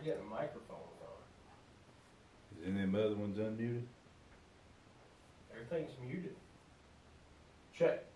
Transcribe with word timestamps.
I 0.00 0.06
got 0.06 0.16
a 0.16 0.30
microphone 0.30 0.78
on. 1.02 2.58
Is 2.58 2.66
any 2.66 2.82
of 2.84 2.92
them 2.92 2.94
other 2.94 3.16
ones 3.16 3.36
unmuted? 3.36 3.82
Everything's 5.52 5.90
muted. 6.00 6.36
Check. 7.76 8.09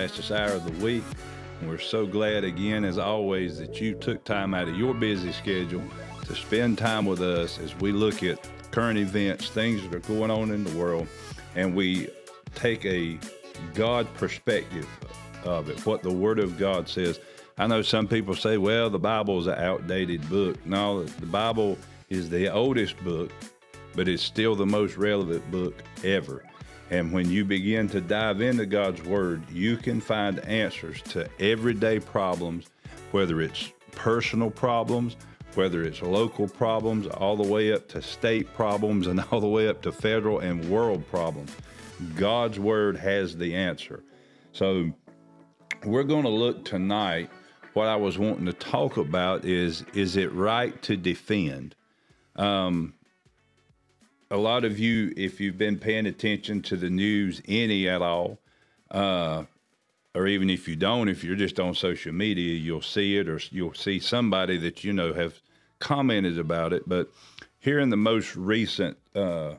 Fastest 0.00 0.30
hour 0.30 0.52
of 0.52 0.64
the 0.64 0.84
week. 0.84 1.04
And 1.60 1.68
we're 1.68 1.78
so 1.78 2.06
glad 2.06 2.42
again, 2.42 2.86
as 2.86 2.96
always, 2.96 3.58
that 3.58 3.82
you 3.82 3.94
took 3.94 4.24
time 4.24 4.54
out 4.54 4.66
of 4.66 4.74
your 4.74 4.94
busy 4.94 5.30
schedule 5.30 5.82
to 6.24 6.34
spend 6.34 6.78
time 6.78 7.04
with 7.04 7.20
us 7.20 7.58
as 7.58 7.76
we 7.80 7.92
look 7.92 8.22
at 8.22 8.48
current 8.70 8.98
events, 8.98 9.50
things 9.50 9.82
that 9.82 9.94
are 9.94 9.98
going 10.08 10.30
on 10.30 10.52
in 10.52 10.64
the 10.64 10.74
world, 10.78 11.06
and 11.54 11.74
we 11.74 12.08
take 12.54 12.82
a 12.86 13.18
God 13.74 14.06
perspective 14.14 14.88
of 15.44 15.68
it, 15.68 15.84
what 15.84 16.02
the 16.02 16.10
Word 16.10 16.38
of 16.38 16.56
God 16.56 16.88
says. 16.88 17.20
I 17.58 17.66
know 17.66 17.82
some 17.82 18.08
people 18.08 18.34
say, 18.34 18.56
well, 18.56 18.88
the 18.88 18.98
Bible 18.98 19.38
is 19.38 19.48
an 19.48 19.58
outdated 19.58 20.26
book. 20.30 20.64
No, 20.64 21.04
the 21.04 21.26
Bible 21.26 21.76
is 22.08 22.30
the 22.30 22.48
oldest 22.48 22.96
book, 23.04 23.30
but 23.94 24.08
it's 24.08 24.22
still 24.22 24.54
the 24.54 24.64
most 24.64 24.96
relevant 24.96 25.50
book 25.50 25.74
ever. 26.02 26.42
And 26.90 27.12
when 27.12 27.30
you 27.30 27.44
begin 27.44 27.88
to 27.90 28.00
dive 28.00 28.40
into 28.40 28.66
God's 28.66 29.02
Word, 29.02 29.48
you 29.50 29.76
can 29.76 30.00
find 30.00 30.40
answers 30.40 31.00
to 31.02 31.28
everyday 31.38 32.00
problems, 32.00 32.66
whether 33.12 33.40
it's 33.40 33.72
personal 33.92 34.50
problems, 34.50 35.16
whether 35.54 35.82
it's 35.84 36.02
local 36.02 36.48
problems, 36.48 37.06
all 37.06 37.36
the 37.36 37.48
way 37.48 37.72
up 37.72 37.88
to 37.88 38.02
state 38.02 38.52
problems, 38.54 39.06
and 39.06 39.20
all 39.30 39.40
the 39.40 39.48
way 39.48 39.68
up 39.68 39.82
to 39.82 39.92
federal 39.92 40.40
and 40.40 40.68
world 40.68 41.08
problems. 41.08 41.54
God's 42.16 42.58
Word 42.58 42.96
has 42.96 43.36
the 43.36 43.54
answer. 43.54 44.02
So, 44.52 44.90
we're 45.84 46.04
going 46.04 46.24
to 46.24 46.28
look 46.30 46.64
tonight. 46.64 47.30
What 47.74 47.86
I 47.86 47.96
was 47.96 48.18
wanting 48.18 48.46
to 48.46 48.52
talk 48.52 48.96
about 48.96 49.44
is 49.44 49.84
is 49.94 50.16
it 50.16 50.32
right 50.32 50.80
to 50.82 50.96
defend? 50.96 51.76
Um, 52.34 52.94
a 54.30 54.36
lot 54.36 54.64
of 54.64 54.78
you, 54.78 55.12
if 55.16 55.40
you've 55.40 55.58
been 55.58 55.78
paying 55.78 56.06
attention 56.06 56.62
to 56.62 56.76
the 56.76 56.90
news 56.90 57.42
any 57.48 57.88
at 57.88 58.00
all, 58.00 58.38
uh, 58.90 59.44
or 60.14 60.26
even 60.26 60.48
if 60.50 60.68
you 60.68 60.76
don't, 60.76 61.08
if 61.08 61.24
you're 61.24 61.36
just 61.36 61.58
on 61.58 61.74
social 61.74 62.12
media, 62.12 62.54
you'll 62.54 62.82
see 62.82 63.16
it 63.16 63.28
or 63.28 63.40
you'll 63.50 63.74
see 63.74 63.98
somebody 63.98 64.56
that 64.58 64.84
you 64.84 64.92
know 64.92 65.12
have 65.12 65.40
commented 65.78 66.38
about 66.38 66.72
it. 66.72 66.88
But 66.88 67.10
here 67.58 67.80
in 67.80 67.90
the 67.90 67.96
most 67.96 68.36
recent, 68.36 68.96
uh, 69.14 69.54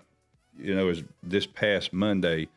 you 0.57 0.75
know, 0.75 0.89
is 0.89 1.03
this 1.23 1.45
past 1.45 1.93
Monday, 1.93 2.47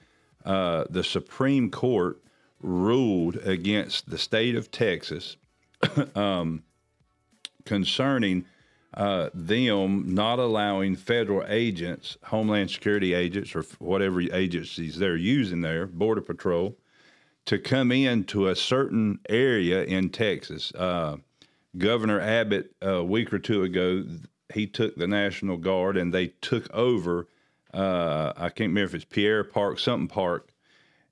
uh, 0.44 0.84
the 0.90 1.04
Supreme 1.04 1.70
Court 1.70 2.18
ruled 2.60 3.36
against 3.38 4.08
the 4.08 4.18
state 4.18 4.54
of 4.54 4.70
Texas 4.70 5.36
um, 6.14 6.62
concerning 7.64 8.44
uh, 8.96 9.28
them 9.34 10.14
not 10.14 10.38
allowing 10.38 10.94
federal 10.94 11.44
agents, 11.48 12.16
Homeland 12.24 12.70
Security 12.70 13.12
agents, 13.12 13.54
or 13.54 13.62
whatever 13.78 14.20
agencies 14.20 14.96
they're 14.96 15.16
using 15.16 15.60
there, 15.60 15.86
Border 15.86 16.20
Patrol, 16.20 16.76
to 17.46 17.58
come 17.58 17.90
into 17.90 18.48
a 18.48 18.56
certain 18.56 19.18
area 19.28 19.82
in 19.84 20.10
Texas. 20.10 20.72
Uh, 20.74 21.16
Governor 21.76 22.20
Abbott, 22.20 22.72
a 22.80 23.02
week 23.02 23.32
or 23.32 23.40
two 23.40 23.64
ago, 23.64 24.04
he 24.52 24.66
took 24.66 24.94
the 24.94 25.08
National 25.08 25.56
Guard 25.56 25.96
and 25.96 26.14
they 26.14 26.28
took 26.40 26.72
over. 26.72 27.26
Uh, 27.72 28.32
I 28.36 28.48
can't 28.48 28.68
remember 28.68 28.84
if 28.84 28.94
it's 28.94 29.04
Pierre 29.04 29.42
Park, 29.42 29.80
something 29.80 30.06
park, 30.06 30.52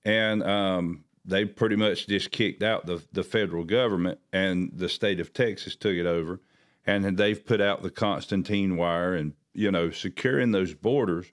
and 0.04 0.44
um, 0.44 1.04
they 1.24 1.44
pretty 1.44 1.74
much 1.74 2.06
just 2.06 2.30
kicked 2.30 2.62
out 2.62 2.86
the 2.86 3.02
the 3.12 3.24
federal 3.24 3.64
government, 3.64 4.20
and 4.32 4.70
the 4.72 4.88
state 4.88 5.18
of 5.18 5.32
Texas 5.32 5.74
took 5.74 5.94
it 5.94 6.06
over 6.06 6.40
and 6.86 7.16
they've 7.16 7.44
put 7.44 7.60
out 7.60 7.82
the 7.82 7.90
Constantine 7.90 8.76
wire 8.76 9.14
and 9.14 9.34
you 9.54 9.70
know 9.70 9.90
securing 9.90 10.52
those 10.52 10.74
borders. 10.74 11.26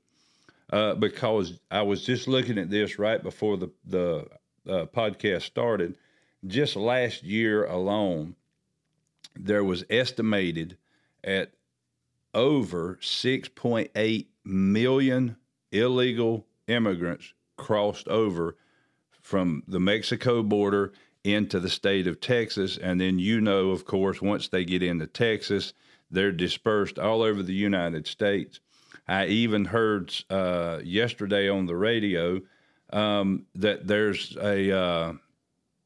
Uh, 0.72 0.94
because 0.94 1.60
I 1.72 1.82
was 1.82 2.06
just 2.06 2.28
looking 2.28 2.60
at 2.60 2.70
this 2.70 3.00
right 3.00 3.22
before 3.22 3.58
the 3.58 3.72
the 3.86 4.28
uh, 4.68 4.86
podcast 4.86 5.42
started. 5.44 5.96
Just 6.46 6.76
last 6.76 7.24
year 7.24 7.66
alone, 7.66 8.36
there 9.36 9.64
was 9.64 9.84
estimated 9.90 10.78
at 11.24 11.52
over 12.34 12.98
6.8 13.02 14.28
million 14.46 15.36
illegal 15.72 16.46
immigrants 16.68 17.34
crossed 17.58 18.08
over 18.08 18.56
from 19.22 19.64
the 19.68 19.80
Mexico 19.80 20.42
border 20.42 20.94
into 21.24 21.60
the 21.60 21.70
state 21.70 22.08
of 22.08 22.22
Texas. 22.22 22.78
And 22.78 23.00
then, 23.00 23.20
you 23.20 23.42
know, 23.42 23.72
of 23.72 23.86
course, 23.86 24.22
once 24.22 24.48
they 24.48 24.66
get 24.66 24.84
into 24.84 25.08
Texas, 25.08 25.74
they're 26.12 26.32
dispersed 26.32 26.98
all 26.98 27.22
over 27.22 27.44
the 27.44 27.54
United 27.54 28.08
States. 28.08 28.60
I 29.08 29.26
even 29.26 29.66
heard 29.66 30.14
uh, 30.30 30.80
yesterday 30.84 31.50
on 31.50 31.66
the 31.66 31.76
radio 31.76 32.42
um, 32.92 33.46
that 33.56 33.88
there's 33.88 34.36
a 34.38 34.76
uh, 34.76 35.14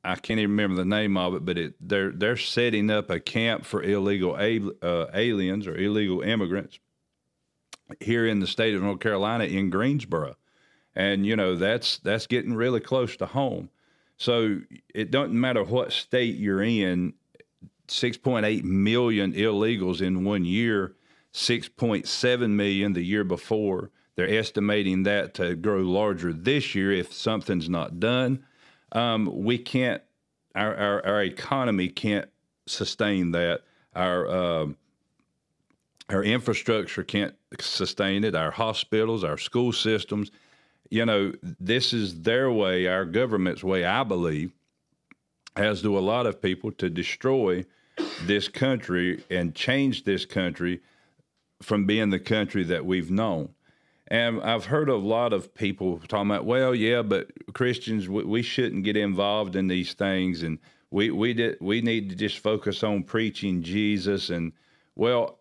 I 0.03 0.15
can't 0.15 0.39
even 0.39 0.51
remember 0.51 0.75
the 0.75 0.85
name 0.85 1.15
of 1.15 1.33
it, 1.35 1.45
but 1.45 1.57
it, 1.57 1.75
they're 1.79 2.11
they're 2.11 2.37
setting 2.37 2.89
up 2.89 3.09
a 3.09 3.19
camp 3.19 3.65
for 3.65 3.81
illegal 3.81 4.35
a, 4.37 4.61
uh, 4.81 5.07
aliens 5.13 5.67
or 5.67 5.77
illegal 5.77 6.21
immigrants 6.21 6.79
here 7.99 8.25
in 8.25 8.39
the 8.39 8.47
state 8.47 8.75
of 8.75 8.81
North 8.81 8.99
Carolina 8.99 9.45
in 9.45 9.69
Greensboro, 9.69 10.35
and 10.95 11.25
you 11.25 11.35
know 11.35 11.55
that's 11.55 11.99
that's 11.99 12.27
getting 12.27 12.53
really 12.53 12.81
close 12.81 13.15
to 13.17 13.25
home. 13.25 13.69
So 14.17 14.59
it 14.93 15.11
doesn't 15.11 15.39
matter 15.39 15.63
what 15.63 15.91
state 15.91 16.35
you're 16.35 16.63
in. 16.63 17.13
6.8 17.87 18.63
million 18.63 19.33
illegals 19.33 20.01
in 20.01 20.23
one 20.23 20.45
year, 20.45 20.95
6.7 21.33 22.49
million 22.49 22.93
the 22.93 23.03
year 23.03 23.23
before. 23.23 23.91
They're 24.15 24.39
estimating 24.39 25.03
that 25.03 25.33
to 25.35 25.55
grow 25.55 25.79
larger 25.79 26.31
this 26.31 26.75
year 26.75 26.91
if 26.91 27.11
something's 27.11 27.69
not 27.69 27.99
done. 27.99 28.45
Um, 28.91 29.43
we 29.43 29.57
can't, 29.57 30.01
our, 30.55 30.75
our, 30.75 31.05
our, 31.05 31.23
economy 31.23 31.89
can't 31.89 32.29
sustain 32.67 33.31
that. 33.31 33.61
Our, 33.95 34.27
um, 34.27 34.77
our 36.09 36.23
infrastructure 36.23 37.03
can't 37.03 37.33
sustain 37.59 38.23
it. 38.23 38.35
Our 38.35 38.51
hospitals, 38.51 39.23
our 39.23 39.37
school 39.37 39.71
systems, 39.71 40.29
you 40.93 41.07
know, 41.07 41.33
this 41.41 41.91
is 41.91 42.21
their 42.21 42.51
way, 42.51 42.85
our 42.85 43.03
government's 43.03 43.63
way, 43.63 43.83
I 43.83 44.03
believe, 44.03 44.51
as 45.55 45.81
do 45.81 45.97
a 45.97 45.99
lot 45.99 46.27
of 46.27 46.39
people, 46.39 46.71
to 46.73 46.87
destroy 46.87 47.65
this 48.25 48.47
country 48.47 49.23
and 49.31 49.55
change 49.55 50.03
this 50.03 50.23
country 50.23 50.81
from 51.63 51.87
being 51.87 52.11
the 52.11 52.19
country 52.19 52.63
that 52.65 52.85
we've 52.85 53.09
known. 53.09 53.49
And 54.07 54.39
I've 54.43 54.65
heard 54.65 54.87
a 54.87 54.95
lot 54.95 55.33
of 55.33 55.55
people 55.55 55.99
talking 56.07 56.29
about, 56.29 56.45
well, 56.45 56.75
yeah, 56.75 57.01
but 57.01 57.31
Christians, 57.55 58.07
we, 58.07 58.23
we 58.23 58.43
shouldn't 58.43 58.83
get 58.83 58.95
involved 58.95 59.55
in 59.55 59.65
these 59.65 59.93
things, 59.93 60.43
and 60.43 60.59
we 60.91 61.09
we 61.09 61.33
did 61.33 61.57
we 61.59 61.81
need 61.81 62.11
to 62.11 62.15
just 62.15 62.37
focus 62.37 62.83
on 62.83 63.01
preaching 63.01 63.63
Jesus. 63.63 64.29
And 64.29 64.53
well, 64.95 65.39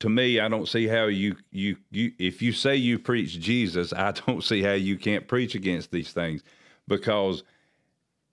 to 0.00 0.08
me, 0.08 0.40
I 0.40 0.48
don't 0.48 0.68
see 0.68 0.86
how 0.86 1.06
you, 1.06 1.36
you 1.50 1.76
you 1.90 2.12
if 2.18 2.42
you 2.42 2.52
say 2.52 2.76
you 2.76 2.98
preach 2.98 3.38
Jesus, 3.40 3.92
I 3.92 4.12
don't 4.26 4.42
see 4.42 4.62
how 4.62 4.72
you 4.72 4.96
can't 4.96 5.28
preach 5.28 5.54
against 5.54 5.90
these 5.90 6.12
things 6.12 6.42
because 6.88 7.42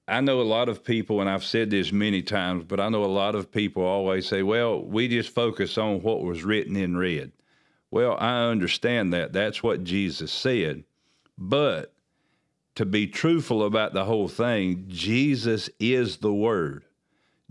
I 0.07 0.19
know 0.21 0.41
a 0.41 0.43
lot 0.43 0.67
of 0.67 0.83
people, 0.83 1.21
and 1.21 1.29
I've 1.29 1.45
said 1.45 1.69
this 1.69 1.93
many 1.93 2.21
times, 2.21 2.65
but 2.65 2.79
I 2.79 2.89
know 2.89 3.05
a 3.05 3.07
lot 3.07 3.35
of 3.35 3.51
people 3.51 3.83
always 3.83 4.27
say, 4.27 4.43
"Well, 4.43 4.83
we 4.83 5.07
just 5.07 5.29
focus 5.29 5.77
on 5.77 6.01
what 6.01 6.23
was 6.23 6.43
written 6.43 6.75
in 6.75 6.97
red." 6.97 7.31
Well, 7.89 8.17
I 8.19 8.45
understand 8.45 9.13
that. 9.13 9.33
That's 9.33 9.61
what 9.61 9.83
Jesus 9.83 10.31
said. 10.31 10.83
But 11.37 11.93
to 12.75 12.85
be 12.85 13.07
truthful 13.07 13.63
about 13.63 13.93
the 13.93 14.05
whole 14.05 14.27
thing, 14.27 14.85
Jesus 14.87 15.69
is 15.79 16.17
the 16.17 16.33
Word. 16.33 16.85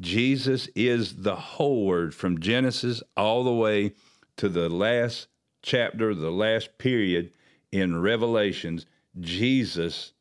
Jesus 0.03 0.69
is 0.75 1.23
the 1.23 1.37
whole 1.37 1.87
Word 1.87 2.15
from 2.15 2.41
Genesis 2.41 3.03
all 3.17 3.45
the 3.45 3.53
way 3.53 3.95
to 4.37 4.49
the 4.49 4.69
last 4.69 5.29
chapter, 5.63 6.15
the 6.15 6.31
last 6.31 6.77
period 6.77 7.33
in 7.71 8.01
Revelations. 8.01 8.85
Jesus 9.21 10.13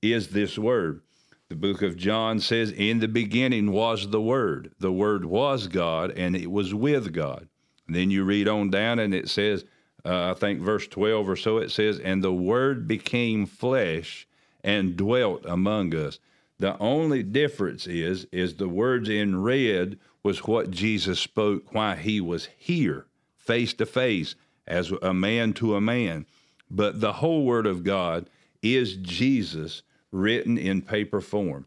is 0.00 0.28
this 0.28 0.56
Word. 0.56 1.02
The 1.48 1.56
book 1.56 1.82
of 1.82 1.96
John 1.96 2.40
says, 2.40 2.70
In 2.70 3.00
the 3.00 3.08
beginning 3.08 3.72
was 3.72 4.08
the 4.08 4.20
Word. 4.20 4.72
The 4.78 4.92
Word 4.92 5.24
was 5.24 5.66
God, 5.66 6.12
and 6.12 6.36
it 6.36 6.50
was 6.50 6.72
with 6.72 7.12
God. 7.12 7.48
And 7.86 7.96
then 7.96 8.10
you 8.10 8.22
read 8.22 8.46
on 8.46 8.70
down, 8.70 8.98
and 8.98 9.14
it 9.14 9.28
says, 9.28 9.64
uh, 10.04 10.30
I 10.30 10.34
think 10.34 10.60
verse 10.60 10.86
12 10.86 11.28
or 11.28 11.36
so, 11.36 11.58
it 11.58 11.70
says, 11.70 11.98
And 11.98 12.22
the 12.22 12.32
Word 12.32 12.86
became 12.86 13.46
flesh 13.46 14.28
and 14.62 14.96
dwelt 14.96 15.44
among 15.44 15.94
us. 15.94 16.18
The 16.58 16.78
only 16.78 17.22
difference 17.22 17.86
is, 17.86 18.26
is 18.32 18.54
the 18.54 18.68
words 18.68 19.08
in 19.08 19.42
red 19.42 19.98
was 20.22 20.46
what 20.46 20.70
Jesus 20.70 21.20
spoke 21.20 21.72
while 21.72 21.96
he 21.96 22.20
was 22.20 22.48
here, 22.58 23.06
face 23.36 23.72
to 23.74 23.86
face, 23.86 24.34
as 24.66 24.92
a 25.02 25.14
man 25.14 25.52
to 25.54 25.76
a 25.76 25.80
man. 25.80 26.26
But 26.70 27.00
the 27.00 27.14
whole 27.14 27.44
Word 27.44 27.66
of 27.66 27.84
God 27.84 28.28
is 28.62 28.96
Jesus 28.96 29.82
written 30.10 30.58
in 30.58 30.82
paper 30.82 31.20
form 31.20 31.66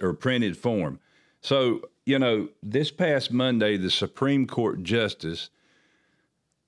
or 0.00 0.14
printed 0.14 0.56
form. 0.56 1.00
So, 1.40 1.82
you 2.04 2.18
know, 2.18 2.48
this 2.62 2.90
past 2.90 3.32
Monday, 3.32 3.76
the 3.76 3.90
Supreme 3.90 4.46
Court 4.46 4.82
Justice 4.82 5.50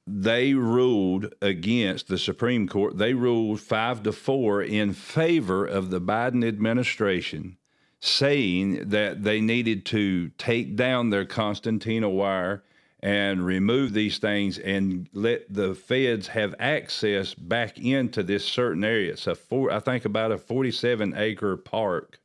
they 0.06 0.55
ruled 0.55 1.32
against 1.41 2.08
the 2.08 2.19
Supreme 2.19 2.67
Court. 2.67 2.99
They 2.99 3.14
ruled 3.14 3.61
five 3.61 4.02
to 4.05 4.12
four 4.12 4.62
in 4.62 4.93
favor 4.93 5.64
of 5.64 5.91
the 5.91 6.00
Biden 6.00 6.47
administration, 6.47 7.56
saying 8.00 8.88
that 8.88 9.23
they 9.23 9.41
needed 9.41 9.85
to 9.87 10.31
take 10.31 10.76
down 10.76 11.11
their 11.11 11.25
Constantina 11.25 12.08
wire 12.08 12.64
and 13.02 13.44
remove 13.44 13.93
these 13.93 14.19
things 14.19 14.58
and 14.58 15.08
let 15.14 15.52
the 15.52 15.75
feds 15.75 16.29
have 16.29 16.55
access 16.58 17.32
back 17.35 17.79
into 17.79 18.23
this 18.23 18.44
certain 18.44 18.85
area. 18.85 19.12
It's 19.12 19.26
a 19.26 19.35
four, 19.35 19.70
I 19.70 19.81
think 19.81 20.05
about 20.05 20.32
a 20.32 20.38
47 20.38 21.14
acre 21.17 21.56
park 21.56 22.20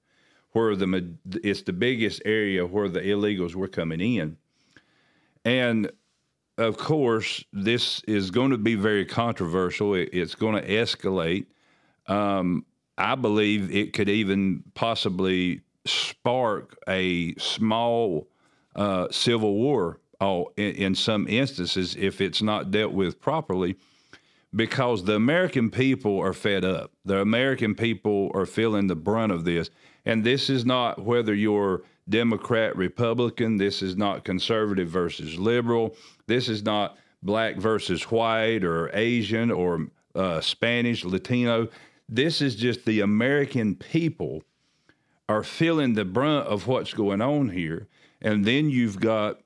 where 0.51 0.75
the 0.75 1.16
it's 1.44 1.62
the 1.63 1.74
biggest 1.74 2.22
area 2.25 2.66
where 2.66 2.89
the 2.89 3.01
illegals 3.01 3.56
were 3.56 3.68
coming 3.68 4.01
in. 4.01 4.38
And 5.44 5.92
of 6.57 6.78
course, 6.78 7.44
this 7.52 8.02
is 8.07 8.31
going 8.31 8.52
to 8.52 8.57
be 8.57 8.75
very 8.75 9.06
controversial. 9.06 9.94
it's 9.96 10.36
going 10.36 10.62
to 10.62 10.68
escalate. 10.68 11.46
Um, 12.07 12.66
I 12.98 13.16
believe 13.16 13.75
it 13.75 13.94
could 13.94 14.10
even 14.10 14.63
possibly 14.74 15.62
spark 15.86 16.78
a 16.88 17.36
small 17.36 18.28
uh, 18.75 19.07
civil 19.12 19.56
war 19.56 20.00
in, 20.22 20.72
in 20.75 20.96
some 20.96 21.28
instances 21.28 21.96
if 21.98 22.22
it's 22.22 22.42
not 22.42 22.72
dealt 22.72 22.94
with 22.94 23.19
properly 23.19 23.75
because 24.56 25.04
the 25.04 25.16
American 25.16 25.69
people 25.69 26.19
are 26.19 26.34
fed 26.34 26.63
up. 26.63 26.92
The 27.04 27.19
American 27.19 27.75
people 27.75 28.31
are 28.34 28.46
feeling 28.46 28.88
the 28.88 28.96
brunt 28.96 29.31
of 29.31 29.44
this. 29.44 29.69
And 30.06 30.24
this 30.24 30.50
is 30.50 30.66
not 30.66 31.04
whether 31.04 31.34
you're 31.34 31.81
Democrat, 32.07 32.75
Republican. 32.75 33.57
This 33.57 33.81
is 33.81 33.96
not 33.96 34.24
conservative 34.24 34.88
versus 34.88 35.38
liberal. 35.38 35.96
This 36.28 36.50
is 36.50 36.63
not 36.63 36.98
black 37.24 37.57
versus 37.57 38.04
white 38.12 38.63
or 38.63 38.90
Asian 38.94 39.52
or 39.52 39.88
uh, 40.13 40.42
Spanish, 40.42 41.04
Latino. 41.04 41.68
This 42.07 42.42
is 42.42 42.56
just 42.56 42.86
the 42.86 43.02
American 43.02 43.75
people 43.75 44.44
are 45.28 45.44
feeling 45.44 45.94
the 45.94 46.06
brunt 46.06 46.48
of 46.48 46.68
what's 46.68 46.94
going 46.94 47.22
on 47.22 47.50
here. 47.50 47.88
And 48.22 48.46
then 48.46 48.69
you've 48.69 49.00
got 49.00 49.40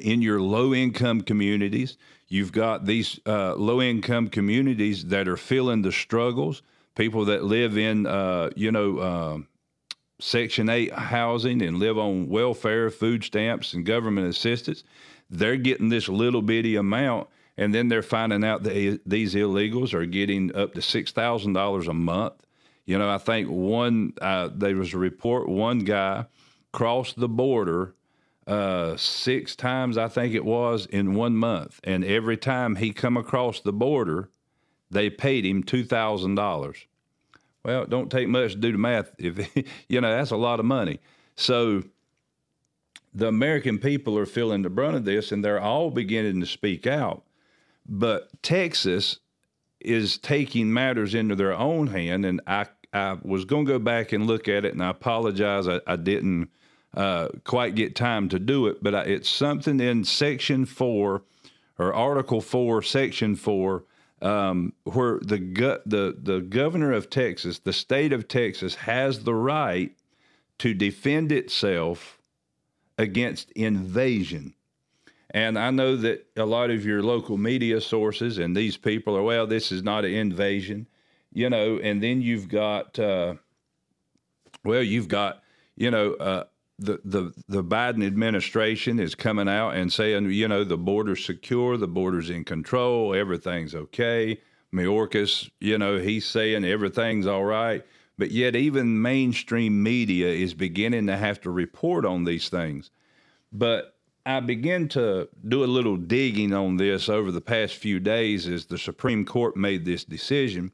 in 0.00 0.22
your 0.22 0.40
low 0.40 0.74
income 0.74 1.22
communities, 1.22 1.96
you've 2.28 2.52
got 2.52 2.84
these 2.84 3.18
uh, 3.26 3.54
low 3.54 3.80
income 3.80 4.28
communities 4.28 5.06
that 5.06 5.26
are 5.26 5.36
feeling 5.36 5.82
the 5.82 5.92
struggles. 5.92 6.62
People 6.94 7.24
that 7.26 7.44
live 7.44 7.78
in, 7.78 8.06
uh, 8.06 8.50
you 8.56 8.70
know, 8.70 8.98
uh, 8.98 9.38
Section 10.22 10.68
8 10.68 10.92
housing 10.92 11.62
and 11.62 11.78
live 11.78 11.98
on 11.98 12.28
welfare, 12.28 12.90
food 12.90 13.24
stamps, 13.24 13.72
and 13.72 13.84
government 13.84 14.28
assistance, 14.28 14.84
they're 15.28 15.56
getting 15.56 15.88
this 15.88 16.08
little 16.08 16.42
bitty 16.42 16.76
amount. 16.76 17.28
And 17.56 17.74
then 17.74 17.88
they're 17.88 18.02
finding 18.02 18.44
out 18.44 18.62
that 18.62 19.00
these 19.04 19.34
illegals 19.34 19.92
are 19.92 20.06
getting 20.06 20.54
up 20.54 20.74
to 20.74 20.80
$6,000 20.80 21.88
a 21.88 21.94
month. 21.94 22.34
You 22.86 22.98
know, 22.98 23.10
I 23.10 23.18
think 23.18 23.48
one, 23.48 24.14
uh, 24.20 24.48
there 24.54 24.76
was 24.76 24.94
a 24.94 24.98
report, 24.98 25.48
one 25.48 25.80
guy 25.80 26.26
crossed 26.72 27.18
the 27.20 27.28
border 27.28 27.94
uh, 28.46 28.96
six 28.96 29.54
times, 29.54 29.96
I 29.96 30.08
think 30.08 30.34
it 30.34 30.44
was, 30.44 30.86
in 30.86 31.14
one 31.14 31.36
month. 31.36 31.80
And 31.84 32.04
every 32.04 32.36
time 32.36 32.76
he 32.76 32.92
come 32.92 33.16
across 33.16 33.60
the 33.60 33.72
border, 33.72 34.30
they 34.90 35.08
paid 35.10 35.44
him 35.44 35.62
$2,000. 35.62 36.84
Well, 37.64 37.82
it 37.82 37.90
don't 37.90 38.10
take 38.10 38.28
much 38.28 38.52
to 38.52 38.58
do 38.58 38.72
the 38.72 38.78
math. 38.78 39.14
If 39.18 39.66
you 39.88 40.00
know, 40.00 40.10
that's 40.10 40.30
a 40.30 40.36
lot 40.36 40.60
of 40.60 40.66
money. 40.66 41.00
So 41.36 41.82
the 43.12 43.28
American 43.28 43.78
people 43.78 44.16
are 44.18 44.26
feeling 44.26 44.62
the 44.62 44.70
brunt 44.70 44.96
of 44.96 45.04
this, 45.04 45.32
and 45.32 45.44
they're 45.44 45.60
all 45.60 45.90
beginning 45.90 46.40
to 46.40 46.46
speak 46.46 46.86
out. 46.86 47.24
But 47.86 48.42
Texas 48.42 49.18
is 49.80 50.18
taking 50.18 50.72
matters 50.72 51.14
into 51.14 51.34
their 51.34 51.54
own 51.54 51.88
hand, 51.88 52.24
and 52.24 52.40
I 52.46 52.66
I 52.92 53.18
was 53.22 53.44
going 53.44 53.66
to 53.66 53.72
go 53.72 53.78
back 53.78 54.12
and 54.12 54.26
look 54.26 54.48
at 54.48 54.64
it, 54.64 54.72
and 54.72 54.82
I 54.82 54.90
apologize, 54.90 55.68
I, 55.68 55.80
I 55.86 55.96
didn't 55.96 56.50
uh, 56.96 57.28
quite 57.44 57.76
get 57.76 57.94
time 57.94 58.28
to 58.30 58.38
do 58.38 58.66
it, 58.66 58.82
but 58.82 58.94
I, 58.94 59.02
it's 59.02 59.28
something 59.28 59.78
in 59.78 60.04
Section 60.04 60.64
Four 60.64 61.22
or 61.78 61.94
Article 61.94 62.40
Four, 62.40 62.82
Section 62.82 63.36
Four 63.36 63.84
um, 64.22 64.72
where 64.84 65.18
the 65.22 65.38
go- 65.38 65.80
the 65.86 66.16
the 66.20 66.40
governor 66.40 66.92
of 66.92 67.10
Texas, 67.10 67.58
the 67.58 67.72
state 67.72 68.12
of 68.12 68.28
Texas, 68.28 68.74
has 68.74 69.24
the 69.24 69.34
right 69.34 69.92
to 70.58 70.74
defend 70.74 71.32
itself 71.32 72.18
against 72.98 73.50
invasion. 73.52 74.54
And 75.30 75.58
I 75.58 75.70
know 75.70 75.96
that 75.96 76.26
a 76.36 76.44
lot 76.44 76.70
of 76.70 76.84
your 76.84 77.02
local 77.02 77.36
media 77.36 77.80
sources 77.80 78.38
and 78.38 78.56
these 78.56 78.76
people 78.76 79.16
are, 79.16 79.22
well, 79.22 79.46
this 79.46 79.70
is 79.70 79.82
not 79.82 80.04
an 80.04 80.12
invasion, 80.12 80.88
you 81.32 81.48
know. 81.48 81.78
And 81.78 82.02
then 82.02 82.20
you've 82.20 82.48
got, 82.48 82.98
uh, 82.98 83.34
well, 84.64 84.82
you've 84.82 85.08
got, 85.08 85.42
you 85.76 85.90
know, 85.90 86.14
uh, 86.14 86.44
the, 86.80 86.98
the 87.04 87.32
the 87.46 87.62
Biden 87.62 88.04
administration 88.04 88.98
is 88.98 89.14
coming 89.14 89.48
out 89.48 89.76
and 89.76 89.92
saying, 89.92 90.30
you 90.30 90.48
know, 90.48 90.64
the 90.64 90.78
border's 90.78 91.24
secure, 91.24 91.76
the 91.76 91.86
border's 91.86 92.30
in 92.30 92.44
control, 92.44 93.14
everything's 93.14 93.74
okay. 93.74 94.40
Mayorkas, 94.74 95.50
you 95.60 95.76
know, 95.78 95.98
he's 95.98 96.24
saying 96.24 96.64
everything's 96.64 97.26
all 97.26 97.44
right. 97.44 97.84
But 98.16 98.30
yet, 98.30 98.56
even 98.56 99.00
mainstream 99.00 99.82
media 99.82 100.28
is 100.28 100.54
beginning 100.54 101.06
to 101.08 101.16
have 101.16 101.40
to 101.42 101.50
report 101.50 102.04
on 102.04 102.24
these 102.24 102.48
things. 102.48 102.90
But 103.52 103.94
I 104.24 104.40
began 104.40 104.88
to 104.88 105.28
do 105.48 105.64
a 105.64 105.66
little 105.66 105.96
digging 105.96 106.52
on 106.52 106.76
this 106.76 107.08
over 107.08 107.30
the 107.30 107.40
past 107.40 107.74
few 107.74 108.00
days 108.00 108.46
as 108.46 108.66
the 108.66 108.78
Supreme 108.78 109.24
Court 109.24 109.56
made 109.56 109.84
this 109.84 110.04
decision. 110.04 110.72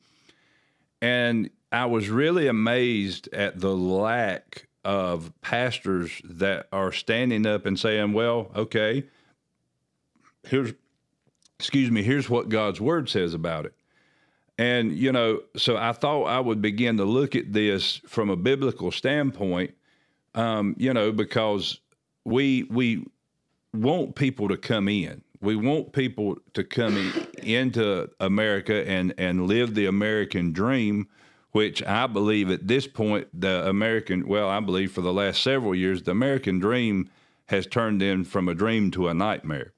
And 1.00 1.50
I 1.72 1.86
was 1.86 2.08
really 2.08 2.46
amazed 2.46 3.28
at 3.32 3.60
the 3.60 3.74
lack 3.74 4.68
of 4.86 5.32
pastors 5.40 6.22
that 6.22 6.68
are 6.72 6.92
standing 6.92 7.44
up 7.44 7.66
and 7.66 7.76
saying, 7.76 8.12
well, 8.12 8.52
okay, 8.54 9.04
here's, 10.46 10.72
excuse 11.58 11.90
me, 11.90 12.04
here's 12.04 12.30
what 12.30 12.48
God's 12.48 12.80
word 12.80 13.08
says 13.08 13.34
about 13.34 13.66
it. 13.66 13.74
And, 14.58 14.92
you 14.92 15.10
know, 15.10 15.40
so 15.56 15.76
I 15.76 15.90
thought 15.90 16.26
I 16.26 16.38
would 16.38 16.62
begin 16.62 16.98
to 16.98 17.04
look 17.04 17.34
at 17.34 17.52
this 17.52 18.00
from 18.06 18.30
a 18.30 18.36
biblical 18.36 18.92
standpoint, 18.92 19.74
um, 20.36 20.76
you 20.78 20.94
know, 20.94 21.10
because 21.10 21.80
we, 22.24 22.62
we 22.70 23.04
want 23.74 24.14
people 24.14 24.48
to 24.48 24.56
come 24.56 24.88
in. 24.88 25.20
We 25.40 25.56
want 25.56 25.92
people 25.92 26.36
to 26.54 26.62
come 26.62 26.96
in, 26.96 27.26
into 27.42 28.08
America 28.20 28.88
and, 28.88 29.12
and 29.18 29.48
live 29.48 29.74
the 29.74 29.86
American 29.86 30.52
dream 30.52 31.08
which 31.56 31.82
I 31.84 32.06
believe 32.06 32.50
at 32.50 32.68
this 32.68 32.86
point, 32.86 33.28
the 33.32 33.66
American, 33.66 34.28
well, 34.28 34.46
I 34.46 34.60
believe 34.60 34.92
for 34.92 35.00
the 35.00 35.10
last 35.10 35.42
several 35.42 35.74
years, 35.74 36.02
the 36.02 36.10
American 36.10 36.58
dream 36.58 37.08
has 37.46 37.66
turned 37.66 38.02
in 38.02 38.24
from 38.24 38.46
a 38.46 38.54
dream 38.54 38.90
to 38.90 39.08
a 39.08 39.14
nightmare. 39.14 39.72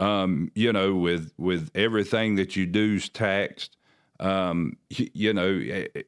Um, 0.00 0.50
you 0.56 0.72
know, 0.72 0.96
with 0.96 1.32
with 1.38 1.70
everything 1.76 2.34
that 2.34 2.56
you 2.56 2.66
do 2.66 2.94
is 2.94 3.08
taxed. 3.08 3.76
Um, 4.18 4.78
you, 4.88 5.10
you 5.12 5.32
know, 5.32 5.62
eh, 5.64 5.86
eh, 5.94 6.02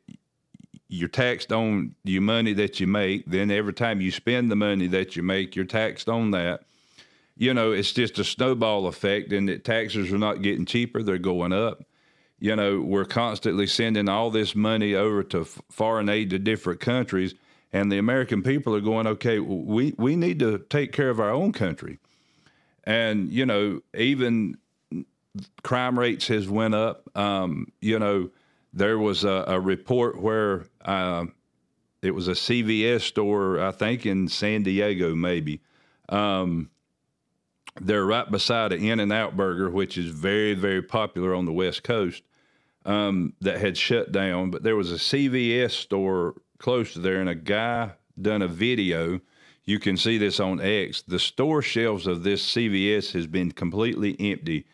you're 0.88 1.09
taxed 1.09 1.52
on 1.52 1.94
your 2.02 2.23
money 2.23 2.52
that 2.54 2.80
you 2.80 2.88
make. 2.88 3.25
Then 3.25 3.52
every 3.52 3.73
time 3.73 4.00
you 4.00 4.11
spend 4.11 4.50
the 4.50 4.56
money 4.56 4.88
that 4.88 5.14
you 5.14 5.23
make, 5.23 5.54
you're 5.54 5.64
taxed 5.64 6.09
on 6.09 6.33
that. 6.33 6.64
you 7.37 7.54
know, 7.54 7.71
it's 7.71 7.92
just 7.92 8.18
a 8.18 8.25
snowball 8.25 8.88
effect, 8.88 9.33
and 9.33 9.49
that 9.49 9.62
taxes 9.62 10.12
are 10.12 10.18
not 10.18 10.42
getting 10.42 10.66
cheaper; 10.66 11.04
they're 11.04 11.18
going 11.18 11.52
up. 11.52 11.85
You 12.44 12.54
know, 12.56 12.78
we're 12.78 13.06
constantly 13.06 13.66
sending 13.66 14.06
all 14.06 14.30
this 14.30 14.54
money 14.54 14.94
over 14.94 15.22
to 15.22 15.46
foreign 15.46 16.10
aid 16.10 16.28
to 16.28 16.38
different 16.38 16.78
countries, 16.78 17.34
and 17.72 17.90
the 17.90 17.96
American 17.96 18.42
people 18.42 18.74
are 18.76 18.82
going, 18.82 19.06
okay, 19.06 19.38
we 19.38 19.94
we 19.96 20.14
need 20.14 20.40
to 20.40 20.58
take 20.58 20.92
care 20.92 21.08
of 21.08 21.18
our 21.20 21.30
own 21.30 21.52
country, 21.52 22.00
and 22.84 23.32
you 23.32 23.46
know, 23.46 23.80
even 23.94 24.58
crime 25.62 25.98
rates 25.98 26.28
has 26.28 26.46
went 26.46 26.74
up. 26.74 27.08
Um, 27.16 27.72
you 27.80 27.98
know, 27.98 28.28
there 28.74 28.98
was 28.98 29.24
a, 29.24 29.44
a 29.46 29.58
report 29.58 30.20
where 30.20 30.66
uh, 30.84 31.24
it 32.02 32.10
was 32.10 32.28
a 32.28 32.32
CVS 32.32 33.00
store, 33.00 33.58
I 33.58 33.70
think 33.70 34.04
in 34.04 34.28
San 34.28 34.64
Diego, 34.64 35.14
maybe. 35.14 35.62
Um, 36.10 36.68
they're 37.80 38.04
right 38.04 38.30
beside 38.30 38.74
an 38.74 38.84
In-N-Out 38.84 39.34
Burger, 39.34 39.70
which 39.70 39.96
is 39.96 40.10
very, 40.10 40.52
very 40.52 40.82
popular 40.82 41.34
on 41.34 41.46
the 41.46 41.52
West 41.52 41.82
Coast, 41.82 42.22
um, 42.84 43.34
that 43.40 43.58
had 43.58 43.76
shut 43.76 44.12
down. 44.12 44.50
But 44.50 44.62
there 44.62 44.76
was 44.76 44.92
a 44.92 44.96
CVS 44.96 45.70
store 45.70 46.34
close 46.58 46.92
to 46.94 46.98
there, 46.98 47.20
and 47.20 47.28
a 47.28 47.34
guy 47.34 47.92
done 48.20 48.42
a 48.42 48.48
video. 48.48 49.20
You 49.64 49.78
can 49.78 49.96
see 49.96 50.18
this 50.18 50.40
on 50.40 50.60
X. 50.60 51.02
The 51.02 51.18
store 51.18 51.62
shelves 51.62 52.06
of 52.06 52.22
this 52.22 52.44
CVS 52.54 53.12
has 53.12 53.26
been 53.26 53.52
completely 53.52 54.16
empty. 54.20 54.66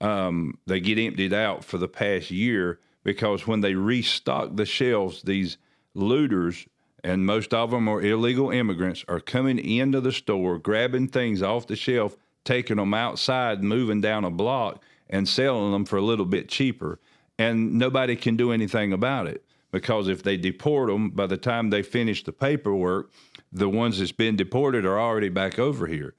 Um, 0.00 0.58
they 0.66 0.80
get 0.80 0.98
emptied 0.98 1.32
out 1.32 1.64
for 1.64 1.78
the 1.78 1.88
past 1.88 2.30
year 2.30 2.78
because 3.02 3.46
when 3.46 3.62
they 3.62 3.74
restock 3.74 4.54
the 4.54 4.66
shelves, 4.66 5.22
these 5.22 5.56
looters 5.94 6.66
and 7.04 7.24
most 7.24 7.54
of 7.54 7.70
them 7.70 7.88
are 7.88 8.02
illegal 8.02 8.50
immigrants 8.50 9.04
are 9.08 9.20
coming 9.20 9.58
into 9.58 10.00
the 10.00 10.12
store, 10.12 10.58
grabbing 10.58 11.08
things 11.08 11.42
off 11.42 11.66
the 11.66 11.76
shelf, 11.76 12.16
taking 12.44 12.76
them 12.76 12.94
outside, 12.94 13.62
moving 13.62 14.00
down 14.00 14.24
a 14.24 14.30
block, 14.30 14.82
and 15.08 15.28
selling 15.28 15.72
them 15.72 15.84
for 15.84 15.96
a 15.96 16.02
little 16.02 16.26
bit 16.26 16.48
cheaper. 16.48 16.98
And 17.38 17.74
nobody 17.74 18.16
can 18.16 18.36
do 18.36 18.52
anything 18.52 18.92
about 18.92 19.28
it 19.28 19.44
because 19.70 20.08
if 20.08 20.22
they 20.22 20.36
deport 20.36 20.88
them, 20.88 21.10
by 21.10 21.26
the 21.26 21.36
time 21.36 21.70
they 21.70 21.82
finish 21.82 22.24
the 22.24 22.32
paperwork, 22.32 23.10
the 23.52 23.68
ones 23.68 23.98
that's 23.98 24.12
been 24.12 24.36
deported 24.36 24.84
are 24.84 24.98
already 24.98 25.28
back 25.28 25.58
over 25.58 25.86
here. 25.86 26.14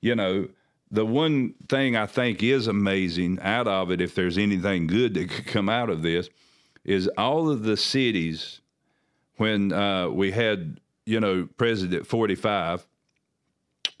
You 0.00 0.14
know, 0.14 0.48
the 0.90 1.06
one 1.06 1.54
thing 1.68 1.96
I 1.96 2.06
think 2.06 2.42
is 2.42 2.66
amazing 2.66 3.38
out 3.40 3.68
of 3.68 3.90
it, 3.90 4.00
if 4.00 4.14
there's 4.14 4.38
anything 4.38 4.86
good 4.86 5.14
that 5.14 5.30
could 5.30 5.46
come 5.46 5.68
out 5.68 5.90
of 5.90 6.02
this, 6.02 6.28
is 6.84 7.08
all 7.16 7.50
of 7.50 7.62
the 7.62 7.76
cities 7.76 8.60
when 9.36 9.72
uh, 9.72 10.08
we 10.08 10.32
had, 10.32 10.80
you 11.06 11.20
know, 11.20 11.48
President 11.56 12.06
45, 12.06 12.86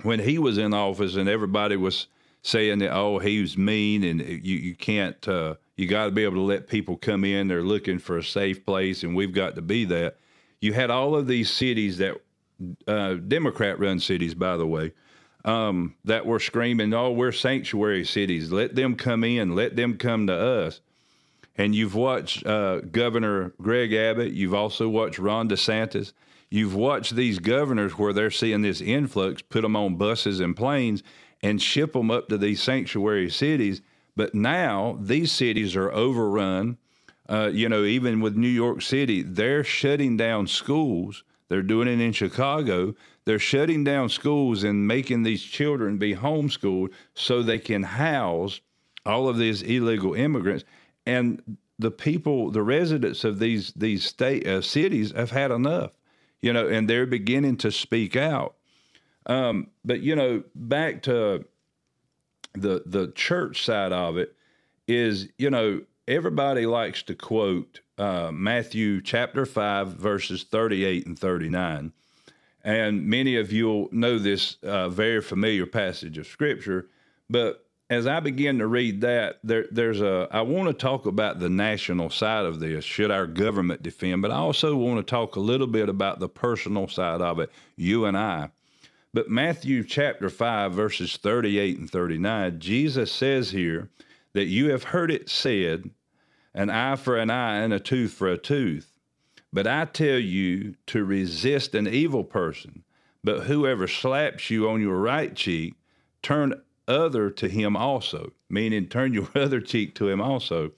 when 0.02 0.20
he 0.20 0.38
was 0.38 0.58
in 0.58 0.74
office 0.74 1.16
and 1.16 1.28
everybody 1.28 1.76
was 1.76 2.08
saying 2.42 2.78
that, 2.78 2.92
oh, 2.92 3.18
he 3.18 3.40
was 3.40 3.56
mean 3.56 4.02
and 4.02 4.20
you, 4.20 4.56
you 4.56 4.74
can't, 4.74 5.26
uh, 5.28 5.54
you 5.80 5.88
got 5.88 6.04
to 6.04 6.10
be 6.10 6.24
able 6.24 6.34
to 6.34 6.42
let 6.42 6.68
people 6.68 6.96
come 6.96 7.24
in. 7.24 7.48
They're 7.48 7.62
looking 7.62 7.98
for 7.98 8.18
a 8.18 8.22
safe 8.22 8.66
place 8.66 9.02
and 9.02 9.16
we've 9.16 9.32
got 9.32 9.54
to 9.54 9.62
be 9.62 9.86
that. 9.86 10.18
You 10.60 10.74
had 10.74 10.90
all 10.90 11.16
of 11.16 11.26
these 11.26 11.50
cities 11.50 11.98
that, 11.98 12.20
uh, 12.86 13.14
Democrat 13.14 13.78
run 13.78 13.98
cities, 13.98 14.34
by 14.34 14.58
the 14.58 14.66
way, 14.66 14.92
um, 15.46 15.94
that 16.04 16.26
were 16.26 16.38
screaming, 16.38 16.92
oh, 16.92 17.12
we're 17.12 17.32
sanctuary 17.32 18.04
cities. 18.04 18.52
Let 18.52 18.74
them 18.74 18.94
come 18.94 19.24
in. 19.24 19.54
Let 19.56 19.74
them 19.74 19.96
come 19.96 20.26
to 20.26 20.34
us. 20.34 20.82
And 21.56 21.74
you've 21.74 21.94
watched 21.94 22.46
uh, 22.46 22.80
Governor 22.80 23.54
Greg 23.60 23.94
Abbott. 23.94 24.32
You've 24.32 24.54
also 24.54 24.88
watched 24.88 25.18
Ron 25.18 25.48
DeSantis. 25.48 26.12
You've 26.50 26.74
watched 26.74 27.16
these 27.16 27.38
governors 27.38 27.92
where 27.96 28.12
they're 28.12 28.30
seeing 28.30 28.60
this 28.60 28.82
influx, 28.82 29.40
put 29.40 29.62
them 29.62 29.76
on 29.76 29.96
buses 29.96 30.40
and 30.40 30.54
planes 30.54 31.02
and 31.42 31.62
ship 31.62 31.94
them 31.94 32.10
up 32.10 32.28
to 32.28 32.36
these 32.36 32.62
sanctuary 32.62 33.30
cities. 33.30 33.80
But 34.16 34.34
now 34.34 34.98
these 35.00 35.32
cities 35.32 35.76
are 35.76 35.90
overrun. 35.90 36.78
Uh, 37.28 37.50
you 37.52 37.68
know, 37.68 37.84
even 37.84 38.20
with 38.20 38.36
New 38.36 38.48
York 38.48 38.82
City, 38.82 39.22
they're 39.22 39.64
shutting 39.64 40.16
down 40.16 40.46
schools. 40.46 41.22
They're 41.48 41.62
doing 41.62 41.88
it 41.88 42.00
in 42.00 42.12
Chicago. 42.12 42.94
They're 43.24 43.38
shutting 43.38 43.84
down 43.84 44.08
schools 44.08 44.64
and 44.64 44.86
making 44.86 45.22
these 45.22 45.42
children 45.42 45.98
be 45.98 46.14
homeschooled 46.14 46.90
so 47.14 47.42
they 47.42 47.58
can 47.58 47.82
house 47.82 48.60
all 49.06 49.28
of 49.28 49.38
these 49.38 49.62
illegal 49.62 50.14
immigrants 50.14 50.64
and 51.06 51.42
the 51.80 51.90
people, 51.90 52.50
the 52.50 52.62
residents 52.62 53.24
of 53.24 53.38
these 53.38 53.72
these 53.72 54.04
state 54.04 54.46
uh, 54.46 54.60
cities 54.60 55.12
have 55.12 55.30
had 55.30 55.50
enough, 55.50 55.96
you 56.42 56.52
know, 56.52 56.68
and 56.68 56.88
they're 56.88 57.06
beginning 57.06 57.56
to 57.58 57.72
speak 57.72 58.16
out. 58.16 58.54
Um, 59.26 59.68
but 59.84 60.00
you 60.00 60.14
know, 60.14 60.42
back 60.54 61.02
to 61.02 61.44
the 62.54 62.82
the 62.86 63.12
church 63.14 63.64
side 63.64 63.92
of 63.92 64.16
it 64.16 64.34
is, 64.86 65.28
you 65.38 65.50
know, 65.50 65.82
everybody 66.08 66.66
likes 66.66 67.02
to 67.04 67.14
quote 67.14 67.80
uh, 67.98 68.30
Matthew 68.32 69.00
chapter 69.00 69.46
five 69.46 69.88
verses 69.88 70.42
thirty 70.42 70.84
eight 70.84 71.06
and 71.06 71.18
thirty 71.18 71.48
nine, 71.48 71.92
and 72.62 73.06
many 73.06 73.36
of 73.36 73.52
you'll 73.52 73.88
know 73.92 74.18
this 74.18 74.56
uh, 74.62 74.88
very 74.88 75.20
familiar 75.20 75.66
passage 75.66 76.18
of 76.18 76.26
scripture, 76.26 76.88
but 77.28 77.66
as 77.90 78.06
I 78.06 78.20
begin 78.20 78.60
to 78.60 78.68
read 78.68 79.00
that, 79.00 79.40
there, 79.42 79.66
there's 79.72 80.00
a. 80.00 80.28
I 80.30 80.42
want 80.42 80.68
to 80.68 80.72
talk 80.72 81.06
about 81.06 81.40
the 81.40 81.48
national 81.50 82.08
side 82.08 82.46
of 82.46 82.60
this. 82.60 82.84
Should 82.84 83.10
our 83.10 83.26
government 83.26 83.82
defend? 83.82 84.22
But 84.22 84.30
I 84.30 84.36
also 84.36 84.76
want 84.76 85.04
to 85.04 85.10
talk 85.10 85.34
a 85.34 85.40
little 85.40 85.66
bit 85.66 85.88
about 85.88 86.20
the 86.20 86.28
personal 86.28 86.86
side 86.86 87.20
of 87.20 87.40
it. 87.40 87.50
You 87.74 88.04
and 88.04 88.16
I. 88.16 88.50
But 89.12 89.28
Matthew 89.28 89.84
chapter 89.84 90.30
five, 90.30 90.72
verses 90.72 91.16
thirty-eight 91.16 91.78
and 91.78 91.90
thirty-nine, 91.90 92.60
Jesus 92.60 93.10
says 93.10 93.50
here 93.50 93.90
that 94.32 94.46
you 94.46 94.70
have 94.70 94.84
heard 94.84 95.10
it 95.10 95.28
said, 95.28 95.90
"An 96.54 96.70
eye 96.70 96.96
for 96.96 97.16
an 97.16 97.30
eye 97.30 97.56
and 97.56 97.72
a 97.72 97.80
tooth 97.80 98.12
for 98.12 98.28
a 98.28 98.38
tooth." 98.38 98.98
But 99.52 99.66
I 99.66 99.84
tell 99.84 100.18
you 100.18 100.76
to 100.86 101.04
resist 101.04 101.74
an 101.74 101.88
evil 101.88 102.22
person. 102.22 102.84
But 103.22 103.44
whoever 103.44 103.86
slaps 103.86 104.48
you 104.48 104.68
on 104.68 104.80
your 104.80 104.98
right 104.98 105.34
cheek, 105.34 105.74
turn 106.22 106.54
other 106.86 107.30
to 107.30 107.48
him 107.48 107.76
also, 107.76 108.32
meaning 108.48 108.86
turn 108.86 109.12
your 109.12 109.28
other 109.34 109.60
cheek 109.60 109.94
to 109.96 110.08
him 110.08 110.20
also. 110.20 110.72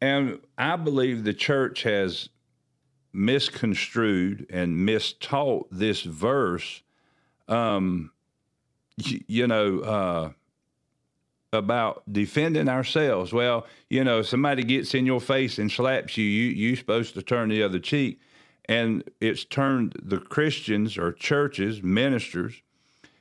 And 0.00 0.40
I 0.56 0.76
believe 0.76 1.24
the 1.24 1.34
church 1.34 1.82
has 1.82 2.28
misconstrued 3.12 4.46
and 4.50 4.86
mistaught 4.86 5.66
this 5.70 6.02
verse, 6.02 6.82
um, 7.48 8.10
you, 8.96 9.24
you 9.26 9.46
know, 9.46 9.80
uh, 9.80 10.30
about 11.52 12.02
defending 12.12 12.68
ourselves. 12.68 13.32
Well, 13.32 13.66
you 13.88 14.04
know, 14.04 14.22
somebody 14.22 14.62
gets 14.62 14.94
in 14.94 15.06
your 15.06 15.20
face 15.20 15.58
and 15.58 15.70
slaps 15.70 16.16
you, 16.16 16.24
you 16.24 16.50
you're 16.50 16.76
supposed 16.76 17.14
to 17.14 17.22
turn 17.22 17.48
the 17.48 17.62
other 17.62 17.78
cheek. 17.78 18.20
And 18.66 19.02
it's 19.20 19.44
turned 19.44 19.94
the 20.02 20.18
Christians 20.18 20.98
or 20.98 21.12
churches, 21.12 21.82
ministers, 21.82 22.60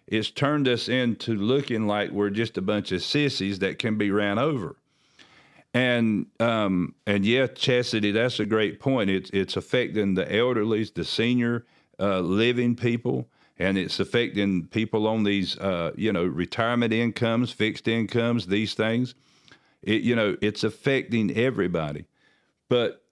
it's 0.08 0.32
turned 0.32 0.68
us 0.70 0.88
into 0.88 1.36
looking 1.36 1.86
like 1.86 2.12
we're 2.12 2.30
just 2.30 2.58
a 2.58 2.62
bunch 2.62 2.92
of 2.94 3.04
sissies 3.04 3.60
that 3.60 3.78
can 3.78 3.98
be 3.98 4.10
ran 4.10 4.40
over. 4.40 4.78
And 5.74 6.28
um, 6.40 6.96
and 7.06 7.26
yeah, 7.26 7.48
Chastity, 7.48 8.12
that's 8.12 8.40
a 8.40 8.46
great 8.46 8.80
point. 8.80 9.10
It's 9.10 9.30
it's 9.32 9.58
affecting 9.58 10.16
the 10.16 10.34
elderly, 10.34 10.86
the 10.96 11.04
senior 11.04 11.66
uh, 12.00 12.22
living 12.22 12.76
people, 12.76 13.28
and 13.60 13.78
it's 13.78 14.00
affecting 14.00 14.68
people 14.68 15.08
on 15.08 15.24
these 15.24 15.58
uh, 15.58 15.92
you 15.96 16.12
know 16.12 16.26
retirement 16.26 16.94
incomes, 16.94 17.52
fixed 17.52 17.88
incomes, 17.88 18.48
these 18.48 18.74
things. 18.74 19.16
It 19.82 20.02
you 20.02 20.16
know 20.16 20.38
it's 20.42 20.64
affecting 20.64 21.36
everybody. 21.36 22.06
But 22.70 23.04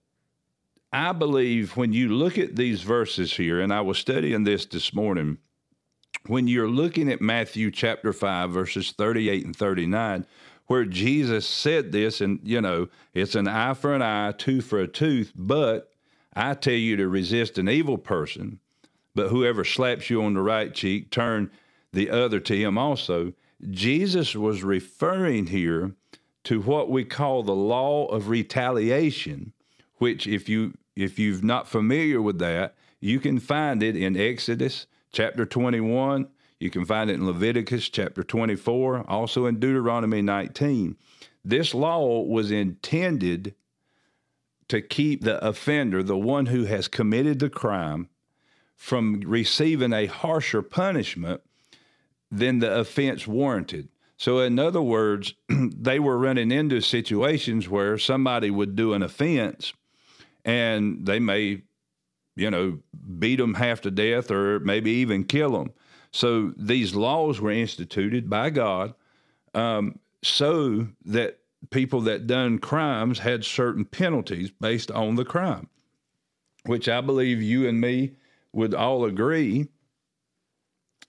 I 0.91 1.11
believe 1.11 1.75
when 1.75 1.93
you 1.93 2.09
look 2.09 2.37
at 2.37 2.55
these 2.55 2.81
verses 2.81 3.33
here, 3.33 3.59
and 3.59 3.73
I 3.73 3.81
was 3.81 3.97
studying 3.97 4.43
this 4.43 4.65
this 4.65 4.93
morning 4.93 5.37
when 6.27 6.47
you're 6.47 6.69
looking 6.69 7.11
at 7.11 7.21
Matthew 7.21 7.69
chapter 7.71 8.11
5, 8.11 8.49
verses 8.51 8.91
38 8.91 9.45
and 9.45 9.55
39, 9.55 10.25
where 10.67 10.85
Jesus 10.85 11.47
said 11.47 11.91
this, 11.91 12.21
and 12.21 12.39
you 12.43 12.61
know, 12.61 12.87
it's 13.13 13.35
an 13.35 13.47
eye 13.47 13.73
for 13.73 13.93
an 13.93 14.01
eye, 14.01 14.31
tooth 14.31 14.65
for 14.65 14.79
a 14.79 14.87
tooth, 14.87 15.31
but 15.35 15.91
I 16.35 16.53
tell 16.53 16.73
you 16.73 16.97
to 16.97 17.07
resist 17.07 17.57
an 17.57 17.69
evil 17.69 17.97
person, 17.97 18.59
but 19.15 19.29
whoever 19.29 19.63
slaps 19.63 20.09
you 20.09 20.21
on 20.21 20.33
the 20.33 20.41
right 20.41 20.73
cheek, 20.73 21.09
turn 21.09 21.49
the 21.93 22.09
other 22.09 22.39
to 22.41 22.55
him 22.55 22.77
also. 22.77 23.33
Jesus 23.71 24.35
was 24.35 24.63
referring 24.63 25.47
here 25.47 25.95
to 26.43 26.61
what 26.61 26.89
we 26.89 27.03
call 27.03 27.41
the 27.41 27.55
law 27.55 28.05
of 28.05 28.29
retaliation, 28.29 29.53
which 29.95 30.27
if 30.27 30.47
you 30.47 30.73
if 30.95 31.19
you've 31.19 31.43
not 31.43 31.67
familiar 31.67 32.21
with 32.21 32.39
that, 32.39 32.75
you 33.01 33.19
can 33.19 33.39
find 33.39 33.83
it 33.83 33.97
in 33.97 34.15
Exodus 34.15 34.87
chapter 35.11 35.45
21. 35.45 36.27
You 36.59 36.69
can 36.69 36.85
find 36.85 37.09
it 37.09 37.15
in 37.15 37.25
Leviticus 37.25 37.89
chapter 37.89 38.23
24, 38.23 39.09
also 39.09 39.45
in 39.45 39.59
Deuteronomy 39.59 40.21
19. 40.21 40.95
This 41.43 41.73
law 41.73 42.21
was 42.21 42.49
intended 42.49 43.55
to 44.69 44.81
keep 44.81 45.23
the 45.23 45.45
offender, 45.45 46.01
the 46.01 46.17
one 46.17 46.47
who 46.47 46.63
has 46.65 46.87
committed 46.87 47.39
the 47.39 47.49
crime, 47.49 48.07
from 48.75 49.21
receiving 49.21 49.93
a 49.93 50.05
harsher 50.05 50.61
punishment 50.61 51.41
than 52.31 52.59
the 52.59 52.79
offense 52.79 53.25
warranted. 53.25 53.89
So, 54.17 54.39
in 54.39 54.59
other 54.59 54.81
words, 54.81 55.33
they 55.49 55.99
were 55.99 56.17
running 56.17 56.51
into 56.51 56.81
situations 56.81 57.67
where 57.67 57.97
somebody 57.97 58.49
would 58.49 58.75
do 58.75 58.93
an 58.93 59.03
offense 59.03 59.73
and 60.43 61.05
they 61.05 61.19
may, 61.19 61.63
you 62.35 62.51
know, 62.51 62.79
beat 63.19 63.37
them 63.37 63.55
half 63.55 63.81
to 63.81 63.91
death 63.91 64.31
or 64.31 64.59
maybe 64.59 64.91
even 64.91 65.23
kill 65.23 65.51
them. 65.51 65.73
So, 66.11 66.53
these 66.57 66.95
laws 66.95 67.41
were 67.41 67.51
instituted 67.51 68.29
by 68.29 68.49
God 68.51 68.93
um, 69.53 69.99
so 70.23 70.87
that 71.05 71.39
people 71.69 72.01
that 72.01 72.27
done 72.27 72.59
crimes 72.59 73.19
had 73.19 73.43
certain 73.43 73.85
penalties 73.85 74.51
based 74.51 74.91
on 74.91 75.15
the 75.15 75.25
crime, 75.25 75.67
which 76.65 76.87
I 76.87 77.01
believe 77.01 77.41
you 77.41 77.67
and 77.67 77.81
me 77.81 78.15
would 78.55 78.73
all 78.73 79.05
agree 79.05 79.67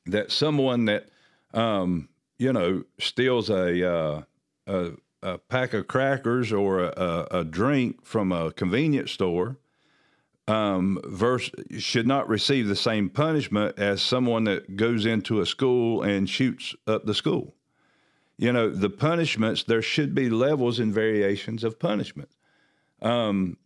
that 0.05 0.31
someone 0.31 0.85
that 0.85 1.09
um, 1.55 2.09
you 2.39 2.53
know, 2.53 2.85
steals 2.99 3.51
a, 3.51 3.91
uh, 3.91 4.23
a, 4.67 4.91
a 5.23 5.39
pack 5.39 5.73
of 5.73 5.89
crackers 5.89 6.53
or 6.53 6.85
a, 6.85 7.27
a, 7.31 7.45
drink 7.45 8.05
from 8.05 8.31
a 8.31 8.53
convenience 8.53 9.11
store, 9.11 9.57
um, 10.47 11.01
verse, 11.05 11.51
should 11.79 12.07
not 12.07 12.29
receive 12.29 12.69
the 12.69 12.77
same 12.77 13.09
punishment 13.09 13.79
as 13.79 14.03
someone 14.03 14.45
that 14.45 14.77
goes 14.77 15.07
into 15.07 15.41
a 15.41 15.47
school 15.47 16.03
and 16.03 16.29
shoots 16.29 16.75
up 16.87 17.07
the 17.07 17.15
school. 17.15 17.55
You 18.39 18.53
know, 18.53 18.69
the 18.69 18.91
punishments, 18.91 19.65
there 19.65 19.83
should 19.83 20.15
be 20.15 20.29
levels 20.29 20.79
and 20.79 20.93
variations 20.93 21.65
of 21.65 21.79
punishment. 21.79 22.29
Um, 23.01 23.57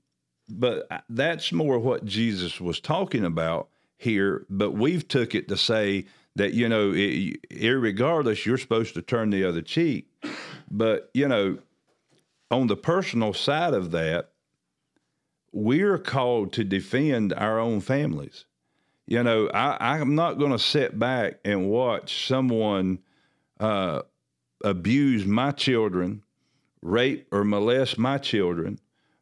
but 0.50 0.88
that's 1.08 1.52
more 1.52 1.78
what 1.78 2.04
Jesus 2.04 2.60
was 2.60 2.80
talking 2.80 3.24
about 3.24 3.68
here. 3.96 4.46
But 4.50 4.72
we've 4.72 5.06
took 5.06 5.34
it 5.34 5.48
to 5.48 5.56
say 5.56 6.06
that 6.36 6.52
you 6.52 6.68
know, 6.68 6.92
it, 6.94 7.38
regardless, 7.68 8.44
you're 8.44 8.58
supposed 8.58 8.94
to 8.94 9.02
turn 9.02 9.30
the 9.30 9.44
other 9.44 9.62
cheek. 9.62 10.08
But 10.70 11.10
you 11.14 11.28
know, 11.28 11.58
on 12.50 12.66
the 12.66 12.76
personal 12.76 13.32
side 13.32 13.74
of 13.74 13.90
that, 13.92 14.30
we're 15.52 15.98
called 15.98 16.52
to 16.54 16.64
defend 16.64 17.32
our 17.32 17.58
own 17.58 17.80
families. 17.80 18.44
You 19.06 19.22
know, 19.22 19.48
I, 19.48 19.98
I'm 19.98 20.14
not 20.14 20.38
going 20.38 20.52
to 20.52 20.58
sit 20.58 20.98
back 20.98 21.40
and 21.44 21.68
watch 21.68 22.28
someone 22.28 23.00
uh, 23.58 24.02
abuse 24.62 25.26
my 25.26 25.50
children, 25.50 26.22
rape 26.80 27.26
or 27.32 27.42
molest 27.42 27.98
my 27.98 28.18
children, 28.18 28.78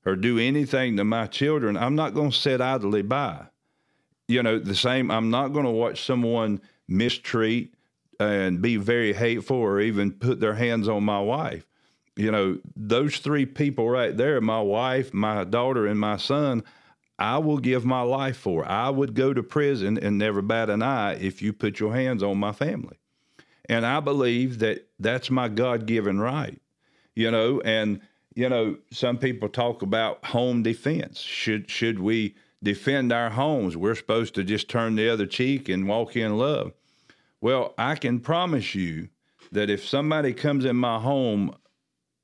or 0.09 0.17
do 0.17 0.39
anything 0.39 0.97
to 0.97 1.05
my 1.05 1.27
children. 1.27 1.77
I'm 1.77 1.95
not 1.95 2.15
going 2.15 2.31
to 2.31 2.37
sit 2.37 2.61
idly 2.61 3.03
by. 3.03 3.47
You 4.27 4.43
know, 4.43 4.59
the 4.59 4.75
same, 4.75 5.11
I'm 5.11 5.31
not 5.31 5.49
going 5.49 5.65
to 5.65 5.71
watch 5.71 6.05
someone 6.05 6.61
mistreat 6.89 7.75
and 8.19 8.63
be 8.63 8.77
very 8.77 9.13
hateful 9.13 9.59
or 9.59 9.81
even 9.81 10.13
put 10.13 10.41
their 10.41 10.55
hands 10.55 10.89
on 10.89 11.05
my 11.05 11.21
wife. 11.21 11.67
You 12.17 12.31
know, 12.31 12.59
those 12.75 13.19
three 13.19 13.47
people 13.47 13.89
right 13.89 14.17
there 14.17 14.41
my 14.41 14.61
wife, 14.61 15.13
my 15.13 15.45
daughter, 15.45 15.87
and 15.87 16.01
my 16.01 16.17
son 16.17 16.65
I 17.19 17.39
will 17.39 17.59
give 17.59 17.85
my 17.85 18.03
life 18.03 18.37
for. 18.37 18.67
I 18.67 18.91
would 18.91 19.15
go 19.15 19.35
to 19.35 19.43
prison 19.43 19.99
and 19.99 20.19
never 20.19 20.41
bat 20.41 20.71
an 20.71 20.83
eye 20.83 21.15
if 21.15 21.43
you 21.43 21.53
put 21.53 21.81
your 21.81 21.93
hands 21.95 22.23
on 22.23 22.39
my 22.39 22.53
family. 22.53 22.97
And 23.69 23.85
I 23.85 24.01
believe 24.01 24.61
that 24.61 24.87
that's 25.01 25.29
my 25.29 25.49
God 25.49 25.87
given 25.87 26.21
right, 26.21 26.61
you 27.17 27.31
know. 27.31 27.61
And, 27.63 28.01
you 28.39 28.49
know, 28.49 28.77
some 28.93 29.19
people 29.19 29.49
talk 29.49 29.83
about 29.83 30.25
home 30.27 30.63
defense. 30.63 31.19
Should, 31.19 31.69
should 31.69 31.99
we 31.99 32.37
defend 32.63 33.13
our 33.13 33.31
homes? 33.31 33.77
We're 33.77 33.97
supposed 33.97 34.37
to 34.37 34.45
just 34.45 34.71
turn 34.71 34.95
the 34.95 35.09
other 35.09 35.27
cheek 35.27 35.69
and 35.69 35.89
walk 35.89 36.15
in 36.15 36.39
love. 36.39 36.73
Well, 37.41 37.75
I 37.77 37.97
can 37.97 38.21
promise 38.21 38.77
you 38.77 39.09
that 39.51 39.71
if 39.71 39.85
somebody 39.85 40.33
comes 40.33 40.65
in 40.65 40.77
my 40.77 41.01
home 41.01 41.53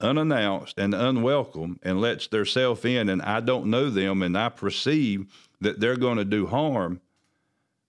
unannounced 0.00 0.78
and 0.78 0.94
unwelcome 0.94 1.80
and 1.82 2.00
lets 2.00 2.28
their 2.28 2.44
self 2.44 2.84
in 2.84 3.08
and 3.08 3.20
I 3.20 3.40
don't 3.40 3.66
know 3.66 3.90
them 3.90 4.22
and 4.22 4.38
I 4.38 4.50
perceive 4.50 5.26
that 5.60 5.80
they're 5.80 5.96
going 5.96 6.18
to 6.18 6.24
do 6.24 6.46
harm, 6.46 7.00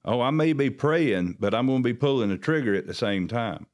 oh, 0.03 0.21
I 0.21 0.31
may 0.31 0.53
be 0.53 0.71
praying, 0.71 1.37
but 1.39 1.53
I'm 1.53 1.67
going 1.67 1.83
to 1.83 1.89
be 1.89 1.93
pulling 1.93 2.29
the 2.29 2.39
trigger 2.39 2.73
at 2.73 2.87
the 2.87 2.95
same 2.95 3.27
time. 3.27 3.67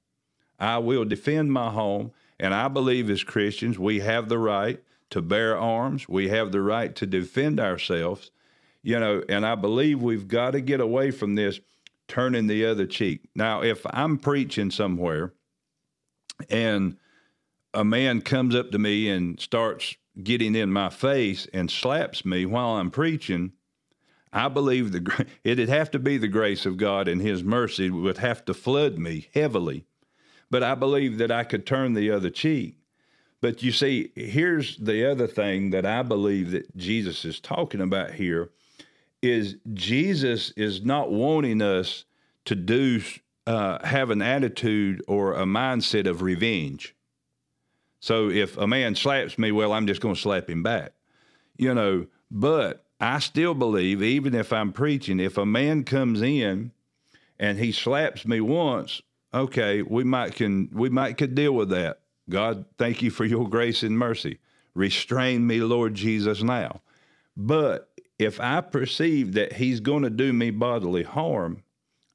I 0.59 0.79
will 0.79 1.05
defend 1.05 1.53
my 1.53 1.69
home, 1.69 2.11
and 2.41 2.55
I 2.55 2.67
believe 2.67 3.09
as 3.09 3.23
Christians 3.23 3.77
we 3.79 3.99
have 3.99 4.27
the 4.27 4.39
right 4.39 4.83
to 5.11 5.21
bear 5.21 5.57
arms. 5.57 6.09
We 6.09 6.29
have 6.29 6.51
the 6.51 6.61
right 6.61 6.95
to 6.95 7.05
defend 7.05 7.59
ourselves, 7.59 8.31
you 8.81 8.99
know, 8.99 9.23
and 9.29 9.45
I 9.45 9.55
believe 9.55 10.01
we've 10.01 10.27
got 10.27 10.51
to 10.51 10.61
get 10.61 10.81
away 10.81 11.11
from 11.11 11.35
this 11.35 11.59
turning 12.07 12.47
the 12.47 12.65
other 12.65 12.87
cheek. 12.87 13.29
Now, 13.35 13.61
if 13.61 13.85
I'm 13.89 14.17
preaching 14.17 14.71
somewhere 14.71 15.33
and 16.49 16.97
a 17.73 17.85
man 17.85 18.21
comes 18.21 18.55
up 18.55 18.71
to 18.71 18.79
me 18.79 19.09
and 19.09 19.39
starts 19.39 19.95
getting 20.21 20.55
in 20.55 20.73
my 20.73 20.89
face 20.89 21.47
and 21.53 21.69
slaps 21.69 22.25
me 22.25 22.45
while 22.45 22.71
I'm 22.77 22.91
preaching, 22.91 23.51
I 24.33 24.47
believe 24.47 24.91
the 24.91 25.27
it'd 25.43 25.69
have 25.69 25.91
to 25.91 25.99
be 25.99 26.17
the 26.17 26.27
grace 26.27 26.65
of 26.65 26.77
God 26.77 27.07
and 27.07 27.21
His 27.21 27.43
mercy 27.43 27.89
would 27.89 28.17
have 28.17 28.43
to 28.45 28.53
flood 28.53 28.97
me 28.97 29.27
heavily. 29.33 29.85
But 30.51 30.61
I 30.61 30.75
believe 30.75 31.17
that 31.17 31.31
I 31.31 31.43
could 31.43 31.65
turn 31.65 31.93
the 31.93 32.11
other 32.11 32.29
cheek. 32.29 32.75
But 33.39 33.63
you 33.63 33.71
see, 33.71 34.11
here's 34.15 34.77
the 34.77 35.09
other 35.09 35.25
thing 35.25 35.71
that 35.71 35.85
I 35.85 36.03
believe 36.03 36.51
that 36.51 36.77
Jesus 36.77 37.25
is 37.25 37.39
talking 37.39 37.81
about 37.81 38.11
here 38.11 38.51
is 39.21 39.55
Jesus 39.73 40.51
is 40.55 40.83
not 40.83 41.11
wanting 41.11 41.61
us 41.61 42.05
to 42.45 42.55
do 42.55 43.01
uh, 43.47 43.83
have 43.85 44.11
an 44.11 44.21
attitude 44.21 45.01
or 45.07 45.33
a 45.33 45.45
mindset 45.45 46.07
of 46.07 46.21
revenge. 46.21 46.95
So 47.99 48.29
if 48.29 48.57
a 48.57 48.67
man 48.67 48.95
slaps 48.95 49.37
me, 49.37 49.51
well, 49.51 49.73
I'm 49.73 49.87
just 49.87 50.01
going 50.01 50.15
to 50.15 50.21
slap 50.21 50.49
him 50.49 50.63
back, 50.63 50.93
you 51.57 51.73
know. 51.73 52.07
But 52.29 52.85
I 52.99 53.19
still 53.19 53.53
believe, 53.53 54.03
even 54.03 54.35
if 54.35 54.53
I'm 54.53 54.71
preaching, 54.71 55.19
if 55.19 55.37
a 55.37 55.45
man 55.45 55.83
comes 55.83 56.21
in 56.21 56.71
and 57.39 57.57
he 57.57 57.71
slaps 57.71 58.25
me 58.25 58.41
once, 58.41 59.01
okay, 59.33 59.81
we 59.81 60.03
might 60.03 60.35
can 60.35 60.69
we 60.73 60.89
might 60.89 61.17
could 61.17 61.35
deal 61.35 61.53
with 61.53 61.69
that. 61.69 61.99
God, 62.29 62.65
thank 62.77 63.01
you 63.01 63.11
for 63.11 63.25
your 63.25 63.49
grace 63.49 63.83
and 63.83 63.97
mercy. 63.97 64.39
Restrain 64.73 65.45
me, 65.45 65.59
Lord 65.59 65.95
Jesus, 65.95 66.41
now. 66.41 66.81
But 67.35 67.89
if 68.17 68.39
I 68.39 68.61
perceive 68.61 69.33
that 69.33 69.53
he's 69.53 69.79
going 69.79 70.03
to 70.03 70.09
do 70.09 70.31
me 70.31 70.51
bodily 70.51 71.03
harm, 71.03 71.63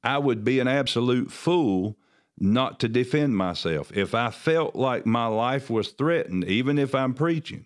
I 0.03 0.17
would 0.17 0.43
be 0.43 0.59
an 0.59 0.67
absolute 0.67 1.31
fool 1.31 1.97
not 2.39 2.79
to 2.79 2.87
defend 2.87 3.35
myself. 3.35 3.91
If 3.95 4.13
I 4.15 4.29
felt 4.29 4.75
like 4.75 5.05
my 5.05 5.25
life 5.25 5.69
was 5.69 5.89
threatened, 5.89 6.45
even 6.45 6.77
if 6.77 6.95
I'm 6.95 7.13
preaching, 7.13 7.65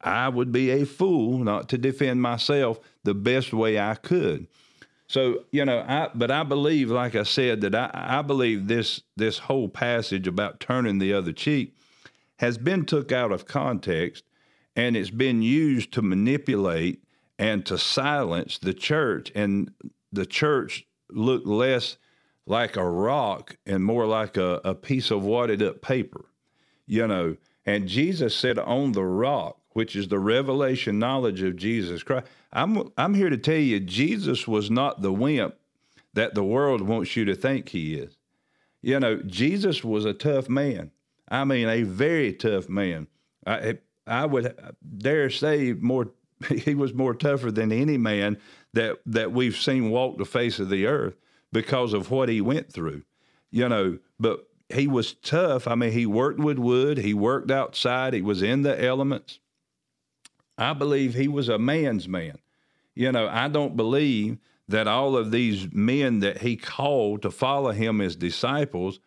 I 0.00 0.28
would 0.28 0.52
be 0.52 0.70
a 0.70 0.86
fool 0.86 1.38
not 1.38 1.68
to 1.70 1.78
defend 1.78 2.22
myself 2.22 2.80
the 3.04 3.14
best 3.14 3.52
way 3.52 3.78
I 3.78 3.94
could. 3.94 4.46
So, 5.08 5.44
you 5.50 5.64
know, 5.64 5.84
I 5.88 6.10
but 6.14 6.30
I 6.30 6.42
believe, 6.42 6.90
like 6.90 7.14
I 7.14 7.22
said, 7.22 7.62
that 7.62 7.74
I, 7.74 7.90
I 7.92 8.22
believe 8.22 8.68
this 8.68 9.02
this 9.16 9.38
whole 9.38 9.68
passage 9.68 10.26
about 10.26 10.60
turning 10.60 10.98
the 10.98 11.14
other 11.14 11.32
cheek 11.32 11.74
has 12.36 12.58
been 12.58 12.84
took 12.84 13.10
out 13.10 13.32
of 13.32 13.46
context 13.46 14.24
and 14.76 14.96
it's 14.96 15.10
been 15.10 15.42
used 15.42 15.92
to 15.92 16.02
manipulate 16.02 17.02
and 17.38 17.64
to 17.66 17.78
silence 17.78 18.58
the 18.58 18.74
church. 18.74 19.32
And 19.34 19.72
the 20.12 20.26
church 20.26 20.86
look 21.10 21.42
less 21.44 21.96
like 22.46 22.76
a 22.76 22.88
rock 22.88 23.56
and 23.66 23.84
more 23.84 24.06
like 24.06 24.36
a, 24.36 24.60
a 24.64 24.74
piece 24.74 25.10
of 25.10 25.24
wadded 25.24 25.62
up 25.62 25.82
paper, 25.82 26.26
you 26.86 27.06
know. 27.06 27.36
And 27.66 27.88
Jesus 27.88 28.36
said, 28.36 28.58
on 28.58 28.92
the 28.92 29.04
rock, 29.04 29.57
which 29.78 29.94
is 29.94 30.08
the 30.08 30.18
revelation 30.18 30.98
knowledge 30.98 31.40
of 31.40 31.54
Jesus 31.54 32.02
Christ. 32.02 32.26
I'm, 32.52 32.90
I'm 32.98 33.14
here 33.14 33.30
to 33.30 33.36
tell 33.36 33.54
you, 33.54 33.78
Jesus 33.78 34.48
was 34.48 34.72
not 34.72 35.02
the 35.02 35.12
wimp 35.12 35.54
that 36.14 36.34
the 36.34 36.42
world 36.42 36.80
wants 36.80 37.14
you 37.14 37.24
to 37.26 37.36
think 37.36 37.68
he 37.68 37.94
is. 37.94 38.18
You 38.82 38.98
know, 38.98 39.18
Jesus 39.18 39.84
was 39.84 40.04
a 40.04 40.12
tough 40.12 40.48
man. 40.48 40.90
I 41.28 41.44
mean, 41.44 41.68
a 41.68 41.84
very 41.84 42.32
tough 42.32 42.68
man. 42.68 43.06
I, 43.46 43.78
I 44.04 44.26
would 44.26 44.52
dare 44.96 45.30
say 45.30 45.74
more 45.74 46.10
he 46.48 46.74
was 46.74 46.92
more 46.92 47.14
tougher 47.14 47.52
than 47.52 47.70
any 47.70 47.98
man 47.98 48.36
that 48.72 48.98
that 49.06 49.30
we've 49.30 49.56
seen 49.56 49.90
walk 49.90 50.18
the 50.18 50.24
face 50.24 50.58
of 50.58 50.70
the 50.70 50.86
earth 50.86 51.14
because 51.52 51.92
of 51.92 52.10
what 52.10 52.28
he 52.28 52.40
went 52.40 52.72
through. 52.72 53.02
You 53.52 53.68
know, 53.68 53.98
but 54.18 54.48
he 54.70 54.88
was 54.88 55.12
tough. 55.12 55.68
I 55.68 55.76
mean, 55.76 55.92
he 55.92 56.04
worked 56.04 56.40
with 56.40 56.58
wood, 56.58 56.98
he 56.98 57.14
worked 57.14 57.52
outside, 57.52 58.12
he 58.12 58.22
was 58.22 58.42
in 58.42 58.62
the 58.62 58.84
elements. 58.84 59.38
I 60.58 60.74
believe 60.74 61.14
he 61.14 61.28
was 61.28 61.48
a 61.48 61.58
man's 61.58 62.08
man. 62.08 62.38
You 62.94 63.12
know, 63.12 63.28
I 63.28 63.48
don't 63.48 63.76
believe 63.76 64.38
that 64.68 64.88
all 64.88 65.16
of 65.16 65.30
these 65.30 65.72
men 65.72 66.18
that 66.20 66.42
he 66.42 66.56
called 66.56 67.22
to 67.22 67.30
follow 67.30 67.70
him 67.70 68.00
as 68.00 68.16
disciples 68.16 69.00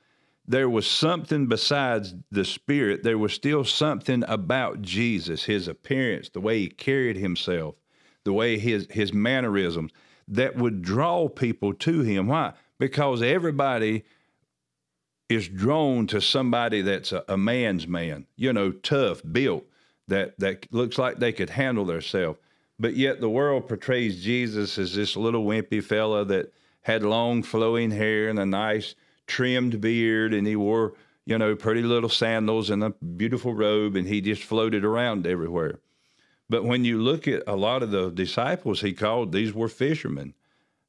there 0.47 0.69
was 0.69 0.87
something 0.87 1.47
besides 1.47 2.13
the 2.31 2.43
spirit. 2.43 3.03
There 3.03 3.17
was 3.17 3.33
still 3.33 3.63
something 3.63 4.23
about 4.27 4.81
Jesus, 4.81 5.43
his 5.43 5.67
appearance, 5.67 6.29
the 6.29 6.41
way 6.41 6.59
he 6.59 6.67
carried 6.67 7.17
himself, 7.17 7.75
the 8.23 8.33
way 8.33 8.57
his 8.57 8.87
his 8.89 9.13
mannerisms 9.13 9.91
that 10.27 10.55
would 10.55 10.81
draw 10.81 11.29
people 11.29 11.73
to 11.73 12.01
him. 12.01 12.27
Why? 12.27 12.53
Because 12.79 13.21
everybody 13.21 14.03
is 15.29 15.47
drawn 15.47 16.07
to 16.07 16.19
somebody 16.19 16.81
that's 16.81 17.11
a, 17.11 17.23
a 17.29 17.37
man's 17.37 17.87
man, 17.87 18.25
you 18.35 18.51
know, 18.51 18.71
tough, 18.71 19.21
built, 19.31 19.65
that 20.11 20.37
that 20.39 20.71
looks 20.71 20.97
like 20.97 21.17
they 21.17 21.31
could 21.31 21.49
handle 21.49 21.85
themselves. 21.85 22.37
But 22.79 22.95
yet 22.95 23.21
the 23.21 23.29
world 23.29 23.67
portrays 23.67 24.23
Jesus 24.23 24.77
as 24.77 24.95
this 24.95 25.15
little 25.15 25.45
wimpy 25.45 25.83
fella 25.83 26.25
that 26.25 26.53
had 26.81 27.03
long 27.03 27.43
flowing 27.43 27.91
hair 27.91 28.29
and 28.29 28.39
a 28.39 28.45
nice 28.45 28.95
trimmed 29.27 29.81
beard, 29.81 30.33
and 30.33 30.47
he 30.47 30.55
wore, 30.55 30.93
you 31.25 31.37
know, 31.37 31.55
pretty 31.55 31.83
little 31.83 32.09
sandals 32.09 32.69
and 32.69 32.83
a 32.83 32.89
beautiful 32.89 33.53
robe, 33.53 33.95
and 33.95 34.07
he 34.07 34.19
just 34.19 34.43
floated 34.43 34.83
around 34.83 35.27
everywhere. 35.27 35.79
But 36.49 36.65
when 36.65 36.83
you 36.83 37.01
look 37.01 37.27
at 37.27 37.43
a 37.47 37.55
lot 37.55 37.83
of 37.83 37.91
the 37.91 38.09
disciples 38.09 38.81
he 38.81 38.93
called, 38.93 39.31
these 39.31 39.53
were 39.53 39.69
fishermen. 39.69 40.33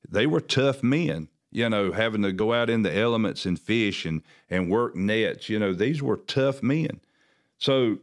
They 0.08 0.26
were 0.26 0.40
tough 0.40 0.82
men, 0.82 1.28
you 1.50 1.68
know, 1.68 1.92
having 1.92 2.22
to 2.22 2.32
go 2.32 2.52
out 2.52 2.70
in 2.70 2.82
the 2.82 2.96
elements 2.96 3.46
and 3.46 3.60
fish 3.60 4.04
and, 4.04 4.22
and 4.50 4.70
work 4.70 4.96
nets. 4.96 5.48
You 5.48 5.58
know, 5.58 5.72
these 5.72 6.02
were 6.02 6.16
tough 6.16 6.62
men. 6.62 7.00
So 7.58 7.98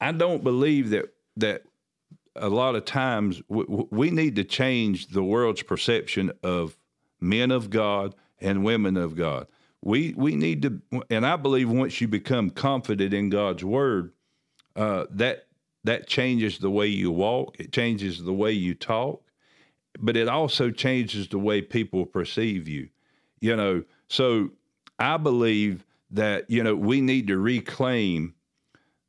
I 0.00 0.12
don't 0.12 0.42
believe 0.42 0.90
that 0.90 1.12
that 1.36 1.62
a 2.36 2.48
lot 2.48 2.74
of 2.74 2.84
times 2.84 3.42
we, 3.48 3.64
we 3.90 4.10
need 4.10 4.36
to 4.36 4.44
change 4.44 5.08
the 5.08 5.22
world's 5.22 5.62
perception 5.62 6.32
of 6.42 6.76
men 7.20 7.50
of 7.50 7.70
God 7.70 8.14
and 8.40 8.64
women 8.64 8.96
of 8.96 9.16
God. 9.16 9.46
We 9.82 10.14
we 10.16 10.36
need 10.36 10.62
to, 10.62 11.04
and 11.08 11.26
I 11.26 11.36
believe 11.36 11.70
once 11.70 12.00
you 12.00 12.08
become 12.08 12.50
confident 12.50 13.14
in 13.14 13.30
God's 13.30 13.64
word, 13.64 14.12
uh, 14.76 15.06
that 15.10 15.46
that 15.84 16.06
changes 16.06 16.58
the 16.58 16.70
way 16.70 16.86
you 16.86 17.10
walk. 17.10 17.58
It 17.58 17.72
changes 17.72 18.22
the 18.22 18.32
way 18.32 18.52
you 18.52 18.74
talk, 18.74 19.22
but 19.98 20.16
it 20.16 20.28
also 20.28 20.70
changes 20.70 21.28
the 21.28 21.38
way 21.38 21.62
people 21.62 22.04
perceive 22.04 22.68
you. 22.68 22.88
You 23.40 23.56
know, 23.56 23.84
so 24.08 24.50
I 24.98 25.16
believe 25.16 25.86
that 26.10 26.50
you 26.50 26.62
know 26.62 26.76
we 26.76 27.00
need 27.00 27.28
to 27.28 27.38
reclaim 27.38 28.34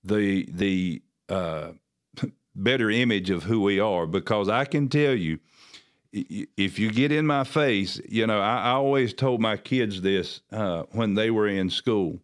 the 0.03 0.47
the 0.51 1.01
uh, 1.29 1.71
better 2.55 2.89
image 2.89 3.29
of 3.29 3.43
who 3.43 3.61
we 3.61 3.79
are 3.79 4.05
because 4.05 4.49
I 4.49 4.65
can 4.65 4.89
tell 4.89 5.13
you 5.13 5.39
if 6.13 6.77
you 6.77 6.91
get 6.91 7.11
in 7.11 7.25
my 7.25 7.43
face, 7.43 7.99
you 8.07 8.27
know, 8.27 8.39
I, 8.39 8.57
I 8.57 8.71
always 8.71 9.13
told 9.13 9.39
my 9.39 9.55
kids 9.57 10.01
this 10.01 10.41
uh, 10.51 10.83
when 10.91 11.13
they 11.13 11.31
were 11.31 11.47
in 11.47 11.69
school. 11.69 12.19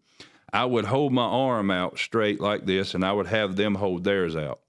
I 0.51 0.65
would 0.65 0.85
hold 0.85 1.13
my 1.13 1.25
arm 1.25 1.71
out 1.71 1.97
straight 1.97 2.39
like 2.39 2.65
this, 2.65 2.93
and 2.93 3.05
I 3.05 3.13
would 3.13 3.27
have 3.27 3.55
them 3.55 3.75
hold 3.75 4.03
theirs 4.03 4.35
out. 4.35 4.59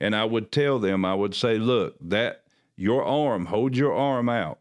And 0.00 0.16
I 0.16 0.24
would 0.24 0.50
tell 0.50 0.78
them, 0.78 1.04
I 1.04 1.14
would 1.14 1.34
say, 1.34 1.58
look, 1.58 1.96
that 2.00 2.44
your 2.76 3.04
arm, 3.04 3.46
hold 3.46 3.76
your 3.76 3.94
arm 3.94 4.28
out. 4.28 4.58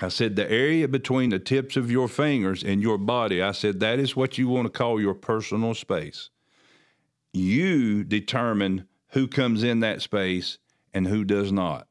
I 0.00 0.08
said, 0.08 0.34
the 0.34 0.50
area 0.50 0.88
between 0.88 1.30
the 1.30 1.38
tips 1.38 1.76
of 1.76 1.90
your 1.90 2.08
fingers 2.08 2.64
and 2.64 2.82
your 2.82 2.98
body, 2.98 3.40
I 3.40 3.52
said, 3.52 3.78
that 3.80 4.00
is 4.00 4.16
what 4.16 4.38
you 4.38 4.48
want 4.48 4.66
to 4.66 4.70
call 4.70 5.00
your 5.00 5.14
personal 5.14 5.74
space. 5.74 6.30
You 7.32 8.04
determine 8.04 8.86
who 9.10 9.28
comes 9.28 9.62
in 9.62 9.80
that 9.80 10.02
space 10.02 10.58
and 10.92 11.06
who 11.06 11.24
does 11.24 11.52
not. 11.52 11.88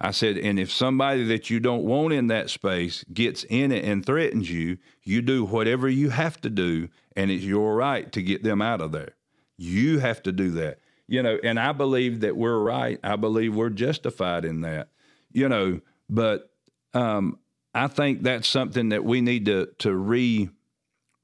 I 0.00 0.10
said, 0.10 0.36
and 0.36 0.58
if 0.58 0.72
somebody 0.72 1.24
that 1.24 1.50
you 1.50 1.60
don't 1.60 1.84
want 1.84 2.12
in 2.12 2.26
that 2.26 2.50
space 2.50 3.04
gets 3.12 3.44
in 3.44 3.72
it 3.72 3.84
and 3.84 4.04
threatens 4.04 4.50
you, 4.50 4.78
you 5.02 5.22
do 5.22 5.44
whatever 5.44 5.88
you 5.88 6.10
have 6.10 6.40
to 6.42 6.50
do, 6.50 6.88
and 7.16 7.30
it's 7.30 7.44
your 7.44 7.74
right 7.76 8.10
to 8.12 8.22
get 8.22 8.42
them 8.42 8.60
out 8.60 8.80
of 8.80 8.92
there. 8.92 9.14
You 9.56 10.00
have 10.00 10.22
to 10.24 10.32
do 10.32 10.50
that. 10.52 10.80
You 11.06 11.22
know, 11.22 11.38
and 11.42 11.60
I 11.60 11.72
believe 11.72 12.20
that 12.20 12.36
we're 12.36 12.58
right. 12.58 12.98
I 13.04 13.16
believe 13.16 13.54
we're 13.54 13.70
justified 13.70 14.44
in 14.44 14.62
that. 14.62 14.88
You 15.32 15.48
know, 15.48 15.80
but 16.08 16.50
um, 16.92 17.38
I 17.72 17.86
think 17.86 18.22
that's 18.22 18.48
something 18.48 18.88
that 18.90 19.04
we 19.04 19.20
need 19.20 19.46
to 19.46 19.68
to 19.78 19.94
re 19.94 20.50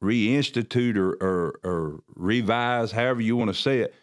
reinstitute 0.03 0.97
or, 0.97 1.13
or, 1.21 1.61
or 1.63 2.01
revise, 2.15 2.93
however 2.93 3.21
you 3.21 3.37
want 3.37 3.49
to 3.49 3.55
say 3.55 3.81
it 3.81 3.95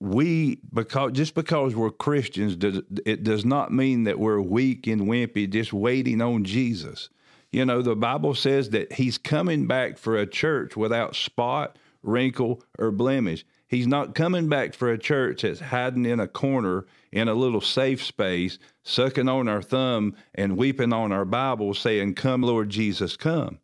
we 0.00 0.60
because 0.74 1.12
just 1.12 1.34
because 1.34 1.74
we're 1.74 1.90
Christians 1.90 2.56
does 2.56 2.82
it 3.06 3.24
does 3.24 3.44
not 3.44 3.72
mean 3.72 4.04
that 4.04 4.18
we're 4.18 4.40
weak 4.40 4.86
and 4.86 5.02
wimpy 5.02 5.48
just 5.48 5.72
waiting 5.72 6.20
on 6.20 6.44
Jesus. 6.44 7.08
You 7.50 7.64
know, 7.64 7.80
the 7.80 7.96
Bible 7.96 8.34
says 8.34 8.70
that 8.70 8.92
he's 8.92 9.16
coming 9.16 9.66
back 9.66 9.96
for 9.96 10.16
a 10.16 10.26
church 10.26 10.76
without 10.76 11.16
spot, 11.16 11.78
wrinkle, 12.02 12.62
or 12.78 12.90
blemish. 12.90 13.46
He's 13.68 13.86
not 13.86 14.14
coming 14.14 14.48
back 14.48 14.74
for 14.74 14.90
a 14.92 14.98
church 14.98 15.42
that's 15.42 15.60
hiding 15.60 16.04
in 16.04 16.20
a 16.20 16.28
corner 16.28 16.86
in 17.10 17.28
a 17.28 17.34
little 17.34 17.60
safe 17.60 18.04
space, 18.04 18.58
sucking 18.82 19.28
on 19.28 19.48
our 19.48 19.62
thumb 19.62 20.14
and 20.34 20.56
weeping 20.56 20.92
on 20.92 21.12
our 21.12 21.24
Bible, 21.24 21.72
saying, 21.72 22.14
Come, 22.14 22.42
Lord 22.42 22.68
Jesus, 22.68 23.16
come. 23.16 23.58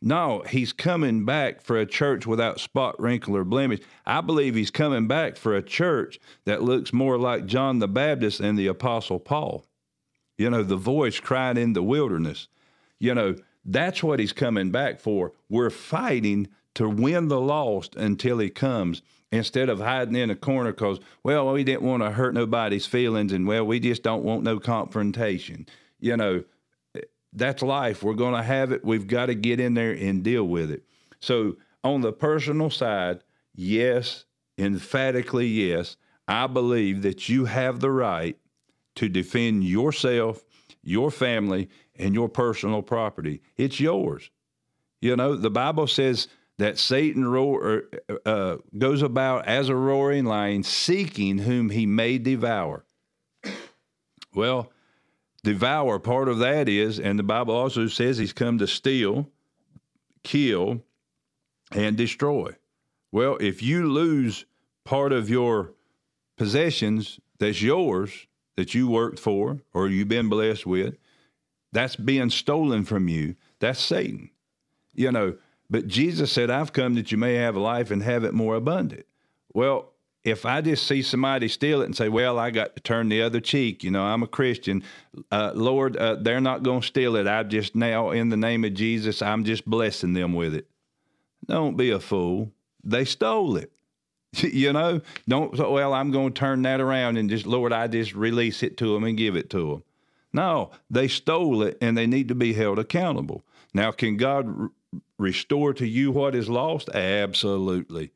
No, 0.00 0.44
he's 0.48 0.72
coming 0.72 1.24
back 1.24 1.60
for 1.60 1.76
a 1.76 1.86
church 1.86 2.26
without 2.26 2.60
spot, 2.60 3.00
wrinkle, 3.00 3.36
or 3.36 3.44
blemish. 3.44 3.80
I 4.06 4.20
believe 4.20 4.54
he's 4.54 4.70
coming 4.70 5.08
back 5.08 5.36
for 5.36 5.56
a 5.56 5.62
church 5.62 6.20
that 6.44 6.62
looks 6.62 6.92
more 6.92 7.18
like 7.18 7.46
John 7.46 7.80
the 7.80 7.88
Baptist 7.88 8.38
and 8.38 8.56
the 8.56 8.68
Apostle 8.68 9.18
Paul. 9.18 9.64
You 10.36 10.50
know, 10.50 10.62
the 10.62 10.76
voice 10.76 11.18
crying 11.18 11.56
in 11.56 11.72
the 11.72 11.82
wilderness. 11.82 12.46
You 13.00 13.14
know, 13.14 13.34
that's 13.64 14.02
what 14.02 14.20
he's 14.20 14.32
coming 14.32 14.70
back 14.70 15.00
for. 15.00 15.32
We're 15.48 15.70
fighting 15.70 16.48
to 16.74 16.88
win 16.88 17.26
the 17.26 17.40
lost 17.40 17.96
until 17.96 18.38
he 18.38 18.50
comes 18.50 19.02
instead 19.32 19.68
of 19.68 19.80
hiding 19.80 20.14
in 20.14 20.30
a 20.30 20.36
corner 20.36 20.72
because, 20.72 21.00
well, 21.24 21.52
we 21.52 21.64
didn't 21.64 21.82
want 21.82 22.04
to 22.04 22.12
hurt 22.12 22.34
nobody's 22.34 22.86
feelings 22.86 23.32
and, 23.32 23.48
well, 23.48 23.64
we 23.64 23.80
just 23.80 24.04
don't 24.04 24.22
want 24.22 24.44
no 24.44 24.60
confrontation. 24.60 25.66
You 25.98 26.16
know, 26.16 26.44
that's 27.32 27.62
life. 27.62 28.02
We're 28.02 28.14
going 28.14 28.34
to 28.34 28.42
have 28.42 28.72
it. 28.72 28.84
We've 28.84 29.06
got 29.06 29.26
to 29.26 29.34
get 29.34 29.60
in 29.60 29.74
there 29.74 29.92
and 29.92 30.22
deal 30.22 30.44
with 30.44 30.70
it. 30.70 30.84
So, 31.20 31.56
on 31.84 32.00
the 32.00 32.12
personal 32.12 32.70
side, 32.70 33.22
yes, 33.54 34.24
emphatically 34.56 35.46
yes, 35.46 35.96
I 36.26 36.46
believe 36.46 37.02
that 37.02 37.28
you 37.28 37.44
have 37.46 37.80
the 37.80 37.90
right 37.90 38.36
to 38.96 39.08
defend 39.08 39.64
yourself, 39.64 40.44
your 40.82 41.10
family, 41.10 41.68
and 41.96 42.14
your 42.14 42.28
personal 42.28 42.82
property. 42.82 43.42
It's 43.56 43.80
yours. 43.80 44.30
You 45.00 45.16
know, 45.16 45.36
the 45.36 45.50
Bible 45.50 45.86
says 45.86 46.28
that 46.58 46.78
Satan 46.78 47.26
roar, 47.26 47.84
uh, 48.26 48.56
goes 48.76 49.02
about 49.02 49.46
as 49.46 49.68
a 49.68 49.76
roaring 49.76 50.24
lion, 50.24 50.64
seeking 50.64 51.38
whom 51.38 51.70
he 51.70 51.86
may 51.86 52.18
devour. 52.18 52.84
Well, 54.34 54.72
devour. 55.48 55.98
Part 55.98 56.28
of 56.28 56.38
that 56.40 56.68
is, 56.68 57.00
and 57.00 57.18
the 57.18 57.22
Bible 57.22 57.54
also 57.54 57.86
says 57.86 58.18
he's 58.18 58.34
come 58.34 58.58
to 58.58 58.66
steal, 58.66 59.30
kill, 60.22 60.82
and 61.72 61.96
destroy. 61.96 62.54
Well, 63.12 63.38
if 63.40 63.62
you 63.62 63.90
lose 63.90 64.44
part 64.84 65.12
of 65.12 65.30
your 65.30 65.72
possessions 66.36 67.18
that's 67.38 67.62
yours, 67.62 68.26
that 68.56 68.74
you 68.74 68.88
worked 68.88 69.18
for 69.18 69.60
or 69.72 69.88
you've 69.88 70.08
been 70.08 70.28
blessed 70.28 70.66
with, 70.66 70.98
that's 71.72 71.96
being 71.96 72.28
stolen 72.28 72.84
from 72.84 73.08
you. 73.08 73.34
That's 73.60 73.80
Satan. 73.80 74.30
You 74.94 75.12
know, 75.12 75.36
but 75.70 75.86
Jesus 75.86 76.30
said, 76.30 76.50
I've 76.50 76.72
come 76.72 76.94
that 76.96 77.10
you 77.10 77.16
may 77.16 77.34
have 77.34 77.56
life 77.56 77.90
and 77.90 78.02
have 78.02 78.24
it 78.24 78.34
more 78.34 78.56
abundant. 78.56 79.06
Well, 79.54 79.92
if 80.28 80.46
I 80.46 80.60
just 80.60 80.86
see 80.86 81.02
somebody 81.02 81.48
steal 81.48 81.82
it 81.82 81.86
and 81.86 81.96
say, 81.96 82.08
"Well, 82.08 82.38
I 82.38 82.50
got 82.50 82.76
to 82.76 82.82
turn 82.82 83.08
the 83.08 83.22
other 83.22 83.40
cheek," 83.40 83.84
you 83.84 83.90
know, 83.90 84.02
I'm 84.02 84.22
a 84.22 84.26
Christian. 84.26 84.82
Uh, 85.30 85.52
Lord, 85.54 85.96
uh, 85.96 86.16
they're 86.16 86.40
not 86.40 86.62
going 86.62 86.80
to 86.80 86.86
steal 86.86 87.16
it. 87.16 87.26
I 87.26 87.42
just 87.42 87.74
now, 87.74 88.10
in 88.10 88.28
the 88.28 88.36
name 88.36 88.64
of 88.64 88.74
Jesus, 88.74 89.22
I'm 89.22 89.44
just 89.44 89.64
blessing 89.64 90.14
them 90.14 90.34
with 90.34 90.54
it. 90.54 90.68
Don't 91.46 91.76
be 91.76 91.90
a 91.90 92.00
fool. 92.00 92.52
They 92.84 93.04
stole 93.04 93.56
it. 93.56 93.72
you 94.32 94.72
know, 94.72 95.00
don't. 95.26 95.56
Well, 95.56 95.92
I'm 95.94 96.10
going 96.10 96.32
to 96.32 96.38
turn 96.38 96.62
that 96.62 96.80
around 96.80 97.16
and 97.16 97.30
just, 97.30 97.46
Lord, 97.46 97.72
I 97.72 97.86
just 97.86 98.14
release 98.14 98.62
it 98.62 98.76
to 98.78 98.94
them 98.94 99.04
and 99.04 99.16
give 99.16 99.36
it 99.36 99.50
to 99.50 99.70
them. 99.70 99.82
No, 100.32 100.70
they 100.90 101.08
stole 101.08 101.62
it, 101.62 101.78
and 101.80 101.96
they 101.96 102.06
need 102.06 102.28
to 102.28 102.34
be 102.34 102.52
held 102.52 102.78
accountable. 102.78 103.44
Now, 103.72 103.92
can 103.92 104.16
God 104.16 104.46
r- 104.60 104.70
restore 105.18 105.72
to 105.74 105.86
you 105.86 106.12
what 106.12 106.34
is 106.34 106.48
lost? 106.48 106.90
Absolutely 106.90 108.12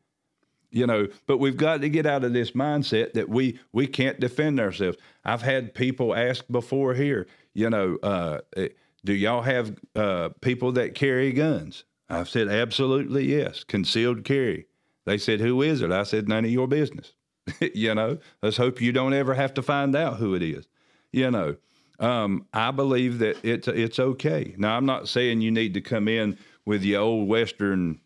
you 0.73 0.87
know 0.87 1.07
but 1.27 1.39
we've 1.39 1.57
got 1.57 1.81
to 1.83 1.89
get 1.89 2.07
out 2.07 2.25
of 2.25 2.33
this 2.33 2.53
mindset 2.53 3.13
that 3.13 3.29
we 3.29 3.59
we 3.73 3.87
can't 3.87 4.19
defend 4.19 4.59
ourselves. 4.59 4.99
I've 5.25 5.43
had 5.43 5.75
people 5.75 6.15
ask 6.15 6.45
before 6.51 6.95
here 6.95 7.27
you 7.55 7.71
know 7.71 7.99
uh, 8.03 8.39
eh, 8.57 8.69
do 9.05 9.13
y'all 9.13 9.43
have 9.43 9.77
uh, 9.95 10.31
people 10.41 10.73
that 10.73 10.95
carry 10.95 11.33
guns? 11.33 11.85
I've 12.09 12.29
said 12.29 12.49
absolutely 12.49 13.27
yes 13.27 13.63
concealed 13.65 14.25
carry. 14.25 14.67
They 15.05 15.19
said 15.19 15.41
who 15.41 15.63
is 15.63 15.83
it? 15.83 15.93
I 15.93 16.03
said 16.05 16.29
none 16.29 16.45
of 16.45 16.51
your 16.51 16.67
business. 16.67 17.13
You 17.75 17.95
know 17.95 18.19
let's 18.43 18.57
hope 18.57 18.81
you 18.81 18.93
don't 18.93 19.15
ever 19.15 19.35
have 19.35 19.55
to 19.55 19.63
find 19.63 19.95
out 19.95 20.17
who 20.17 20.35
it 20.35 20.43
is. 20.43 20.67
You 21.13 21.31
know 21.31 21.57
um, 21.99 22.47
i 22.53 22.71
believe 22.73 23.19
that 23.19 23.37
it's 23.45 23.69
it's 23.69 23.99
okay. 23.99 24.55
Now 24.57 24.77
i'm 24.77 24.87
not 24.87 25.09
saying 25.09 25.41
you 25.41 25.51
need 25.51 25.75
to 25.75 25.81
come 25.81 26.09
in 26.09 26.39
with 26.65 26.83
your 26.83 27.03
old 27.03 27.29
western 27.29 28.01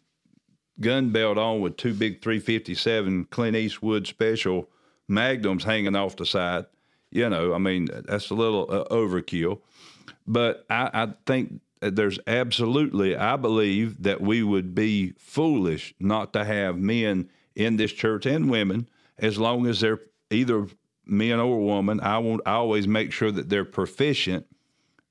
gun 0.80 1.10
belt 1.10 1.38
on 1.38 1.60
with 1.60 1.76
two 1.76 1.94
big 1.94 2.22
357 2.22 3.26
Clint 3.26 3.56
Eastwood 3.56 4.06
special 4.06 4.68
magnums 5.08 5.64
hanging 5.64 5.96
off 5.96 6.16
the 6.16 6.26
side. 6.26 6.66
You 7.10 7.28
know, 7.30 7.54
I 7.54 7.58
mean, 7.58 7.88
that's 8.06 8.30
a 8.30 8.34
little 8.34 8.66
uh, 8.68 8.84
overkill. 8.92 9.60
But 10.26 10.66
I, 10.68 10.90
I 10.92 11.08
think 11.24 11.60
there's 11.80 12.18
absolutely, 12.26 13.16
I 13.16 13.36
believe 13.36 14.02
that 14.02 14.20
we 14.20 14.42
would 14.42 14.74
be 14.74 15.12
foolish 15.18 15.94
not 16.00 16.32
to 16.32 16.44
have 16.44 16.76
men 16.76 17.30
in 17.54 17.76
this 17.76 17.92
church 17.92 18.26
and 18.26 18.50
women, 18.50 18.88
as 19.18 19.38
long 19.38 19.66
as 19.66 19.80
they're 19.80 20.00
either 20.30 20.66
men 21.06 21.38
or 21.38 21.60
woman. 21.60 22.00
I 22.00 22.18
want, 22.18 22.42
I 22.44 22.54
always 22.54 22.88
make 22.88 23.12
sure 23.12 23.30
that 23.30 23.48
they're 23.48 23.64
proficient 23.64 24.46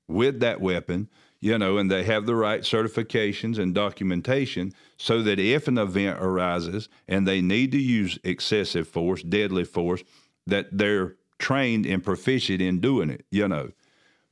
with 0.06 0.40
that 0.40 0.60
weapon, 0.60 1.08
you 1.46 1.56
know, 1.56 1.78
and 1.78 1.88
they 1.88 2.02
have 2.02 2.26
the 2.26 2.34
right 2.34 2.62
certifications 2.62 3.56
and 3.56 3.72
documentation 3.72 4.72
so 4.96 5.22
that 5.22 5.38
if 5.38 5.68
an 5.68 5.78
event 5.78 6.18
arises 6.20 6.88
and 7.06 7.24
they 7.24 7.40
need 7.40 7.70
to 7.70 7.78
use 7.78 8.18
excessive 8.24 8.88
force, 8.88 9.22
deadly 9.22 9.62
force, 9.62 10.02
that 10.48 10.66
they're 10.72 11.14
trained 11.38 11.86
and 11.86 12.02
proficient 12.02 12.60
in 12.60 12.80
doing 12.80 13.10
it, 13.10 13.24
you 13.30 13.46
know. 13.46 13.70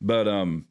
But 0.01 0.27
um 0.27 0.67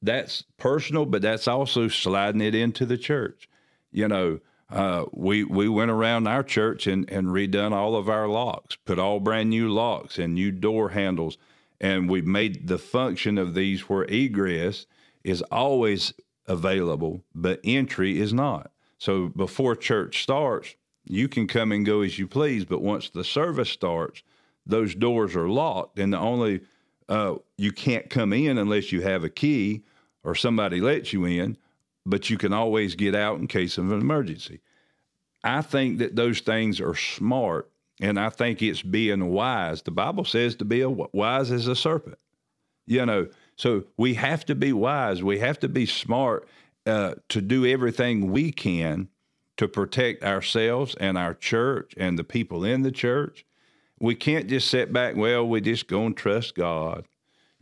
that's 0.00 0.42
personal, 0.56 1.04
but 1.04 1.20
that's 1.20 1.46
also 1.46 1.88
sliding 1.88 2.40
it 2.40 2.54
into 2.54 2.86
the 2.86 2.96
church. 2.96 3.46
You 3.92 4.08
know, 4.08 4.40
uh, 4.70 5.04
we 5.12 5.44
we 5.44 5.68
went 5.68 5.90
around 5.90 6.28
our 6.28 6.42
church 6.42 6.86
and, 6.86 7.06
and 7.10 7.26
redone 7.26 7.72
all 7.72 7.94
of 7.94 8.08
our 8.08 8.26
locks, 8.26 8.76
put 8.86 8.98
all 8.98 9.20
brand 9.20 9.50
new 9.50 9.68
locks 9.68 10.18
and 10.18 10.32
new 10.32 10.50
door 10.50 10.88
handles, 10.88 11.36
and 11.78 12.08
we 12.08 12.22
made 12.22 12.68
the 12.68 12.78
function 12.78 13.36
of 13.36 13.52
these 13.52 13.82
where 13.82 14.04
egress 14.04 14.86
is 15.24 15.42
always 15.50 16.12
available, 16.46 17.22
but 17.34 17.60
entry 17.64 18.18
is 18.18 18.32
not. 18.32 18.70
So 18.98 19.28
before 19.28 19.76
church 19.76 20.22
starts, 20.22 20.74
you 21.04 21.28
can 21.28 21.46
come 21.46 21.72
and 21.72 21.86
go 21.86 22.02
as 22.02 22.18
you 22.18 22.26
please, 22.26 22.64
but 22.64 22.82
once 22.82 23.10
the 23.10 23.24
service 23.24 23.70
starts, 23.70 24.22
those 24.66 24.94
doors 24.94 25.34
are 25.34 25.48
locked, 25.48 25.98
and 25.98 26.12
the 26.12 26.18
only 26.18 26.60
uh, 27.08 27.36
you 27.56 27.72
can't 27.72 28.08
come 28.08 28.32
in 28.32 28.58
unless 28.58 28.92
you 28.92 29.00
have 29.00 29.24
a 29.24 29.30
key 29.30 29.82
or 30.22 30.34
somebody 30.34 30.80
lets 30.80 31.12
you 31.12 31.24
in, 31.24 31.56
but 32.06 32.30
you 32.30 32.38
can 32.38 32.52
always 32.52 32.94
get 32.94 33.14
out 33.14 33.38
in 33.38 33.46
case 33.46 33.78
of 33.78 33.90
an 33.90 34.00
emergency. 34.00 34.60
I 35.42 35.62
think 35.62 35.98
that 35.98 36.16
those 36.16 36.40
things 36.40 36.80
are 36.80 36.94
smart, 36.94 37.70
and 38.00 38.20
I 38.20 38.28
think 38.28 38.62
it's 38.62 38.82
being 38.82 39.30
wise. 39.30 39.82
The 39.82 39.90
Bible 39.90 40.24
says 40.24 40.54
to 40.56 40.64
be 40.64 40.82
a, 40.82 40.90
wise 40.90 41.50
as 41.50 41.66
a 41.66 41.74
serpent. 41.74 42.18
You 42.86 43.06
know, 43.06 43.28
so 43.60 43.84
we 43.98 44.14
have 44.14 44.46
to 44.46 44.54
be 44.54 44.72
wise. 44.72 45.22
We 45.22 45.40
have 45.40 45.60
to 45.60 45.68
be 45.68 45.84
smart 45.84 46.48
uh, 46.86 47.16
to 47.28 47.42
do 47.42 47.66
everything 47.66 48.32
we 48.32 48.52
can 48.52 49.08
to 49.58 49.68
protect 49.68 50.24
ourselves 50.24 50.94
and 50.94 51.18
our 51.18 51.34
church 51.34 51.92
and 51.98 52.18
the 52.18 52.24
people 52.24 52.64
in 52.64 52.80
the 52.80 52.90
church. 52.90 53.44
We 53.98 54.14
can't 54.14 54.46
just 54.46 54.68
sit 54.68 54.94
back, 54.94 55.14
well, 55.14 55.46
we 55.46 55.60
just 55.60 55.88
go 55.88 56.06
and 56.06 56.16
trust 56.16 56.54
God. 56.54 57.04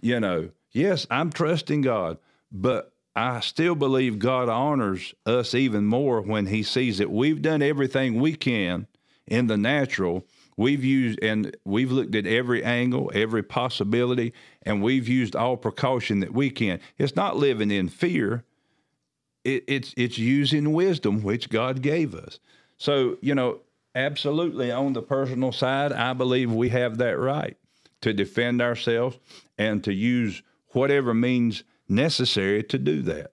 You 0.00 0.20
know, 0.20 0.50
yes, 0.70 1.04
I'm 1.10 1.32
trusting 1.32 1.80
God, 1.80 2.18
but 2.52 2.92
I 3.16 3.40
still 3.40 3.74
believe 3.74 4.20
God 4.20 4.48
honors 4.48 5.14
us 5.26 5.52
even 5.52 5.84
more 5.84 6.20
when 6.20 6.46
He 6.46 6.62
sees 6.62 6.98
that 6.98 7.10
we've 7.10 7.42
done 7.42 7.60
everything 7.60 8.20
we 8.20 8.36
can 8.36 8.86
in 9.26 9.48
the 9.48 9.56
natural. 9.56 10.24
We've 10.58 10.84
used 10.84 11.22
and 11.22 11.56
we've 11.64 11.92
looked 11.92 12.16
at 12.16 12.26
every 12.26 12.64
angle, 12.64 13.12
every 13.14 13.44
possibility, 13.44 14.34
and 14.62 14.82
we've 14.82 15.06
used 15.06 15.36
all 15.36 15.56
precaution 15.56 16.18
that 16.18 16.34
we 16.34 16.50
can. 16.50 16.80
It's 16.98 17.14
not 17.14 17.36
living 17.36 17.70
in 17.70 17.88
fear. 17.88 18.42
It, 19.44 19.62
it's 19.68 19.94
it's 19.96 20.18
using 20.18 20.72
wisdom 20.72 21.22
which 21.22 21.48
God 21.48 21.80
gave 21.80 22.12
us. 22.12 22.40
So 22.76 23.18
you 23.22 23.36
know, 23.36 23.60
absolutely 23.94 24.72
on 24.72 24.94
the 24.94 25.00
personal 25.00 25.52
side, 25.52 25.92
I 25.92 26.12
believe 26.12 26.52
we 26.52 26.70
have 26.70 26.98
that 26.98 27.20
right 27.20 27.56
to 28.00 28.12
defend 28.12 28.60
ourselves 28.60 29.16
and 29.58 29.84
to 29.84 29.94
use 29.94 30.42
whatever 30.72 31.14
means 31.14 31.62
necessary 31.88 32.64
to 32.64 32.78
do 32.78 33.00
that. 33.02 33.30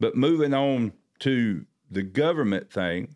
But 0.00 0.16
moving 0.16 0.54
on 0.54 0.94
to 1.18 1.66
the 1.90 2.02
government 2.02 2.72
thing, 2.72 3.14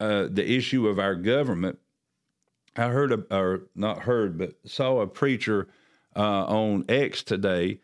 uh, 0.00 0.26
the 0.28 0.50
issue 0.50 0.88
of 0.88 0.98
our 0.98 1.14
government, 1.14 1.78
I 2.76 2.88
heard, 2.88 3.12
a, 3.12 3.24
or 3.36 3.62
not 3.74 4.00
heard, 4.00 4.38
but 4.38 4.54
saw 4.64 5.00
a 5.00 5.06
preacher 5.06 5.68
uh, 6.16 6.44
on 6.46 6.84
X 6.88 7.22
today, 7.22 7.80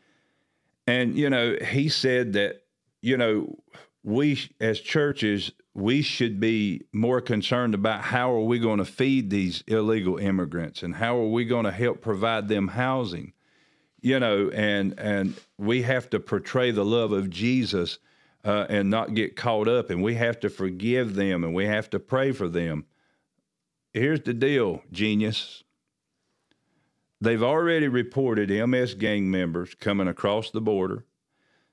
and 0.86 1.16
you 1.16 1.30
know 1.30 1.56
he 1.64 1.88
said 1.88 2.32
that 2.34 2.62
you 3.02 3.16
know 3.16 3.58
we 4.02 4.38
as 4.60 4.80
churches 4.80 5.52
we 5.74 6.00
should 6.00 6.40
be 6.40 6.82
more 6.92 7.20
concerned 7.20 7.74
about 7.74 8.00
how 8.00 8.32
are 8.32 8.44
we 8.44 8.58
going 8.58 8.78
to 8.78 8.84
feed 8.84 9.28
these 9.28 9.62
illegal 9.66 10.16
immigrants 10.16 10.82
and 10.82 10.94
how 10.94 11.18
are 11.18 11.28
we 11.28 11.44
going 11.44 11.64
to 11.66 11.70
help 11.70 12.00
provide 12.00 12.48
them 12.48 12.68
housing 12.68 13.32
you 14.06 14.20
know, 14.20 14.50
and 14.50 14.94
and 14.98 15.34
we 15.58 15.82
have 15.82 16.08
to 16.10 16.20
portray 16.20 16.70
the 16.70 16.84
love 16.84 17.10
of 17.10 17.28
Jesus 17.28 17.98
uh, 18.44 18.64
and 18.68 18.88
not 18.88 19.14
get 19.14 19.34
caught 19.34 19.66
up, 19.66 19.90
and 19.90 20.00
we 20.00 20.14
have 20.14 20.38
to 20.40 20.48
forgive 20.48 21.16
them, 21.16 21.42
and 21.42 21.52
we 21.52 21.66
have 21.66 21.90
to 21.90 21.98
pray 21.98 22.30
for 22.30 22.48
them. 22.48 22.84
Here's 23.96 24.20
the 24.20 24.34
deal, 24.34 24.82
genius. 24.92 25.64
They've 27.20 27.42
already 27.42 27.88
reported 27.88 28.50
MS 28.50 28.94
gang 28.94 29.30
members 29.30 29.74
coming 29.74 30.06
across 30.06 30.50
the 30.50 30.60
border. 30.60 31.04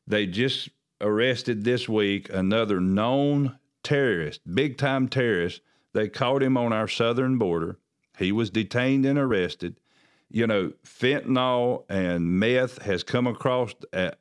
They 0.07 0.25
just 0.27 0.69
arrested 1.01 1.63
this 1.63 1.89
week 1.89 2.29
another 2.29 2.79
known 2.79 3.59
terrorist, 3.83 4.41
big 4.53 4.77
time 4.77 5.09
terrorist. 5.09 5.61
They 5.93 6.07
caught 6.07 6.41
him 6.41 6.57
on 6.57 6.71
our 6.71 6.87
southern 6.87 7.37
border. 7.37 7.77
He 8.17 8.31
was 8.31 8.49
detained 8.49 9.05
and 9.05 9.19
arrested 9.19 9.75
you 10.33 10.47
know, 10.47 10.73
fentanyl 10.83 11.85
and 11.87 12.39
meth 12.39 12.81
has 12.81 13.03
come 13.03 13.27
across 13.27 13.73
at 13.93 14.17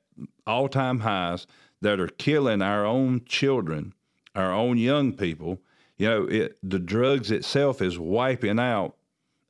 all 0.47 0.69
time 0.69 1.01
highs 1.01 1.47
that 1.81 1.99
are 1.99 2.07
killing 2.07 2.61
our 2.61 2.85
own 2.85 3.23
children, 3.25 3.95
our 4.35 4.53
own 4.53 4.77
young 4.77 5.15
people. 5.15 5.59
You 5.99 6.09
know, 6.09 6.25
it, 6.25 6.59
the 6.63 6.79
drugs 6.79 7.31
itself 7.31 7.81
is 7.81 7.99
wiping 7.99 8.59
out 8.59 8.97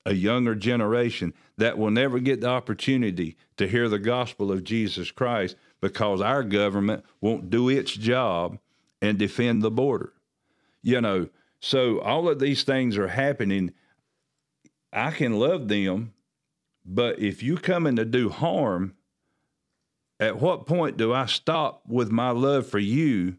a 0.04 0.14
younger 0.14 0.54
generation 0.54 1.32
that 1.56 1.78
will 1.78 1.90
never 1.90 2.18
get 2.18 2.40
the 2.40 2.48
opportunity 2.48 3.36
to 3.56 3.68
hear 3.68 3.88
the 3.88 3.98
gospel 3.98 4.50
of 4.50 4.64
Jesus 4.64 5.10
Christ 5.10 5.56
because 5.80 6.20
our 6.20 6.42
government 6.42 7.04
won't 7.20 7.50
do 7.50 7.68
its 7.68 7.92
job 7.92 8.58
and 9.00 9.18
defend 9.18 9.62
the 9.62 9.70
border. 9.70 10.12
You 10.82 11.00
know, 11.00 11.28
so 11.60 12.00
all 12.00 12.28
of 12.28 12.40
these 12.40 12.64
things 12.64 12.98
are 12.98 13.08
happening. 13.08 13.72
I 14.92 15.12
can 15.12 15.38
love 15.38 15.68
them 15.68 16.12
but 16.84 17.18
if 17.18 17.42
you 17.42 17.56
come 17.56 17.86
in 17.86 17.96
to 17.96 18.04
do 18.04 18.28
harm, 18.28 18.94
at 20.18 20.40
what 20.40 20.66
point 20.66 20.96
do 20.96 21.12
I 21.12 21.26
stop 21.26 21.82
with 21.86 22.10
my 22.10 22.30
love 22.30 22.66
for 22.66 22.78
you 22.78 23.36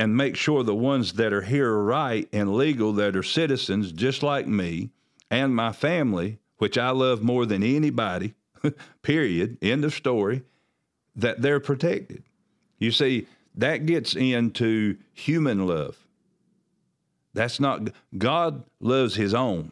and 0.00 0.16
make 0.16 0.34
sure 0.34 0.64
the 0.64 0.74
ones 0.74 1.12
that 1.12 1.30
are 1.30 1.42
here 1.42 1.72
are 1.72 1.84
right 1.84 2.26
and 2.32 2.54
legal, 2.54 2.94
that 2.94 3.14
are 3.14 3.22
citizens 3.22 3.92
just 3.92 4.22
like 4.22 4.46
me 4.46 4.88
and 5.30 5.54
my 5.54 5.72
family, 5.72 6.38
which 6.56 6.78
I 6.78 6.88
love 6.88 7.22
more 7.22 7.44
than 7.44 7.62
anybody, 7.62 8.32
period, 9.02 9.58
end 9.60 9.84
of 9.84 9.92
story, 9.92 10.42
that 11.14 11.42
they're 11.42 11.60
protected? 11.60 12.22
You 12.78 12.92
see, 12.92 13.26
that 13.54 13.84
gets 13.84 14.16
into 14.16 14.96
human 15.12 15.66
love. 15.66 15.98
That's 17.34 17.60
not, 17.60 17.90
God 18.16 18.64
loves 18.80 19.16
his 19.16 19.34
own. 19.34 19.70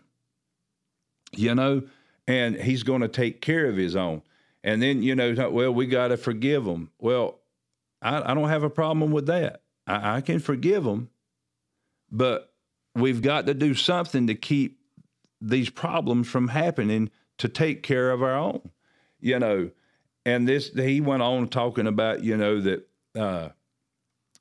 You 1.32 1.54
know, 1.54 1.84
and 2.26 2.54
he's 2.54 2.82
going 2.82 3.00
to 3.00 3.08
take 3.08 3.40
care 3.40 3.64
of 3.64 3.78
his 3.78 3.96
own. 3.96 4.20
And 4.62 4.82
then, 4.82 5.02
you 5.02 5.14
know, 5.14 5.48
well, 5.48 5.72
we 5.72 5.86
got 5.86 6.08
to 6.08 6.18
forgive 6.18 6.66
them. 6.66 6.90
Well, 6.98 7.38
I, 8.02 8.30
I, 8.30 8.34
don't 8.34 8.50
have 8.50 8.62
a 8.62 8.70
problem 8.70 9.10
with 9.10 9.26
that. 9.26 9.62
I, 9.88 10.16
I 10.16 10.20
can 10.20 10.38
forgive 10.38 10.84
them, 10.84 11.10
but 12.10 12.52
we've 12.94 13.22
got 13.22 13.46
to 13.46 13.54
do 13.54 13.74
something 13.74 14.26
to 14.26 14.34
keep 14.34 14.78
these 15.40 15.70
problems 15.70 16.28
from 16.28 16.48
happening 16.48 17.10
to 17.38 17.48
take 17.48 17.82
care 17.82 18.10
of 18.10 18.22
our 18.22 18.36
own, 18.36 18.70
you 19.20 19.38
know. 19.38 19.70
And 20.26 20.46
this, 20.46 20.70
he 20.74 21.00
went 21.00 21.22
on 21.22 21.48
talking 21.48 21.86
about, 21.86 22.22
you 22.22 22.36
know, 22.36 22.60
that 22.60 22.88
uh, 23.16 23.48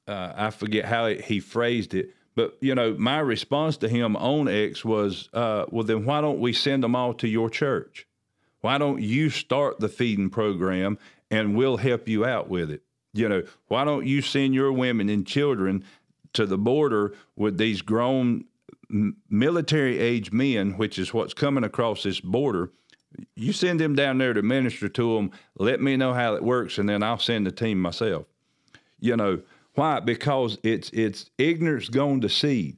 uh, 0.08 0.34
I 0.36 0.50
forget 0.50 0.86
how 0.86 1.08
he 1.08 1.40
phrased 1.40 1.94
it, 1.94 2.14
but 2.36 2.58
you 2.62 2.76
know, 2.76 2.96
my 2.98 3.20
response 3.20 3.78
to 3.78 3.90
him 3.90 4.16
on 4.16 4.48
X 4.48 4.84
was, 4.86 5.30
uh, 5.34 5.66
"Well, 5.70 5.84
then 5.84 6.06
why 6.06 6.22
don't 6.22 6.40
we 6.40 6.54
send 6.54 6.84
them 6.84 6.96
all 6.96 7.14
to 7.16 7.28
your 7.28 7.50
church? 7.50 8.08
Why 8.62 8.78
don't 8.78 9.02
you 9.02 9.30
start 9.30 9.80
the 9.80 9.90
feeding 9.90 10.30
program 10.30 10.98
and 11.32 11.56
we'll 11.56 11.78
help 11.78 12.08
you 12.08 12.26
out 12.26 12.50
with 12.50 12.72
it? 12.72 12.84
You 13.18 13.30
know, 13.30 13.44
why 13.68 13.84
don't 13.84 14.06
you 14.06 14.22
send 14.22 14.54
your 14.54 14.72
women 14.72 15.10
and 15.10 15.26
children 15.26 15.84
to 16.34 16.46
the 16.46 16.58
border 16.58 17.14
with 17.36 17.58
these 17.58 17.82
grown 17.82 18.46
military 19.30 20.00
age 20.00 20.32
men, 20.32 20.78
which 20.78 20.98
is 21.00 21.14
what's 21.14 21.34
coming 21.34 21.64
across 21.64 22.04
this 22.04 22.20
border?" 22.20 22.72
You 23.36 23.54
send 23.54 23.80
them 23.80 23.96
down 23.96 24.18
there 24.18 24.34
to 24.34 24.42
minister 24.42 24.90
to 24.90 25.16
them. 25.16 25.32
Let 25.58 25.82
me 25.82 25.98
know 25.98 26.14
how 26.14 26.36
it 26.36 26.44
works, 26.44 26.78
and 26.78 26.88
then 26.88 27.02
I'll 27.02 27.18
send 27.18 27.48
the 27.48 27.52
team 27.52 27.82
myself. 27.82 28.26
You 29.00 29.16
know, 29.16 29.42
why? 29.74 30.00
Because 30.00 30.58
it's 30.64 30.90
it's 30.92 31.30
ignorance 31.38 31.90
gone 31.90 32.22
to 32.22 32.30
seed. 32.30 32.78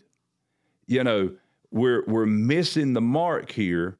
You 0.85 1.03
know, 1.03 1.31
we're 1.71 2.03
we're 2.05 2.25
missing 2.25 2.93
the 2.93 3.01
mark 3.01 3.51
here, 3.51 3.97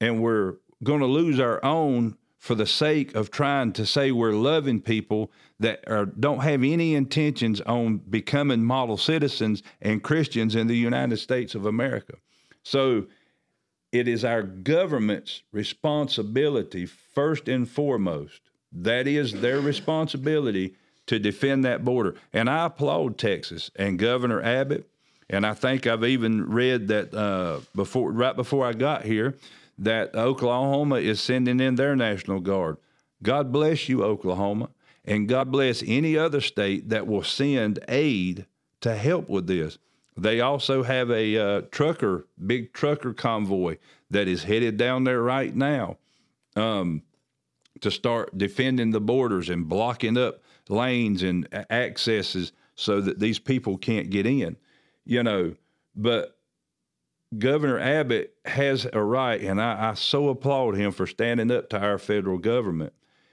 and 0.00 0.22
we're 0.22 0.56
going 0.82 1.00
to 1.00 1.06
lose 1.06 1.40
our 1.40 1.64
own 1.64 2.16
for 2.38 2.54
the 2.54 2.66
sake 2.66 3.14
of 3.14 3.30
trying 3.30 3.72
to 3.74 3.84
say 3.84 4.10
we're 4.10 4.32
loving 4.32 4.80
people 4.80 5.30
that 5.60 5.84
are, 5.86 6.06
don't 6.06 6.40
have 6.40 6.64
any 6.64 6.94
intentions 6.94 7.60
on 7.60 7.98
becoming 7.98 8.64
model 8.64 8.96
citizens 8.96 9.62
and 9.80 10.02
Christians 10.02 10.56
in 10.56 10.66
the 10.66 10.76
United 10.76 11.18
States 11.18 11.54
of 11.54 11.66
America. 11.66 12.14
So 12.62 13.06
it 13.92 14.08
is 14.08 14.24
our 14.24 14.42
government's 14.42 15.42
responsibility, 15.52 16.86
first 16.86 17.48
and 17.48 17.68
foremost. 17.68 18.40
That 18.72 19.06
is 19.06 19.32
their 19.40 19.60
responsibility 19.60 20.74
to 21.06 21.18
defend 21.18 21.64
that 21.64 21.84
border. 21.84 22.14
And 22.32 22.48
I 22.48 22.66
applaud 22.66 23.18
Texas 23.18 23.70
and 23.76 23.98
Governor 23.98 24.42
Abbott. 24.42 24.88
And 25.28 25.44
I 25.44 25.54
think 25.54 25.86
I've 25.86 26.04
even 26.04 26.50
read 26.50 26.88
that 26.88 27.12
uh, 27.14 27.60
before, 27.74 28.12
right 28.12 28.34
before 28.34 28.66
I 28.66 28.72
got 28.72 29.04
here, 29.04 29.36
that 29.78 30.14
Oklahoma 30.14 30.96
is 30.96 31.20
sending 31.20 31.60
in 31.60 31.74
their 31.74 31.96
National 31.96 32.40
Guard. 32.40 32.78
God 33.22 33.52
bless 33.52 33.88
you, 33.88 34.02
Oklahoma. 34.02 34.70
And 35.10 35.28
God 35.28 35.50
bless 35.50 35.82
any 35.84 36.16
other 36.16 36.40
state 36.40 36.90
that 36.90 37.04
will 37.04 37.24
send 37.24 37.80
aid 37.88 38.46
to 38.80 38.94
help 38.94 39.28
with 39.28 39.48
this. 39.48 39.76
They 40.16 40.40
also 40.40 40.84
have 40.84 41.10
a 41.10 41.36
uh, 41.36 41.62
trucker, 41.72 42.28
big 42.46 42.72
trucker 42.72 43.12
convoy 43.12 43.78
that 44.10 44.28
is 44.28 44.44
headed 44.44 44.76
down 44.76 45.02
there 45.02 45.20
right 45.20 45.52
now 45.52 45.96
um, 46.54 47.02
to 47.80 47.90
start 47.90 48.38
defending 48.38 48.92
the 48.92 49.00
borders 49.00 49.48
and 49.48 49.68
blocking 49.68 50.16
up 50.16 50.44
lanes 50.68 51.24
and 51.24 51.48
accesses 51.72 52.52
so 52.76 53.00
that 53.00 53.18
these 53.18 53.40
people 53.40 53.78
can't 53.78 54.10
get 54.10 54.26
in. 54.26 54.56
You 55.04 55.24
know, 55.24 55.56
but 55.96 56.38
Governor 57.36 57.80
Abbott 57.80 58.36
has 58.44 58.86
a 58.92 59.02
right, 59.02 59.40
and 59.40 59.60
I, 59.60 59.90
I 59.90 59.94
so 59.94 60.28
applaud 60.28 60.76
him 60.76 60.92
for 60.92 61.08
standing 61.08 61.50
up 61.50 61.68
to 61.70 61.80
our 61.80 61.98
federal 61.98 62.38
government. 62.38 62.92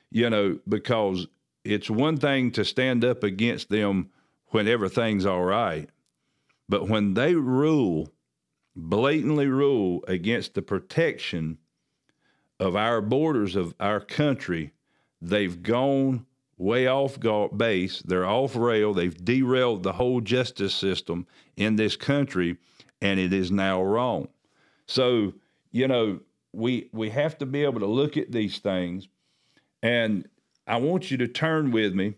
You 0.10 0.32
know, 0.32 0.58
because 0.68 1.28
it's 1.68 1.90
one 1.90 2.18
thing 2.18 2.52
to 2.52 2.66
stand 2.66 3.04
up 3.04 3.24
against 3.24 3.70
them 3.70 4.10
when 4.48 4.68
everything's 4.68 5.26
all 5.26 5.44
right, 5.44 5.90
but 6.70 6.88
when 6.88 7.14
they 7.14 7.36
rule, 7.36 8.12
blatantly 8.76 9.48
rule 9.48 10.04
against 10.08 10.54
the 10.54 10.62
protection 10.62 11.58
of 12.60 12.76
our 12.76 13.02
borders 13.02 13.56
of 13.56 13.74
our 13.80 14.00
country, 14.00 14.72
they've 15.22 15.62
gone 15.62 16.26
way 16.58 16.88
off 16.88 17.18
base. 17.56 18.02
They're 18.02 18.26
off 18.26 18.56
rail. 18.56 18.94
They've 18.94 19.26
derailed 19.26 19.84
the 19.84 19.94
whole 19.94 20.22
justice 20.22 20.74
system 20.74 21.28
in 21.56 21.76
this 21.76 21.96
country, 21.96 22.58
and 23.02 23.20
it 23.20 23.34
is 23.34 23.52
now 23.52 23.82
wrong. 23.84 24.28
So, 24.88 25.34
you 25.72 25.88
know, 25.88 26.22
we 26.54 26.90
we 26.92 27.10
have 27.12 27.38
to 27.40 27.46
be 27.46 27.64
able 27.64 27.82
to 27.82 27.86
look 27.86 28.18
at 28.18 28.32
these 28.32 28.60
things, 28.60 29.08
and 29.84 30.28
I 30.68 30.78
want 30.78 31.10
you 31.10 31.18
to 31.18 31.30
turn 31.30 31.72
with 31.72 31.94
me 31.94 32.16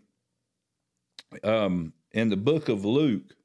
um, 1.43 1.93
in 2.12 2.29
the 2.29 2.35
book 2.35 2.67
of 2.67 2.83
Luke, 2.83 3.35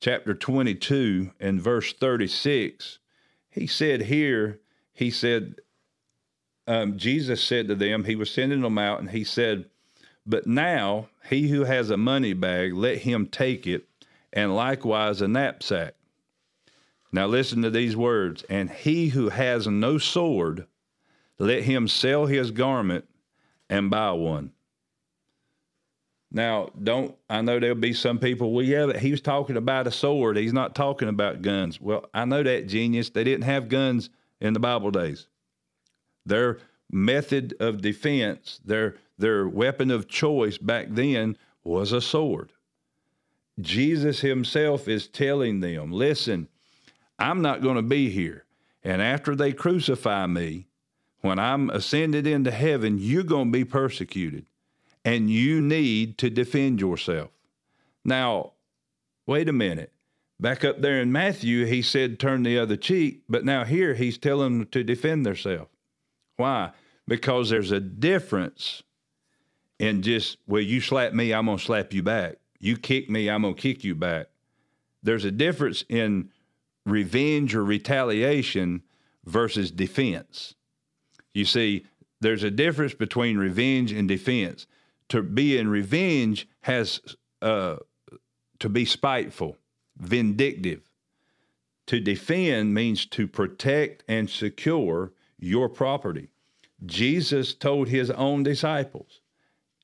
chapter 0.00 0.32
22 0.32 1.32
and 1.38 1.60
verse 1.60 1.92
36. 1.92 2.98
He 3.50 3.66
said 3.66 4.02
here, 4.02 4.60
he 4.94 5.10
said, 5.10 5.56
um, 6.66 6.96
Jesus 6.96 7.44
said 7.44 7.68
to 7.68 7.74
them, 7.74 8.04
he 8.04 8.16
was 8.16 8.30
sending 8.30 8.62
them 8.62 8.78
out, 8.78 9.00
and 9.00 9.10
he 9.10 9.24
said, 9.24 9.66
But 10.24 10.46
now 10.46 11.10
he 11.28 11.48
who 11.48 11.64
has 11.64 11.90
a 11.90 11.98
money 11.98 12.32
bag, 12.32 12.72
let 12.72 12.98
him 12.98 13.26
take 13.26 13.66
it, 13.66 13.88
and 14.32 14.56
likewise 14.56 15.20
a 15.20 15.28
knapsack. 15.28 15.94
Now 17.12 17.26
listen 17.26 17.60
to 17.60 17.70
these 17.70 17.96
words. 17.96 18.42
And 18.44 18.70
he 18.70 19.08
who 19.08 19.28
has 19.28 19.66
no 19.66 19.98
sword, 19.98 20.66
let 21.38 21.64
him 21.64 21.88
sell 21.88 22.24
his 22.26 22.52
garment 22.52 23.09
and 23.70 23.88
buy 23.88 24.10
one. 24.10 24.52
Now, 26.32 26.68
don't 26.80 27.16
I 27.28 27.40
know 27.40 27.58
there'll 27.58 27.74
be 27.74 27.92
some 27.92 28.18
people, 28.18 28.52
well, 28.52 28.64
yeah, 28.64 28.98
he 28.98 29.10
was 29.10 29.20
talking 29.20 29.56
about 29.56 29.86
a 29.86 29.90
sword. 29.90 30.36
He's 30.36 30.52
not 30.52 30.74
talking 30.74 31.08
about 31.08 31.42
guns. 31.42 31.80
Well, 31.80 32.08
I 32.12 32.24
know 32.24 32.42
that 32.42 32.68
genius. 32.68 33.10
They 33.10 33.24
didn't 33.24 33.44
have 33.44 33.68
guns 33.68 34.10
in 34.40 34.52
the 34.52 34.60
Bible 34.60 34.90
days. 34.90 35.26
Their 36.26 36.58
method 36.90 37.54
of 37.58 37.80
defense, 37.80 38.60
their 38.64 38.96
their 39.18 39.48
weapon 39.48 39.90
of 39.90 40.08
choice 40.08 40.56
back 40.56 40.86
then 40.90 41.36
was 41.64 41.92
a 41.92 42.00
sword. 42.00 42.52
Jesus 43.60 44.20
himself 44.20 44.88
is 44.88 45.08
telling 45.08 45.60
them, 45.60 45.92
listen, 45.92 46.48
I'm 47.18 47.42
not 47.42 47.60
going 47.60 47.76
to 47.76 47.82
be 47.82 48.08
here. 48.08 48.44
And 48.82 49.02
after 49.02 49.36
they 49.36 49.52
crucify 49.52 50.26
me, 50.26 50.68
when 51.20 51.38
I'm 51.38 51.70
ascended 51.70 52.26
into 52.26 52.50
heaven, 52.50 52.98
you're 52.98 53.22
going 53.22 53.52
to 53.52 53.58
be 53.58 53.64
persecuted 53.64 54.46
and 55.04 55.30
you 55.30 55.60
need 55.60 56.18
to 56.18 56.30
defend 56.30 56.80
yourself. 56.80 57.30
Now, 58.04 58.52
wait 59.26 59.48
a 59.48 59.52
minute. 59.52 59.92
Back 60.38 60.64
up 60.64 60.80
there 60.80 61.00
in 61.00 61.12
Matthew, 61.12 61.66
he 61.66 61.82
said 61.82 62.18
turn 62.18 62.42
the 62.42 62.58
other 62.58 62.76
cheek, 62.76 63.22
but 63.28 63.44
now 63.44 63.64
here 63.64 63.94
he's 63.94 64.16
telling 64.16 64.58
them 64.58 64.66
to 64.68 64.82
defend 64.82 65.26
themselves. 65.26 65.70
Why? 66.36 66.70
Because 67.06 67.50
there's 67.50 67.72
a 67.72 67.80
difference 67.80 68.82
in 69.78 70.00
just, 70.00 70.38
well, 70.46 70.62
you 70.62 70.80
slap 70.80 71.12
me, 71.12 71.34
I'm 71.34 71.46
going 71.46 71.58
to 71.58 71.64
slap 71.64 71.92
you 71.92 72.02
back. 72.02 72.36
You 72.58 72.78
kick 72.78 73.10
me, 73.10 73.28
I'm 73.28 73.42
going 73.42 73.54
to 73.54 73.60
kick 73.60 73.84
you 73.84 73.94
back. 73.94 74.28
There's 75.02 75.24
a 75.24 75.30
difference 75.30 75.84
in 75.88 76.30
revenge 76.86 77.54
or 77.54 77.64
retaliation 77.64 78.82
versus 79.24 79.70
defense. 79.70 80.54
You 81.34 81.44
see, 81.44 81.86
there's 82.20 82.42
a 82.42 82.50
difference 82.50 82.94
between 82.94 83.38
revenge 83.38 83.92
and 83.92 84.08
defense 84.08 84.66
to 85.10 85.22
be 85.22 85.58
in 85.58 85.68
revenge 85.68 86.48
has 86.62 87.00
uh, 87.42 87.76
to 88.58 88.68
be 88.68 88.84
spiteful, 88.84 89.56
vindictive. 89.98 90.82
To 91.86 92.00
defend 92.00 92.72
means 92.72 93.04
to 93.06 93.26
protect 93.26 94.04
and 94.06 94.30
secure 94.30 95.12
your 95.38 95.68
property. 95.68 96.28
Jesus 96.86 97.52
told 97.52 97.88
his 97.88 98.10
own 98.12 98.44
disciples, 98.44 99.20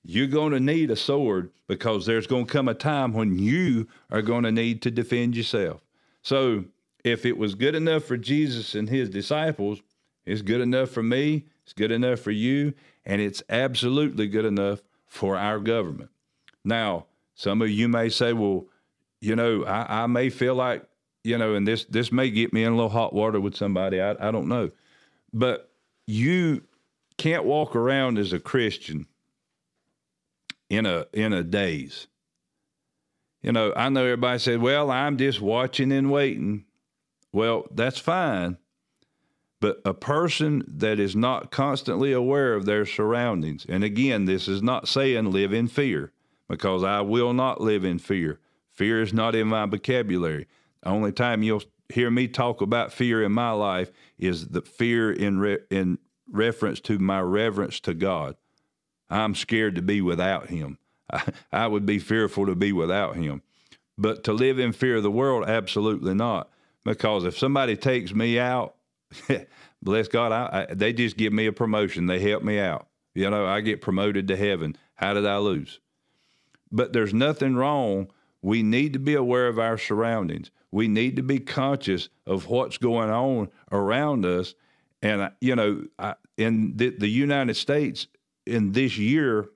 You're 0.05 0.29
going 0.29 0.53
to 0.53 0.61
need 0.61 0.91
a 0.91 0.97
sword 0.97 1.51
because 1.67 2.07
there's 2.07 2.29
going 2.29 2.47
to 2.47 2.53
come 2.53 2.69
a 2.69 2.75
time 2.75 3.13
when 3.13 3.37
you 3.39 3.89
are 4.11 4.23
going 4.23 4.45
to 4.45 4.53
need 4.53 4.83
to 4.83 4.91
defend 4.91 5.37
yourself. 5.37 5.81
So, 6.23 6.67
if 7.03 7.27
it 7.27 7.37
was 7.37 7.55
good 7.55 7.75
enough 7.75 8.05
for 8.05 8.17
Jesus 8.17 8.75
and 8.75 8.89
his 8.89 9.11
disciples, 9.11 9.81
it's 10.27 10.43
good 10.43 10.61
enough 10.61 10.91
for 10.91 11.03
me, 11.03 11.47
it's 11.63 11.73
good 11.73 11.93
enough 11.93 12.21
for 12.21 12.33
you, 12.33 12.75
and 13.05 13.21
it's 13.21 13.43
absolutely 13.49 14.27
good 14.27 14.45
enough 14.45 14.83
for 15.07 15.37
our 15.37 15.59
government. 15.59 16.11
Now, 16.65 17.07
some 17.35 17.63
of 17.63 17.71
you 17.71 17.89
may 17.89 18.09
say, 18.09 18.33
well, 18.33 18.67
you 19.21 19.37
know, 19.37 19.65
I, 19.65 20.03
I 20.03 20.07
may 20.07 20.31
feel 20.31 20.55
like, 20.55 20.85
you 21.25 21.39
know, 21.39 21.55
and 21.55 21.67
this 21.67 21.85
this 21.87 22.13
may 22.13 22.31
get 22.31 22.53
me 22.53 22.65
in 22.65 22.73
a 22.73 22.77
little 22.77 22.91
hot 22.91 23.13
water 23.13 23.41
with 23.41 23.57
somebody. 23.57 24.01
I, 24.01 24.13
I 24.29 24.31
don't 24.31 24.49
know. 24.49 24.71
But 25.33 25.71
you 26.07 26.63
can't 27.19 27.45
walk 27.45 27.75
around 27.75 28.19
as 28.19 28.33
a 28.33 28.39
Christian 28.39 29.07
in 30.69 30.87
a 30.87 31.07
in 31.13 31.33
a 31.33 31.43
daze. 31.43 32.07
You 33.43 33.53
know, 33.53 33.73
I 33.77 33.89
know 33.89 34.05
everybody 34.05 34.39
said, 34.39 34.61
"Well, 34.61 34.91
I'm 34.91 35.17
just 35.17 35.41
watching 35.41 35.93
and 35.93 36.11
waiting." 36.11 36.65
Well, 37.33 37.67
that's 37.71 37.99
fine. 37.99 38.59
But 39.67 39.81
a 39.85 39.95
person 39.95 40.63
that 40.69 41.01
is 41.01 41.17
not 41.17 41.51
constantly 41.51 42.13
aware 42.13 42.55
of 42.55 42.67
their 42.67 42.87
surroundings, 42.87 43.67
and 43.69 43.83
again, 43.83 44.25
this 44.25 44.47
is 44.47 44.63
not 44.63 44.87
saying 44.87 45.33
live 45.33 45.53
in 45.53 45.67
fear, 45.67 46.13
because 46.49 46.85
I 46.85 47.01
will 47.01 47.33
not 47.33 47.61
live 47.61 47.85
in 47.85 47.99
fear. 47.99 48.39
Fear 48.71 49.03
is 49.03 49.13
not 49.13 49.35
in 49.35 49.49
my 49.49 49.67
vocabulary. 49.67 50.47
The 50.85 50.91
only 50.91 51.11
time 51.11 51.43
you'll 51.43 51.65
hear 51.89 52.13
me 52.13 52.29
talk 52.29 52.61
about 52.61 52.93
fear 52.93 53.25
in 53.25 53.33
my 53.33 53.51
life 53.51 53.91
is 54.21 54.47
the 54.47 54.63
fear 54.63 55.11
in 55.11 55.41
re- 55.41 55.59
in 55.69 55.99
reference 56.31 56.79
to 56.83 57.01
my 57.01 57.21
reverence 57.21 57.81
to 57.81 57.95
God. 57.95 58.37
I'm 59.11 59.35
scared 59.35 59.75
to 59.75 59.83
be 59.83 60.01
without 60.01 60.49
Him. 60.49 60.79
I, 61.13 61.25
I 61.51 61.67
would 61.67 61.87
be 61.87 61.99
fearful 61.99 62.47
to 62.47 62.55
be 62.55 62.71
without 62.71 63.17
Him. 63.17 63.43
But 63.99 64.23
to 64.23 64.33
live 64.33 64.61
in 64.61 64.71
fear 64.71 64.99
of 64.99 65.03
the 65.03 65.11
world, 65.11 65.49
absolutely 65.49 66.15
not. 66.15 66.51
Because 66.85 67.25
if 67.25 67.37
somebody 67.37 67.77
takes 67.77 68.15
me 68.15 68.39
out, 68.39 68.76
bless 69.83 70.09
God, 70.09 70.33
I, 70.33 70.67
I, 70.71 70.75
they 70.75 70.93
just 70.93 71.17
give 71.17 71.33
me 71.33 71.47
a 71.47 71.53
promotion. 71.53 72.07
They 72.07 72.21
help 72.21 72.43
me 72.43 72.59
out. 72.59 72.89
You 73.15 73.31
know, 73.31 73.47
I 73.47 73.61
get 73.61 73.81
promoted 73.81 74.29
to 74.29 74.37
heaven. 74.37 74.77
How 74.95 75.15
did 75.15 75.27
I 75.27 75.39
lose? 75.39 75.81
But 76.71 76.93
there's 76.93 77.15
nothing 77.15 77.57
wrong. 77.57 78.09
We 78.43 78.63
need 78.63 78.93
to 78.93 78.99
be 78.99 79.15
aware 79.15 79.49
of 79.49 79.59
our 79.59 79.79
surroundings. 79.79 80.51
We 80.71 80.89
need 80.89 81.17
to 81.17 81.23
be 81.23 81.39
conscious 81.39 82.09
of 82.27 82.49
what's 82.49 82.79
going 82.79 83.11
on 83.11 83.49
around 83.73 84.27
us. 84.27 84.55
And, 85.01 85.31
you 85.41 85.57
know, 85.57 85.85
I, 85.99 86.15
in 86.37 86.77
the, 86.77 86.91
the 86.91 87.09
United 87.09 87.55
States 87.55 88.09
in 88.45 88.73
this 88.73 88.99
year, 88.99 89.49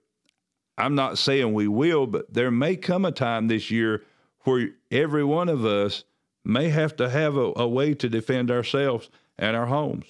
I'm 0.79 0.95
not 0.95 1.19
saying 1.19 1.53
we 1.53 1.69
will, 1.69 2.07
but 2.07 2.33
there 2.33 2.51
may 2.51 2.77
come 2.77 3.05
a 3.05 3.13
time 3.13 3.49
this 3.49 3.71
year 3.71 4.03
where 4.45 4.71
every 4.91 5.25
one 5.25 5.49
of 5.49 5.65
us 5.65 6.05
may 6.45 6.71
have 6.71 6.97
to 6.97 7.11
have 7.11 7.37
a, 7.37 7.53
a 7.57 7.69
way 7.69 7.95
to 7.95 8.09
defend 8.09 8.51
ourselves 8.51 9.11
and 9.41 9.57
our 9.57 9.66
homes. 9.66 10.07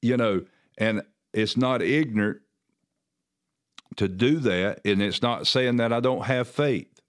You 0.00 0.16
know, 0.16 0.46
and 0.78 1.02
it's 1.34 1.58
not 1.58 1.82
ignorant 1.82 2.40
to 3.96 4.08
do 4.08 4.38
that, 4.38 4.80
and 4.86 5.02
it's 5.02 5.20
not 5.20 5.46
saying 5.46 5.76
that 5.76 5.92
I 5.92 6.00
don't 6.00 6.24
have 6.24 6.48
faith. 6.48 7.00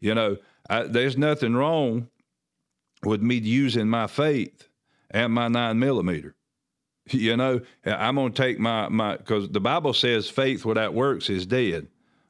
You 0.00 0.14
know, 0.14 0.36
I, 0.68 0.84
there's 0.84 1.18
nothing 1.18 1.54
wrong 1.54 2.08
with 3.04 3.20
me 3.20 3.36
using 3.36 3.88
my 3.88 4.06
faith 4.06 4.68
and 5.10 5.32
my 5.32 5.48
nine 5.48 5.80
millimeter. 5.80 6.36
You 7.12 7.36
know, 7.36 7.62
I'm 7.84 8.14
going 8.14 8.32
to 8.32 8.40
take 8.40 8.60
my 8.60 8.88
my 8.88 9.16
because 9.16 9.48
the 9.48 9.58
Bible 9.58 9.94
says 9.94 10.30
faith 10.30 10.64
without 10.64 10.94
works 10.94 11.28
is 11.28 11.44
dead. 11.44 11.88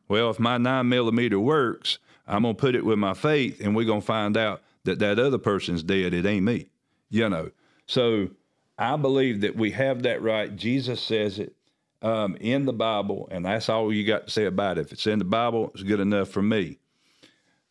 Well, 0.09 0.31
if 0.31 0.39
my 0.41 0.57
nine 0.57 0.89
millimeter 0.89 1.39
works, 1.39 1.99
I'm 2.27 2.43
going 2.43 2.55
to 2.55 2.61
put 2.61 2.75
it 2.75 2.87
with 2.87 2.99
my 2.99 3.13
faith, 3.13 3.61
and 3.61 3.77
we're 3.77 3.85
going 3.85 4.01
to 4.01 4.07
find 4.07 4.39
out 4.39 4.63
that 4.85 5.01
that 5.01 5.19
other 5.19 5.37
person's 5.37 5.83
dead. 5.83 6.15
It 6.15 6.25
ain't 6.25 6.47
me. 6.47 6.71
You 7.11 7.29
know, 7.29 7.51
so 7.91 8.31
I 8.79 8.97
believe 8.97 9.41
that 9.41 9.57
we 9.57 9.73
have 9.73 10.05
that 10.05 10.23
right. 10.23 10.55
Jesus 10.55 11.03
says 11.03 11.41
it 11.41 11.57
um, 12.03 12.37
in 12.41 12.65
the 12.65 12.73
Bible, 12.73 13.29
and 13.33 13.45
that's 13.45 13.69
all 13.69 13.93
you 13.93 14.07
got 14.07 14.27
to 14.27 14.31
say 14.31 14.45
about 14.45 14.79
it. 14.79 14.83
If 14.83 14.93
it's 14.93 15.09
in 15.09 15.19
the 15.19 15.25
Bible, 15.25 15.73
it's 15.75 15.83
good 15.83 15.99
enough 15.99 16.29
for 16.29 16.41
me. 16.41 16.79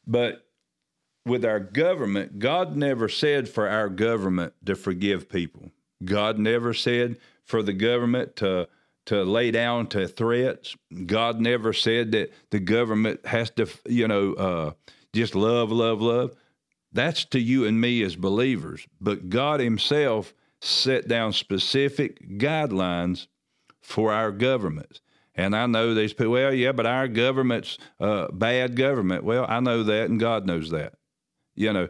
But 0.05 0.45
with 1.25 1.45
our 1.45 1.61
government, 1.61 2.37
God 2.37 2.75
never 2.75 3.07
said 3.07 3.47
for 3.47 3.69
our 3.69 3.87
government 3.87 4.53
to 4.65 4.75
forgive 4.75 5.29
people. 5.29 5.71
God 6.03 6.37
never 6.37 6.73
said 6.73 7.17
for 7.45 7.63
the 7.63 7.73
government 7.73 8.35
to 8.37 8.67
to 9.05 9.23
lay 9.23 9.51
down 9.51 9.87
to 9.87 10.05
threats. 10.05 10.75
God 11.05 11.39
never 11.39 11.71
said 11.71 12.11
that 12.11 12.31
the 12.51 12.59
government 12.59 13.25
has 13.25 13.49
to, 13.51 13.67
you 13.87 14.07
know, 14.07 14.33
uh, 14.33 14.71
just 15.13 15.33
love, 15.33 15.71
love, 15.71 16.01
love. 16.01 16.35
That's 16.91 17.25
to 17.25 17.39
you 17.39 17.65
and 17.65 17.79
me 17.79 18.01
as 18.03 18.15
believers. 18.15 18.87
But 18.99 19.29
God 19.29 19.59
Himself 19.59 20.33
set 20.59 21.07
down 21.07 21.33
specific 21.33 22.37
guidelines 22.37 23.27
for 23.81 24.11
our 24.11 24.31
governments. 24.31 25.01
And 25.35 25.55
I 25.55 25.67
know 25.67 25.93
these 25.93 26.11
people, 26.11 26.33
well, 26.33 26.53
yeah, 26.53 26.73
but 26.73 26.85
our 26.85 27.07
government's 27.07 27.77
bad 27.99 28.75
government. 28.75 29.23
Well, 29.23 29.45
I 29.47 29.59
know 29.61 29.83
that, 29.83 30.09
and 30.09 30.19
God 30.19 30.45
knows 30.45 30.71
that. 30.71 30.95
You 31.55 31.71
know, 31.71 31.89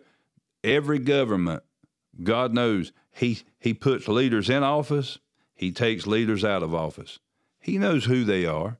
every 0.63 0.99
government, 0.99 1.63
God 2.21 2.53
knows 2.53 2.91
He 3.11 3.39
He 3.57 3.73
puts 3.73 4.07
leaders 4.07 4.49
in 4.49 4.63
office, 4.63 5.17
He 5.55 5.71
takes 5.71 6.05
leaders 6.05 6.45
out 6.45 6.61
of 6.61 6.75
office. 6.75 7.19
He 7.59 7.77
knows 7.77 8.05
who 8.05 8.23
they 8.23 8.45
are, 8.45 8.77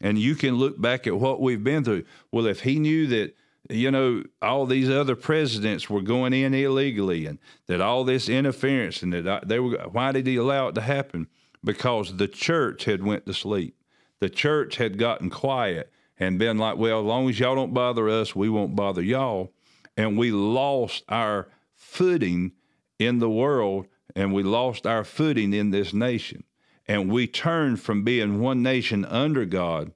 and 0.00 0.18
you 0.18 0.34
can 0.34 0.56
look 0.56 0.80
back 0.80 1.06
at 1.06 1.18
what 1.18 1.40
we've 1.40 1.64
been 1.64 1.84
through. 1.84 2.04
Well, 2.30 2.46
if 2.46 2.60
He 2.60 2.78
knew 2.78 3.06
that 3.06 3.34
you 3.70 3.90
know, 3.90 4.22
all 4.40 4.66
these 4.66 4.90
other 4.90 5.16
presidents 5.16 5.88
were 5.88 6.00
going 6.00 6.32
in 6.32 6.54
illegally 6.54 7.26
and 7.26 7.38
that 7.66 7.80
all 7.80 8.04
this 8.04 8.28
interference 8.28 9.02
and 9.02 9.12
that 9.12 9.26
uh, 9.26 9.40
they 9.44 9.60
were, 9.60 9.78
why 9.90 10.12
did 10.12 10.26
he 10.26 10.36
allow 10.36 10.68
it 10.68 10.74
to 10.74 10.80
happen? 10.80 11.28
Because 11.64 12.16
the 12.16 12.28
church 12.28 12.84
had 12.84 13.02
went 13.02 13.26
to 13.26 13.34
sleep. 13.34 13.76
The 14.20 14.30
church 14.30 14.76
had 14.76 14.98
gotten 14.98 15.30
quiet 15.30 15.92
and 16.18 16.38
been 16.38 16.58
like, 16.58 16.76
well, 16.76 17.00
as 17.00 17.04
long 17.04 17.28
as 17.28 17.38
y'all 17.38 17.54
don't 17.54 17.74
bother 17.74 18.08
us, 18.08 18.34
we 18.34 18.48
won't 18.48 18.76
bother 18.76 19.02
y'all. 19.02 19.52
And 19.96 20.18
we 20.18 20.30
lost 20.30 21.04
our 21.08 21.48
footing 21.74 22.52
in 22.98 23.18
the 23.18 23.30
world 23.30 23.86
and 24.14 24.32
we 24.32 24.42
lost 24.42 24.86
our 24.86 25.04
footing 25.04 25.52
in 25.52 25.70
this 25.70 25.92
nation. 25.92 26.44
And 26.86 27.10
we 27.10 27.26
turned 27.26 27.80
from 27.80 28.02
being 28.02 28.40
one 28.40 28.62
nation 28.62 29.04
under 29.04 29.44
God 29.44 29.92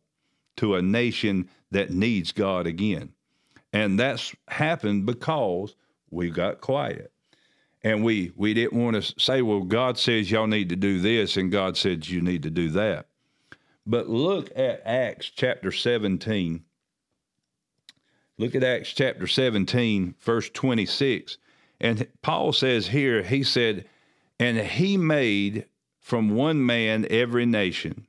to 0.56 0.74
a 0.74 0.82
nation 0.82 1.48
that 1.70 1.90
needs 1.90 2.32
God 2.32 2.66
again. 2.66 3.12
And 3.76 4.00
that's 4.00 4.34
happened 4.48 5.04
because 5.04 5.76
we 6.10 6.30
got 6.30 6.62
quiet. 6.62 7.12
And 7.82 8.02
we, 8.02 8.32
we 8.34 8.54
didn't 8.54 8.82
want 8.82 8.96
to 8.96 9.20
say, 9.20 9.42
well, 9.42 9.60
God 9.60 9.98
says 9.98 10.30
y'all 10.30 10.46
need 10.46 10.70
to 10.70 10.76
do 10.76 10.98
this, 10.98 11.36
and 11.36 11.52
God 11.52 11.76
says 11.76 12.10
you 12.10 12.22
need 12.22 12.44
to 12.44 12.50
do 12.50 12.70
that. 12.70 13.08
But 13.84 14.08
look 14.08 14.50
at 14.56 14.80
Acts 14.86 15.28
chapter 15.28 15.70
17. 15.70 16.64
Look 18.38 18.54
at 18.54 18.64
Acts 18.64 18.94
chapter 18.94 19.26
17, 19.26 20.14
verse 20.20 20.48
26. 20.48 21.36
And 21.78 22.08
Paul 22.22 22.54
says 22.54 22.88
here, 22.88 23.22
he 23.22 23.42
said, 23.42 23.84
And 24.40 24.56
he 24.56 24.96
made 24.96 25.66
from 26.00 26.30
one 26.30 26.64
man 26.64 27.06
every 27.10 27.44
nation, 27.44 28.06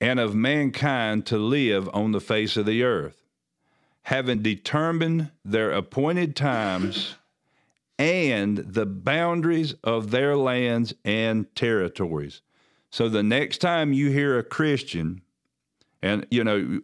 and 0.00 0.20
of 0.20 0.36
mankind 0.36 1.26
to 1.26 1.38
live 1.38 1.90
on 1.92 2.12
the 2.12 2.20
face 2.20 2.56
of 2.56 2.66
the 2.66 2.84
earth 2.84 3.25
having 4.06 4.40
determined 4.40 5.32
their 5.44 5.72
appointed 5.72 6.36
times 6.36 7.16
and 7.98 8.58
the 8.58 8.86
boundaries 8.86 9.74
of 9.82 10.12
their 10.12 10.36
lands 10.36 10.94
and 11.04 11.52
territories. 11.56 12.40
So 12.88 13.08
the 13.08 13.24
next 13.24 13.58
time 13.58 13.92
you 13.92 14.10
hear 14.10 14.38
a 14.38 14.44
Christian, 14.44 15.22
and 16.02 16.24
you 16.30 16.44
know, 16.44 16.82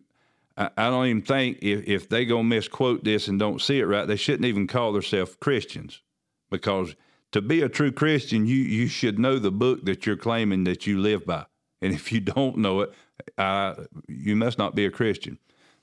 I, 0.57 0.71
I 0.77 0.91
don't 0.91 1.07
even 1.07 1.23
think 1.23 1.59
if, 1.63 1.87
if 1.87 2.09
they 2.09 2.25
gonna 2.25 2.43
misquote 2.43 3.05
this 3.05 3.29
and 3.29 3.39
don't 3.39 3.63
see 3.63 3.79
it 3.79 3.85
right, 3.85 4.09
they 4.09 4.17
shouldn't 4.17 4.47
even 4.47 4.67
call 4.67 4.93
themselves 4.93 5.37
Christians, 5.39 6.03
because 6.51 6.97
to 7.31 7.41
be 7.41 7.63
a 7.63 7.69
true 7.69 7.93
Christian, 7.93 8.47
you 8.47 8.57
you 8.57 8.89
should 8.89 9.21
know 9.21 9.39
the 9.39 9.53
book 9.53 9.85
that 9.85 10.07
you're 10.07 10.17
claiming 10.17 10.65
that 10.65 10.89
you 10.89 10.99
live 10.99 11.25
by, 11.25 11.47
and 11.81 11.95
if 11.95 12.11
you 12.11 12.19
don't 12.19 12.57
know 12.57 12.81
it, 12.81 12.93
uh, 13.39 13.75
you 14.09 14.35
must 14.35 14.59
not 14.59 14.75
be 14.75 14.85
a 14.87 14.91
Christian. 14.91 15.39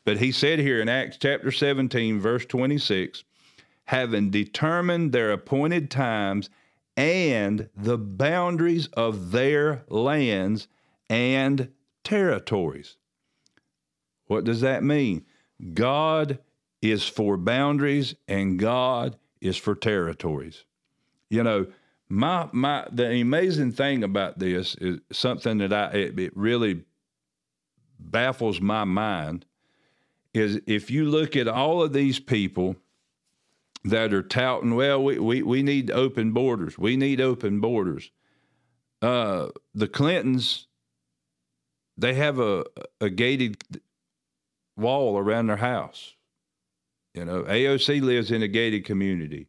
But 0.09 0.17
he 0.17 0.31
said 0.31 0.57
here 0.57 0.81
in 0.81 0.89
Acts 0.89 1.17
chapter 1.21 1.51
17, 1.51 2.19
verse 2.19 2.43
26, 2.43 3.25
having 3.85 4.31
determined 4.31 5.11
their 5.11 5.31
appointed 5.31 5.91
times 5.91 6.49
and 6.97 7.69
the 7.77 7.99
boundaries 7.99 8.87
of 8.93 9.29
their 9.29 9.83
lands 9.87 10.67
and 11.11 11.71
territories. 12.03 12.97
What 14.25 14.45
does 14.45 14.61
that 14.61 14.83
mean? 14.83 15.27
God 15.75 16.39
is 16.81 17.07
for 17.07 17.37
boundaries 17.37 18.15
and 18.27 18.57
God 18.57 19.15
is 19.41 19.57
for 19.57 19.75
territories. 19.75 20.65
You 21.29 21.43
know, 21.43 21.67
my 22.07 22.49
my 22.51 22.87
the 22.91 23.11
amazing 23.21 23.73
thing 23.73 24.03
about 24.03 24.39
this 24.39 24.73
is 24.81 25.01
something 25.11 25.59
that 25.59 25.71
I 25.71 25.91
it, 25.91 26.19
it 26.19 26.35
really 26.35 26.81
baffles 27.99 28.59
my 28.59 28.85
mind 28.85 29.45
is 30.33 30.59
if 30.67 30.91
you 30.91 31.05
look 31.05 31.35
at 31.35 31.47
all 31.47 31.81
of 31.81 31.93
these 31.93 32.19
people 32.19 32.75
that 33.83 34.13
are 34.13 34.23
touting, 34.23 34.75
well, 34.75 35.03
we, 35.03 35.19
we, 35.19 35.41
we 35.41 35.63
need 35.63 35.89
open 35.91 36.31
borders. 36.31 36.77
We 36.77 36.97
need 36.97 37.21
open 37.21 37.59
borders. 37.59 38.11
Uh, 39.01 39.47
the 39.73 39.87
Clintons, 39.87 40.67
they 41.97 42.13
have 42.13 42.39
a, 42.39 42.65
a 42.99 43.09
gated 43.09 43.63
wall 44.77 45.17
around 45.17 45.47
their 45.47 45.57
house. 45.57 46.15
You 47.13 47.25
know, 47.25 47.43
AOC 47.43 48.01
lives 48.01 48.31
in 48.31 48.43
a 48.43 48.47
gated 48.47 48.85
community. 48.85 49.47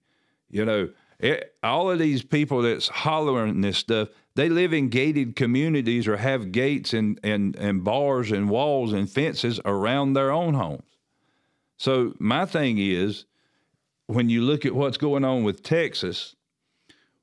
You 0.49 0.64
know, 0.64 0.91
it, 1.18 1.55
all 1.62 1.91
of 1.91 1.99
these 1.99 2.22
people 2.22 2.62
that's 2.62 2.89
hollering 2.89 3.61
this 3.61 3.78
stuff, 3.78 4.09
they 4.37 4.49
live 4.49 4.72
in 4.72 4.89
gated 4.89 5.37
communities 5.37 6.07
or 6.07 6.16
have 6.16 6.53
gates 6.53 6.95
and, 6.95 7.18
and, 7.22 7.57
and 7.57 7.85
bars 7.85 8.31
and 8.31 8.49
walls 8.49 8.93
and 8.93 9.11
fences 9.11 9.61
around 9.64 10.12
their 10.12 10.31
own 10.31 10.55
homes. 10.55 10.83
So, 11.76 12.14
my 12.18 12.45
thing 12.45 12.78
is 12.78 13.24
when 14.07 14.28
you 14.28 14.43
look 14.43 14.66
at 14.66 14.74
what's 14.74 14.97
going 14.97 15.24
on 15.24 15.45
with 15.45 15.62
Texas, 15.62 16.37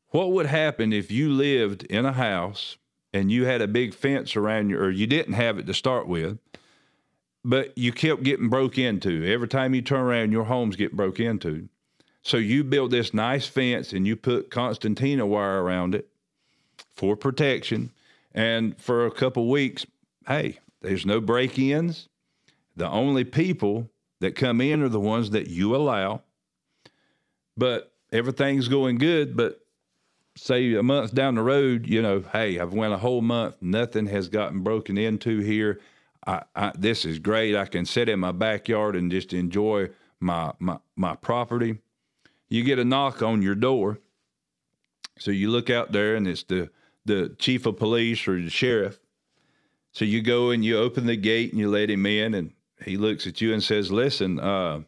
what 0.09 0.31
would 0.31 0.47
happen 0.47 0.93
if 0.93 1.11
you 1.11 1.29
lived 1.29 1.83
in 1.83 2.05
a 2.05 2.13
house 2.13 2.77
and 3.13 3.31
you 3.31 3.45
had 3.45 3.61
a 3.61 3.67
big 3.67 3.93
fence 3.93 4.35
around 4.35 4.69
you, 4.69 4.77
or 4.77 4.89
you 4.89 5.07
didn't 5.07 5.33
have 5.33 5.59
it 5.59 5.67
to 5.67 5.73
start 5.73 6.07
with, 6.07 6.39
but 7.43 7.77
you 7.77 7.91
kept 7.91 8.23
getting 8.23 8.49
broke 8.49 8.77
into? 8.77 9.25
Every 9.25 9.47
time 9.47 9.75
you 9.75 9.81
turn 9.81 10.01
around, 10.01 10.31
your 10.31 10.45
homes 10.45 10.75
get 10.75 10.95
broke 10.95 11.19
into. 11.19 11.69
So 12.21 12.37
you 12.37 12.63
build 12.63 12.91
this 12.91 13.13
nice 13.13 13.45
fence 13.45 13.93
and 13.93 14.07
you 14.07 14.15
put 14.15 14.49
Constantina 14.49 15.25
wire 15.25 15.61
around 15.61 15.95
it 15.95 16.09
for 16.97 17.15
protection. 17.15 17.91
And 18.33 18.79
for 18.79 19.05
a 19.05 19.11
couple 19.11 19.49
weeks, 19.49 19.85
hey, 20.27 20.59
there's 20.81 21.05
no 21.05 21.21
break 21.21 21.57
ins. 21.57 22.09
The 22.75 22.89
only 22.89 23.23
people 23.23 23.89
that 24.19 24.35
come 24.35 24.59
in 24.59 24.81
are 24.81 24.89
the 24.89 24.99
ones 24.99 25.29
that 25.29 25.47
you 25.47 25.75
allow. 25.75 26.23
But 27.55 27.91
everything's 28.11 28.67
going 28.67 28.97
good, 28.97 29.37
but 29.37 29.61
say 30.35 30.73
a 30.75 30.83
month 30.83 31.13
down 31.13 31.35
the 31.35 31.41
road, 31.41 31.87
you 31.87 32.01
know, 32.01 32.23
hey, 32.31 32.59
I've 32.59 32.73
went 32.73 32.93
a 32.93 32.97
whole 32.97 33.21
month, 33.21 33.55
nothing 33.61 34.07
has 34.07 34.29
gotten 34.29 34.61
broken 34.61 34.97
into 34.97 35.39
here. 35.39 35.79
I, 36.25 36.43
I, 36.55 36.71
this 36.77 37.05
is 37.05 37.19
great. 37.19 37.55
I 37.55 37.65
can 37.65 37.85
sit 37.85 38.09
in 38.09 38.19
my 38.19 38.31
backyard 38.31 38.95
and 38.95 39.09
just 39.09 39.33
enjoy 39.33 39.89
my, 40.19 40.51
my 40.59 40.77
my 40.95 41.15
property. 41.15 41.79
You 42.49 42.63
get 42.63 42.79
a 42.79 42.85
knock 42.85 43.21
on 43.21 43.41
your 43.41 43.55
door, 43.55 43.99
so 45.17 45.31
you 45.31 45.49
look 45.49 45.69
out 45.69 45.91
there, 45.91 46.15
and 46.15 46.27
it's 46.27 46.43
the 46.43 46.69
the 47.07 47.35
chief 47.39 47.65
of 47.65 47.77
police 47.77 48.27
or 48.27 48.41
the 48.41 48.49
sheriff. 48.49 48.99
So 49.91 50.05
you 50.05 50.21
go 50.21 50.51
and 50.51 50.63
you 50.63 50.77
open 50.77 51.07
the 51.07 51.15
gate 51.15 51.51
and 51.51 51.59
you 51.59 51.69
let 51.69 51.89
him 51.89 52.05
in, 52.05 52.33
and 52.33 52.53
he 52.83 52.97
looks 52.97 53.25
at 53.25 53.41
you 53.41 53.53
and 53.53 53.63
says, 53.63 53.91
"Listen, 53.91 54.39
uh, 54.39 54.81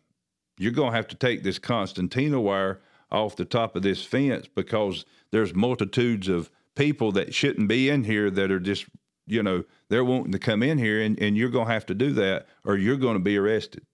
you're 0.57 0.71
going 0.71 0.91
to 0.91 0.95
have 0.95 1.07
to 1.07 1.15
take 1.15 1.43
this 1.43 1.57
Constantina 1.57 2.39
wire 2.39 2.81
off 3.11 3.35
the 3.35 3.45
top 3.45 3.75
of 3.75 3.81
this 3.81 4.03
fence 4.03 4.47
because 4.47 5.05
there's 5.31 5.55
multitudes 5.55 6.27
of 6.27 6.51
people 6.75 7.11
that 7.13 7.33
shouldn't 7.33 7.67
be 7.67 7.89
in 7.89 8.03
here 8.03 8.29
that 8.29 8.51
are 8.51 8.59
just 8.59 8.85
you 9.29 9.43
know, 9.43 9.63
they're 9.89 10.03
wanting 10.03 10.31
to 10.31 10.39
come 10.39 10.63
in 10.63 10.79
here 10.79 11.01
and, 11.01 11.17
and 11.21 11.37
you're 11.37 11.49
going 11.49 11.67
to 11.67 11.73
have 11.73 11.85
to 11.85 11.93
do 11.93 12.11
that 12.13 12.47
or 12.65 12.75
you're 12.75 12.97
going 12.97 13.13
to 13.13 13.23
be 13.23 13.37
arrested. 13.37 13.85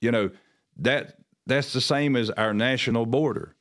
You 0.00 0.10
know, 0.10 0.30
that 0.78 1.16
that's 1.46 1.72
the 1.72 1.80
same 1.80 2.16
as 2.16 2.28
our 2.30 2.52
national 2.52 3.06
border. 3.06 3.54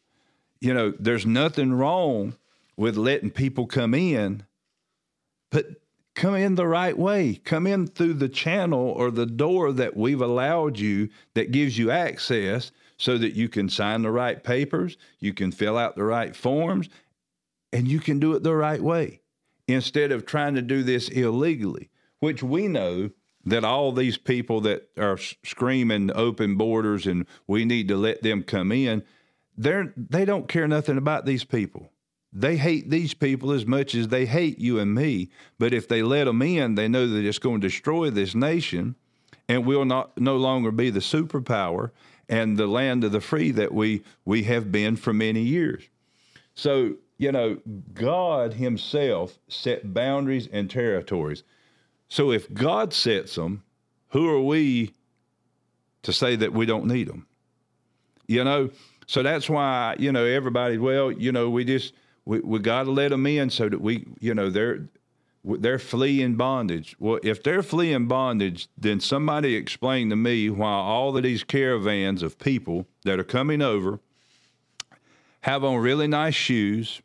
You 0.60 0.74
know, 0.74 0.94
there's 1.00 1.26
nothing 1.26 1.74
wrong 1.74 2.36
with 2.78 2.98
letting 2.98 3.32
people 3.32 3.68
come 3.68 3.94
in, 3.94 4.44
but 5.52 5.68
come 6.16 6.36
in 6.36 6.56
the 6.56 6.68
right 6.68 6.98
way. 6.98 7.36
Come 7.44 7.68
in 7.68 7.88
through 7.88 8.16
the 8.16 8.30
channel 8.30 8.90
or 8.90 9.12
the 9.12 9.26
door 9.26 9.72
that 9.74 9.96
we've 9.96 10.22
allowed 10.22 10.80
you 10.80 11.10
that 11.34 11.52
gives 11.52 11.78
you 11.78 11.92
access 11.92 12.72
so 12.98 13.18
that 13.18 13.34
you 13.34 13.50
can 13.50 13.68
sign 13.68 14.04
the 14.04 14.12
right 14.12 14.44
papers, 14.44 14.98
you 15.20 15.34
can 15.34 15.52
fill 15.52 15.78
out 15.78 15.96
the 15.96 16.04
right 16.04 16.36
forms, 16.36 16.88
and 17.74 17.88
you 17.88 18.00
can 18.00 18.20
do 18.20 18.34
it 18.34 18.44
the 18.44 18.56
right 18.56 18.82
way 18.82 19.22
instead 19.68 20.12
of 20.12 20.26
trying 20.26 20.56
to 20.56 20.62
do 20.62 20.84
this 20.84 21.10
illegally, 21.10 21.90
which 22.20 22.44
we 22.44 22.68
know 22.68 23.10
that 23.46 23.64
all 23.64 23.92
these 23.92 24.18
people 24.18 24.62
that 24.62 24.88
are 24.98 25.18
screaming 25.18 26.12
open 26.14 26.56
borders 26.56 27.08
and 27.08 27.26
we 27.48 27.66
need 27.66 27.88
to 27.88 27.98
let 27.98 28.22
them 28.22 28.44
come 28.44 28.72
in, 28.72 29.04
they're 29.58 29.94
they 29.98 30.26
don't 30.26 30.48
care 30.48 30.68
nothing 30.68 30.98
about 30.98 31.26
these 31.26 31.44
people. 31.44 31.91
They 32.34 32.58
hate 32.58 32.90
these 32.90 33.14
people 33.14 33.52
as 33.52 33.66
much 33.66 33.94
as 33.94 34.08
they 34.08 34.26
hate 34.26 34.60
you 34.60 34.80
and 34.80 34.96
me. 34.96 35.30
But 35.60 35.74
if 35.74 35.88
they 35.88 36.02
let 36.02 36.26
them 36.26 36.42
in, 36.42 36.76
they 36.76 36.88
know 36.88 37.08
that 37.08 37.26
it's 37.26 37.40
going 37.40 37.60
to 37.62 37.68
destroy 37.68 38.10
this 38.10 38.34
nation 38.34 38.96
and 39.50 39.66
we 39.66 39.76
will 39.76 39.86
not 39.86 40.18
no 40.18 40.38
longer 40.38 40.72
be 40.72 40.90
the 40.90 41.02
superpower 41.02 41.92
and 42.30 42.56
the 42.56 42.68
land 42.68 43.04
of 43.04 43.12
the 43.12 43.20
free 43.20 43.52
that 43.52 43.74
we 43.74 44.02
we 44.24 44.44
have 44.44 44.72
been 44.72 44.96
for 44.96 45.12
many 45.12 45.42
years. 45.42 45.84
So, 46.56 46.96
you 47.18 47.34
know, 47.34 47.58
God 47.94 48.54
himself 48.54 49.40
set 49.50 49.94
boundaries 49.94 50.48
and 50.48 50.70
territories. 50.70 51.44
So 52.08 52.32
if 52.32 52.52
God 52.54 52.94
sets 52.94 53.36
them, 53.36 53.64
who 54.10 54.30
are 54.30 54.42
we 54.42 54.94
to 56.04 56.14
say 56.14 56.38
that 56.38 56.54
we 56.54 56.66
don't 56.66 56.86
need 56.86 57.10
them? 57.10 57.28
You 58.28 58.46
know, 58.46 58.70
so 59.06 59.22
that's 59.22 59.50
why, 59.50 59.98
you 60.00 60.14
know, 60.14 60.24
everybody, 60.24 60.78
well, 60.78 61.12
you 61.12 61.34
know, 61.34 61.50
we 61.50 61.66
just 61.66 61.94
we, 62.26 62.40
we 62.40 62.60
got 62.60 62.84
to 62.84 62.92
let 62.92 63.10
them 63.10 63.26
in 63.26 63.50
so 63.50 63.70
that 63.70 63.82
we, 63.82 64.06
you 64.20 64.34
know, 64.34 64.50
they're 64.50 64.88
they're 65.44 65.80
fleeing 65.80 66.36
bondage. 66.36 66.96
Well, 67.00 67.20
if 67.24 67.42
they're 67.42 67.64
fleeing 67.64 68.08
bondage, 68.08 68.68
then 68.78 69.00
somebody 69.00 69.56
explain 69.56 70.12
to 70.12 70.16
me 70.16 70.52
why 70.52 70.72
all 70.72 71.18
of 71.18 71.24
these 71.24 71.44
caravans 71.44 72.22
of 72.22 72.38
people 72.38 72.86
that 73.06 73.20
are 73.20 73.24
coming 73.24 73.62
over 73.62 74.00
have 75.42 75.64
on 75.64 75.78
really 75.78 76.08
nice 76.08 76.36
shoes. 76.36 77.02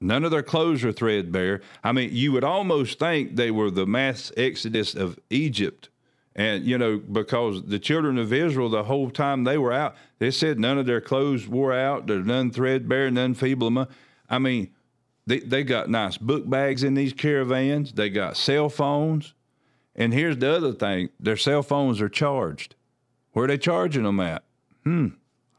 None 0.00 0.24
of 0.24 0.30
their 0.30 0.42
clothes 0.44 0.84
are 0.84 0.92
threadbare. 0.92 1.60
I 1.82 1.90
mean, 1.92 2.10
you 2.12 2.32
would 2.32 2.44
almost 2.44 3.00
think 3.00 3.34
they 3.34 3.50
were 3.50 3.70
the 3.70 3.86
mass 3.86 4.30
exodus 4.36 4.94
of 4.94 5.18
Egypt 5.28 5.88
and, 6.34 6.64
you 6.64 6.78
know, 6.78 6.98
because 6.98 7.62
the 7.64 7.78
children 7.78 8.16
of 8.18 8.32
Israel, 8.32 8.70
the 8.70 8.84
whole 8.84 9.10
time 9.10 9.44
they 9.44 9.58
were 9.58 9.72
out, 9.72 9.94
they 10.18 10.30
said 10.30 10.58
none 10.58 10.78
of 10.78 10.86
their 10.86 11.00
clothes 11.00 11.46
wore 11.46 11.72
out, 11.72 12.06
they're 12.06 12.22
none 12.22 12.50
threadbare, 12.50 13.10
none 13.10 13.34
feeble. 13.34 13.86
I 14.30 14.38
mean, 14.38 14.70
they, 15.26 15.40
they 15.40 15.62
got 15.62 15.90
nice 15.90 16.16
book 16.16 16.48
bags 16.48 16.82
in 16.82 16.94
these 16.94 17.12
caravans, 17.12 17.92
they 17.92 18.08
got 18.08 18.36
cell 18.36 18.68
phones. 18.68 19.34
And 19.94 20.14
here's 20.14 20.38
the 20.38 20.50
other 20.50 20.72
thing 20.72 21.10
their 21.20 21.36
cell 21.36 21.62
phones 21.62 22.00
are 22.00 22.08
charged. 22.08 22.74
Where 23.32 23.44
are 23.44 23.48
they 23.48 23.58
charging 23.58 24.04
them 24.04 24.20
at? 24.20 24.42
Hmm, 24.84 25.08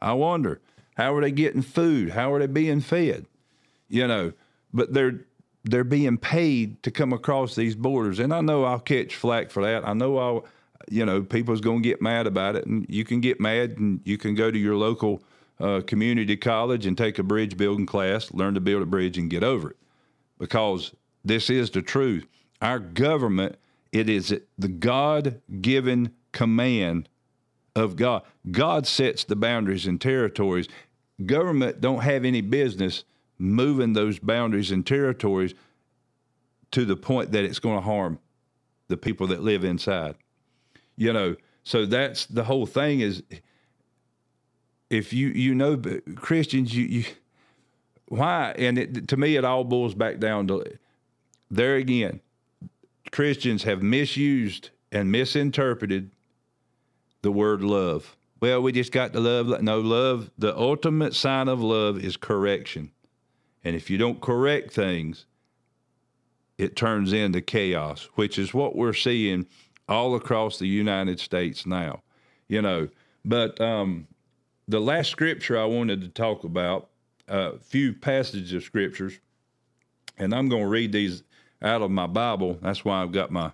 I 0.02 0.12
wonder. 0.14 0.60
How 0.96 1.14
are 1.14 1.20
they 1.20 1.32
getting 1.32 1.62
food? 1.62 2.10
How 2.10 2.32
are 2.32 2.38
they 2.38 2.46
being 2.46 2.80
fed? 2.80 3.26
You 3.88 4.06
know, 4.08 4.32
but 4.72 4.92
they're 4.92 5.20
they're 5.64 5.84
being 5.84 6.18
paid 6.18 6.82
to 6.82 6.90
come 6.90 7.12
across 7.12 7.54
these 7.54 7.74
borders. 7.74 8.18
And 8.18 8.34
I 8.34 8.40
know 8.42 8.64
I'll 8.64 8.80
catch 8.80 9.16
flack 9.16 9.50
for 9.50 9.62
that. 9.62 9.86
I 9.88 9.94
know 9.94 10.18
I'll 10.18 10.44
you 10.90 11.04
know, 11.04 11.22
people's 11.22 11.60
going 11.60 11.82
to 11.82 11.88
get 11.88 12.02
mad 12.02 12.26
about 12.26 12.56
it, 12.56 12.66
and 12.66 12.86
you 12.88 13.04
can 13.04 13.20
get 13.20 13.40
mad, 13.40 13.78
and 13.78 14.00
you 14.04 14.18
can 14.18 14.34
go 14.34 14.50
to 14.50 14.58
your 14.58 14.76
local 14.76 15.22
uh, 15.60 15.80
community 15.86 16.36
college 16.36 16.86
and 16.86 16.98
take 16.98 17.18
a 17.18 17.22
bridge 17.22 17.56
building 17.56 17.86
class, 17.86 18.32
learn 18.32 18.54
to 18.54 18.60
build 18.60 18.82
a 18.82 18.86
bridge, 18.86 19.18
and 19.18 19.30
get 19.30 19.44
over 19.44 19.70
it, 19.70 19.76
because 20.38 20.92
this 21.24 21.48
is 21.50 21.70
the 21.70 21.82
truth. 21.82 22.26
Our 22.60 22.78
government, 22.78 23.56
it 23.92 24.08
is 24.08 24.34
the 24.58 24.68
God-given 24.68 26.12
command 26.32 27.08
of 27.76 27.96
God. 27.96 28.22
God 28.50 28.86
sets 28.86 29.24
the 29.24 29.36
boundaries 29.36 29.86
and 29.86 30.00
territories. 30.00 30.68
Government 31.24 31.80
don't 31.80 32.02
have 32.02 32.24
any 32.24 32.40
business 32.40 33.04
moving 33.38 33.92
those 33.92 34.18
boundaries 34.18 34.70
and 34.70 34.86
territories 34.86 35.54
to 36.70 36.84
the 36.84 36.96
point 36.96 37.32
that 37.32 37.44
it's 37.44 37.58
going 37.58 37.76
to 37.76 37.84
harm 37.84 38.18
the 38.88 38.96
people 38.96 39.28
that 39.28 39.42
live 39.42 39.64
inside 39.64 40.16
you 40.96 41.12
know 41.12 41.36
so 41.62 41.86
that's 41.86 42.26
the 42.26 42.44
whole 42.44 42.66
thing 42.66 43.00
is 43.00 43.22
if 44.90 45.12
you 45.12 45.28
you 45.28 45.54
know 45.54 45.80
christians 46.16 46.74
you, 46.74 46.84
you 46.84 47.04
why 48.08 48.54
and 48.58 48.78
it, 48.78 49.08
to 49.08 49.16
me 49.16 49.36
it 49.36 49.44
all 49.44 49.64
boils 49.64 49.94
back 49.94 50.18
down 50.18 50.46
to 50.46 50.64
there 51.50 51.76
again 51.76 52.20
christians 53.10 53.62
have 53.62 53.82
misused 53.82 54.70
and 54.94 55.10
misinterpreted 55.10 56.10
the 57.22 57.32
word 57.32 57.62
love. 57.62 58.16
Well 58.40 58.60
we 58.62 58.72
just 58.72 58.92
got 58.92 59.12
to 59.12 59.20
love 59.20 59.62
no 59.62 59.80
love 59.80 60.30
the 60.38 60.56
ultimate 60.56 61.14
sign 61.14 61.48
of 61.48 61.60
love 61.60 61.98
is 61.98 62.16
correction. 62.16 62.92
And 63.64 63.74
if 63.74 63.88
you 63.88 63.98
don't 63.98 64.20
correct 64.20 64.72
things 64.72 65.26
it 66.58 66.76
turns 66.76 67.12
into 67.12 67.40
chaos 67.40 68.08
which 68.14 68.38
is 68.38 68.54
what 68.54 68.76
we're 68.76 68.92
seeing 68.92 69.46
all 69.88 70.14
across 70.14 70.58
the 70.58 70.66
United 70.66 71.20
States 71.20 71.66
now, 71.66 72.02
you 72.48 72.62
know. 72.62 72.88
But 73.24 73.60
um, 73.60 74.06
the 74.68 74.80
last 74.80 75.10
scripture 75.10 75.58
I 75.58 75.64
wanted 75.64 76.00
to 76.02 76.08
talk 76.08 76.44
about, 76.44 76.88
a 77.28 77.32
uh, 77.32 77.58
few 77.58 77.94
passages 77.94 78.52
of 78.52 78.62
scriptures, 78.64 79.18
and 80.18 80.34
I'm 80.34 80.48
going 80.48 80.62
to 80.62 80.68
read 80.68 80.92
these 80.92 81.22
out 81.62 81.82
of 81.82 81.90
my 81.90 82.06
Bible. 82.06 82.58
That's 82.60 82.84
why 82.84 83.02
I've 83.02 83.12
got 83.12 83.30
my 83.30 83.52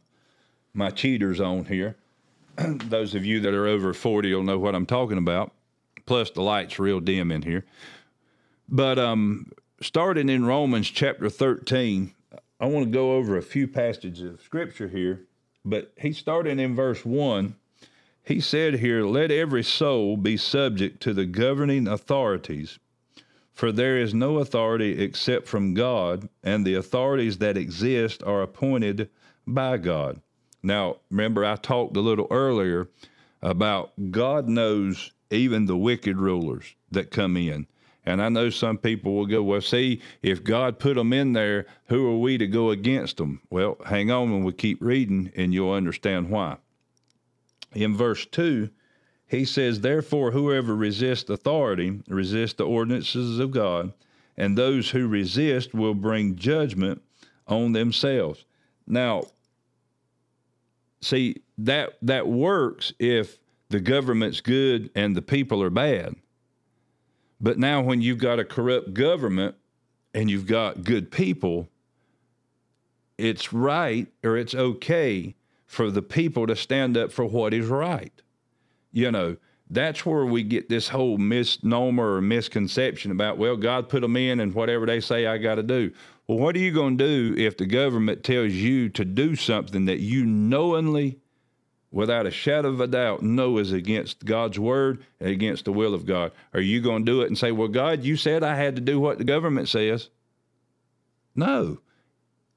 my 0.73 0.91
cheaters 0.91 1.41
on 1.41 1.65
here. 1.65 1.97
Those 2.57 3.15
of 3.15 3.25
you 3.25 3.41
that 3.41 3.55
are 3.55 3.67
over 3.67 3.93
40 3.93 4.35
will 4.35 4.43
know 4.43 4.59
what 4.59 4.75
I'm 4.75 4.87
talking 4.87 5.19
about. 5.19 5.53
Plus, 6.07 6.31
the 6.31 6.43
light's 6.43 6.79
real 6.79 7.01
dim 7.01 7.33
in 7.33 7.43
here. 7.43 7.65
But 8.69 8.99
um, 8.99 9.51
starting 9.81 10.29
in 10.29 10.45
Romans 10.45 10.89
chapter 10.89 11.29
13, 11.29 12.15
I 12.61 12.67
want 12.67 12.87
to 12.87 12.91
go 12.91 13.17
over 13.17 13.37
a 13.37 13.43
few 13.43 13.67
passages 13.67 14.35
of 14.35 14.43
scripture 14.43 14.89
here 14.89 15.27
but 15.65 15.93
he 15.99 16.13
started 16.13 16.59
in 16.59 16.75
verse 16.75 17.05
1. 17.05 17.55
He 18.25 18.41
said 18.41 18.75
here, 18.75 19.05
Let 19.05 19.31
every 19.31 19.63
soul 19.63 20.17
be 20.17 20.37
subject 20.37 21.03
to 21.03 21.13
the 21.13 21.27
governing 21.27 21.89
authorities, 21.89 22.79
for 23.53 23.73
there 23.73 23.99
is 23.99 24.15
no 24.15 24.39
authority 24.39 25.03
except 25.03 25.47
from 25.47 25.75
God, 25.75 26.29
and 26.43 26.65
the 26.65 26.75
authorities 26.75 27.39
that 27.39 27.57
exist 27.57 28.23
are 28.23 28.43
appointed 28.43 29.11
by 29.47 29.77
God. 29.77 30.21
Now, 30.63 30.97
remember, 31.11 31.45
I 31.45 31.57
talked 31.57 31.97
a 31.97 32.01
little 32.01 32.27
earlier 32.31 32.89
about 33.43 33.93
God 34.11 34.49
knows 34.49 35.13
even 35.31 35.67
the 35.67 35.77
wicked 35.77 36.19
rulers 36.19 36.75
that 36.91 37.11
come 37.11 37.37
in. 37.37 37.67
And 38.11 38.23
I 38.23 38.29
know 38.29 38.51
some 38.51 38.79
people 38.79 39.15
will 39.15 39.27
go, 39.27 39.43
well, 39.43 39.61
see, 39.61 40.01
if 40.23 40.43
God 40.43 40.79
put 40.79 40.97
them 40.97 41.13
in 41.13 41.33
there, 41.33 41.67
who 41.87 42.07
are 42.09 42.19
we 42.19 42.39
to 42.39 42.47
go 42.47 42.71
against 42.71 43.17
them? 43.17 43.41
Well, 43.51 43.77
hang 43.87 44.11
on 44.11 44.33
and 44.33 44.45
we 44.45 44.53
keep 44.53 44.83
reading, 44.83 45.33
and 45.37 45.55
you'll 45.55 45.73
understand 45.73 46.31
why. 46.31 46.57
In 47.73 47.97
verse 47.97 48.27
2, 48.27 48.71
he 49.27 49.45
says, 49.45 49.81
Therefore, 49.81 50.33
whoever 50.33 50.75
resists 50.75 51.31
authority 51.31 52.01
resists 52.09 52.55
the 52.55 52.67
ordinances 52.67 53.39
of 53.39 53.53
God, 53.53 53.93
and 54.37 54.59
those 54.59 54.91
who 54.91 55.07
resist 55.07 55.73
will 55.73 55.95
bring 55.95 56.35
judgment 56.35 57.03
on 57.47 57.73
themselves. 57.73 58.45
Now, 58.87 59.25
see, 61.01 61.43
that, 61.59 61.97
that 62.03 62.27
works 62.27 62.93
if 62.99 63.39
the 63.69 63.81
government's 63.81 64.41
good 64.41 64.91
and 64.97 65.17
the 65.17 65.23
people 65.23 65.63
are 65.63 65.71
bad. 65.71 66.17
But 67.41 67.59
now, 67.59 67.81
when 67.81 68.03
you've 68.03 68.19
got 68.19 68.39
a 68.39 68.45
corrupt 68.45 68.93
government 68.93 69.55
and 70.13 70.31
you've 70.31 70.47
got 70.47 70.85
good 70.85 71.11
people, 71.11 71.69
it's 73.17 73.53
right 73.53 74.09
or 74.23 74.37
it's 74.37 74.55
okay 74.55 75.35
for 75.67 75.91
the 75.91 76.03
people 76.03 76.47
to 76.47 76.57
stand 76.57 76.97
up 76.97 77.13
for 77.13 77.25
what 77.25 77.55
is 77.55 77.67
right. 77.67 78.13
You 78.93 79.11
know, 79.11 79.37
that's 79.71 80.05
where 80.05 80.27
we 80.27 80.43
get 80.43 80.69
this 80.69 80.89
whole 80.89 81.17
misnomer 81.17 82.17
or 82.17 82.21
misconception 82.21 83.13
about, 83.13 83.39
well, 83.39 83.57
God 83.57 83.89
put 83.89 84.03
them 84.03 84.17
in 84.17 84.41
and 84.41 84.53
whatever 84.53 84.85
they 84.85 85.01
say 85.01 85.27
I 85.27 85.39
got 85.39 85.55
to 85.55 85.63
do. 85.63 85.93
Well, 86.27 86.39
what 86.39 86.57
are 86.57 86.61
you 86.61 86.73
going 86.73 86.99
to 86.99 87.35
do 87.35 87.41
if 87.41 87.57
the 87.57 87.67
government 87.67 88.25
tells 88.25 88.53
you 88.53 88.89
to 88.91 89.05
do 89.05 89.37
something 89.37 89.85
that 89.85 90.01
you 90.01 90.27
knowingly 90.27 91.19
without 91.93 92.27
a 92.27 92.31
shadow 92.31 92.69
of 92.69 92.81
a 92.81 92.87
doubt 92.87 93.23
know 93.23 93.59
is 93.59 93.73
against 93.73 94.25
God's 94.25 94.59
word 94.59 95.05
and 95.21 95.31
against 95.31 95.65
the 95.65 95.73
will 95.73 95.95
of 95.95 96.07
God? 96.07 96.33
Are 96.55 96.61
you 96.61 96.81
going 96.81 97.05
to 97.05 97.13
do 97.13 97.23
it 97.23 97.29
and 97.29 97.39
say, 97.39 97.53
Well, 97.53 97.69
God, 97.69 98.05
you 98.05 98.17
said 98.17 98.43
I 98.45 98.55
had 98.57 98.77
to 98.77 98.83
do 98.83 99.01
what 99.01 99.19
the 99.19 99.25
government 99.25 99.69
says? 99.69 100.09
No. 101.35 101.79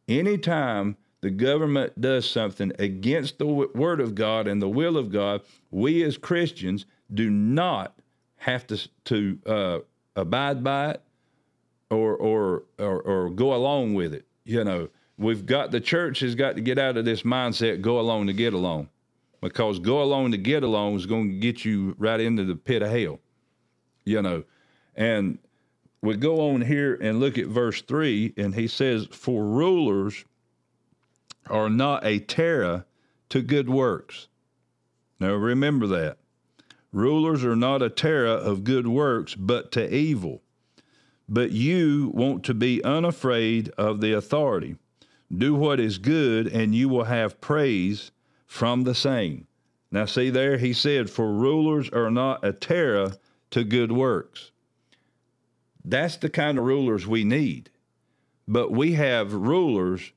anytime 0.08 0.98
the 1.22 1.30
government 1.32 2.00
does 2.02 2.30
something 2.30 2.74
against 2.80 3.38
the 3.40 3.46
word 3.48 4.02
of 4.02 4.16
God 4.16 4.48
and 4.48 4.62
the 4.62 4.70
will 4.70 4.98
of 4.98 5.12
God, 5.12 5.42
we 5.72 6.04
as 6.04 6.18
Christians 6.18 6.86
do 7.14 7.30
not 7.30 7.96
have 8.38 8.68
to 8.68 8.90
to 9.06 9.40
uh, 9.46 9.80
abide 10.16 10.64
by 10.64 10.92
it 10.92 11.02
or, 11.90 12.16
or 12.16 12.64
or 12.78 13.02
or 13.02 13.30
go 13.30 13.54
along 13.56 13.94
with 13.94 14.14
it. 14.14 14.26
You 14.44 14.64
know, 14.66 14.90
we've 15.18 15.46
got 15.46 15.72
the 15.72 15.80
church 15.80 16.20
has 16.20 16.36
got 16.36 16.56
to 16.56 16.62
get 16.62 16.78
out 16.78 16.98
of 16.98 17.06
this 17.06 17.24
mindset 17.24 17.82
go 17.82 18.00
along 18.00 18.28
to 18.28 18.34
get 18.34 18.54
along, 18.54 18.90
because 19.44 19.78
go 19.80 20.02
along 20.02 20.32
to 20.32 20.38
get 20.38 20.64
along 20.64 20.96
is 20.96 21.06
going 21.06 21.30
to 21.30 21.38
get 21.38 21.66
you 21.66 21.94
right 22.00 22.20
into 22.20 22.46
the 22.46 22.56
pit 22.56 22.82
of 22.82 22.89
hell. 22.89 23.20
You 24.06 24.22
know, 24.22 24.44
and 24.96 25.38
we 26.02 26.16
go 26.16 26.50
on 26.50 26.62
here 26.62 26.96
and 26.96 27.20
look 27.20 27.38
at 27.38 27.48
verse 27.48 27.82
three, 27.82 28.34
and 28.38 28.56
he 28.56 28.68
says, 28.68 29.08
"For 29.12 29.46
rulers." 29.46 30.26
are 31.50 31.70
not 31.70 32.06
a 32.06 32.20
terror 32.20 32.86
to 33.30 33.41
good 33.41 33.70
works. 33.70 34.28
Now 35.20 35.34
remember 35.34 35.88
that. 35.88 36.18
Rulers 36.91 37.44
are 37.44 37.56
not 37.56 37.82
a 37.82 37.89
terror 37.89 38.28
of 38.28 38.64
good 38.64 38.88
works, 38.88 39.36
but 39.36 39.72
to 39.74 39.94
evil. 39.94 40.41
But 41.28 41.52
you 41.52 42.12
want 42.14 42.44
to 42.46 42.54
be 42.54 42.84
unafraid 42.84 43.70
of 43.78 44.00
the 44.00 44.14
authority. 44.14 44.78
Do 45.36 45.56
what 45.56 45.80
is 45.80 45.98
good, 45.98 46.48
and 46.48 46.76
you 46.76 46.88
will 46.88 47.06
have 47.06 47.41
praise 47.41 48.12
from 48.54 48.84
the 48.84 48.93
same. 48.93 49.47
Now, 49.89 50.06
see 50.06 50.30
there, 50.30 50.60
he 50.60 50.74
said, 50.74 51.10
For 51.10 51.34
rulers 51.34 51.89
are 51.89 52.12
not 52.12 52.45
a 52.45 52.54
terror 52.54 53.14
to 53.49 53.64
good 53.64 53.91
works. 53.91 54.51
That's 55.84 56.18
the 56.18 56.30
kind 56.30 56.60
of 56.60 56.64
rulers 56.64 57.08
we 57.08 57.24
need. 57.24 57.72
But 58.47 58.70
we 58.72 58.93
have 58.93 59.34
rulers 59.34 60.12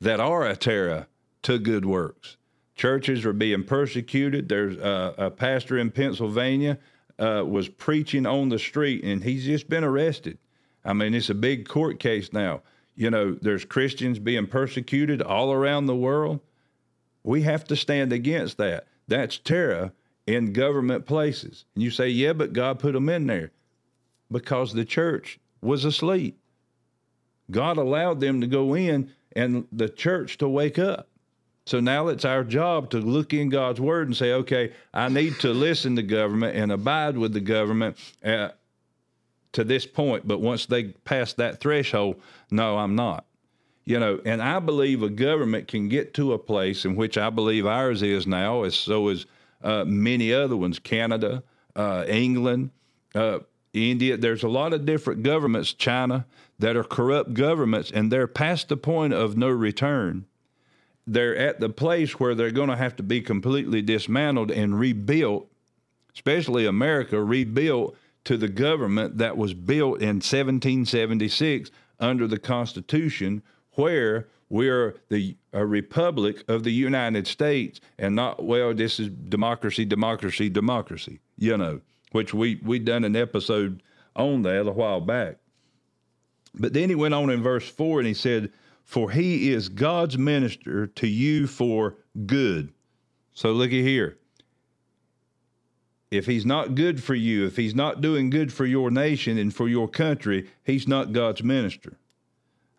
that 0.00 0.20
are 0.20 0.46
a 0.46 0.54
terror 0.54 1.08
to 1.42 1.58
good 1.58 1.84
works. 1.84 2.36
Churches 2.76 3.26
are 3.26 3.32
being 3.32 3.64
persecuted. 3.64 4.48
There's 4.48 4.76
a, 4.76 5.14
a 5.18 5.30
pastor 5.32 5.76
in 5.76 5.90
Pennsylvania 5.90 6.78
uh, 7.18 7.42
was 7.44 7.68
preaching 7.68 8.26
on 8.26 8.48
the 8.48 8.60
street, 8.60 9.02
and 9.02 9.24
he's 9.24 9.44
just 9.44 9.68
been 9.68 9.82
arrested. 9.82 10.38
I 10.84 10.92
mean, 10.92 11.14
it's 11.14 11.30
a 11.30 11.34
big 11.34 11.68
court 11.68 11.98
case 11.98 12.32
now. 12.32 12.62
You 12.94 13.10
know, 13.10 13.36
there's 13.42 13.64
Christians 13.64 14.20
being 14.20 14.46
persecuted 14.46 15.20
all 15.20 15.52
around 15.52 15.86
the 15.86 15.96
world. 15.96 16.38
We 17.22 17.42
have 17.42 17.64
to 17.64 17.76
stand 17.76 18.12
against 18.12 18.56
that. 18.58 18.86
That's 19.08 19.38
terror 19.38 19.92
in 20.26 20.52
government 20.52 21.06
places. 21.06 21.64
And 21.74 21.82
you 21.82 21.90
say, 21.90 22.08
yeah, 22.08 22.32
but 22.32 22.52
God 22.52 22.78
put 22.78 22.92
them 22.92 23.08
in 23.08 23.26
there 23.26 23.50
because 24.30 24.72
the 24.72 24.84
church 24.84 25.38
was 25.60 25.84
asleep. 25.84 26.38
God 27.50 27.76
allowed 27.76 28.20
them 28.20 28.40
to 28.40 28.46
go 28.46 28.74
in 28.74 29.10
and 29.34 29.66
the 29.72 29.88
church 29.88 30.38
to 30.38 30.48
wake 30.48 30.78
up. 30.78 31.08
So 31.66 31.78
now 31.78 32.08
it's 32.08 32.24
our 32.24 32.42
job 32.42 32.90
to 32.90 32.98
look 32.98 33.32
in 33.32 33.48
God's 33.48 33.80
word 33.80 34.08
and 34.08 34.16
say, 34.16 34.32
okay, 34.32 34.72
I 34.94 35.08
need 35.08 35.38
to 35.40 35.52
listen 35.52 35.96
to 35.96 36.02
government 36.02 36.56
and 36.56 36.72
abide 36.72 37.18
with 37.18 37.32
the 37.32 37.40
government 37.40 37.96
uh, 38.24 38.50
to 39.52 39.64
this 39.64 39.86
point. 39.86 40.26
But 40.26 40.40
once 40.40 40.66
they 40.66 40.84
pass 40.84 41.32
that 41.34 41.60
threshold, 41.60 42.20
no, 42.50 42.78
I'm 42.78 42.96
not. 42.96 43.24
You 43.90 43.98
know, 43.98 44.20
and 44.24 44.40
I 44.40 44.60
believe 44.60 45.02
a 45.02 45.08
government 45.08 45.66
can 45.66 45.88
get 45.88 46.14
to 46.14 46.32
a 46.32 46.38
place 46.38 46.84
in 46.84 46.94
which 46.94 47.18
I 47.18 47.28
believe 47.28 47.66
ours 47.66 48.02
is 48.02 48.24
now, 48.24 48.62
as 48.62 48.76
so 48.76 49.08
is 49.08 49.26
uh, 49.64 49.84
many 49.84 50.32
other 50.32 50.56
ones, 50.56 50.78
Canada, 50.78 51.42
uh, 51.74 52.04
England, 52.06 52.70
uh, 53.16 53.40
India. 53.72 54.16
There's 54.16 54.44
a 54.44 54.48
lot 54.48 54.72
of 54.72 54.86
different 54.86 55.24
governments, 55.24 55.72
China, 55.72 56.24
that 56.60 56.76
are 56.76 56.84
corrupt 56.84 57.34
governments, 57.34 57.90
and 57.90 58.12
they're 58.12 58.28
past 58.28 58.68
the 58.68 58.76
point 58.76 59.12
of 59.12 59.36
no 59.36 59.48
return. 59.48 60.24
They're 61.04 61.36
at 61.36 61.58
the 61.58 61.68
place 61.68 62.20
where 62.20 62.36
they're 62.36 62.52
going 62.52 62.70
to 62.70 62.76
have 62.76 62.94
to 62.94 63.02
be 63.02 63.20
completely 63.20 63.82
dismantled 63.82 64.52
and 64.52 64.78
rebuilt, 64.78 65.50
especially 66.14 66.64
America, 66.64 67.20
rebuilt 67.20 67.96
to 68.22 68.36
the 68.36 68.48
government 68.48 69.18
that 69.18 69.36
was 69.36 69.52
built 69.52 70.00
in 70.00 70.20
1776 70.20 71.72
under 71.98 72.28
the 72.28 72.38
Constitution, 72.38 73.42
where 73.72 74.28
we're 74.48 74.96
the 75.08 75.36
republic 75.52 76.42
of 76.48 76.64
the 76.64 76.72
United 76.72 77.26
States 77.26 77.80
and 77.98 78.16
not 78.16 78.44
well 78.44 78.74
this 78.74 78.98
is 78.98 79.08
democracy 79.08 79.84
democracy 79.84 80.48
democracy 80.48 81.20
you 81.38 81.56
know 81.56 81.80
which 82.12 82.34
we 82.34 82.60
we 82.64 82.78
done 82.78 83.04
an 83.04 83.14
episode 83.14 83.82
on 84.16 84.42
that 84.42 84.66
a 84.66 84.72
while 84.72 85.00
back 85.00 85.36
but 86.54 86.72
then 86.72 86.88
he 86.88 86.94
went 86.94 87.14
on 87.14 87.30
in 87.30 87.42
verse 87.42 87.68
4 87.68 88.00
and 88.00 88.08
he 88.08 88.14
said, 88.14 88.52
For 88.84 89.10
he 89.10 89.52
is 89.52 89.68
God's 89.68 90.18
minister 90.18 90.86
to 90.86 91.06
you 91.06 91.46
for 91.46 91.96
good. 92.26 92.72
So 93.32 93.52
look 93.52 93.68
at 93.68 93.74
here. 93.74 94.18
If 96.10 96.26
he's 96.26 96.44
not 96.44 96.74
good 96.74 97.02
for 97.02 97.14
you, 97.14 97.46
if 97.46 97.56
he's 97.56 97.74
not 97.74 98.00
doing 98.00 98.30
good 98.30 98.52
for 98.52 98.66
your 98.66 98.90
nation 98.90 99.38
and 99.38 99.54
for 99.54 99.68
your 99.68 99.86
country, 99.86 100.50
he's 100.64 100.88
not 100.88 101.12
God's 101.12 101.42
minister. 101.44 101.98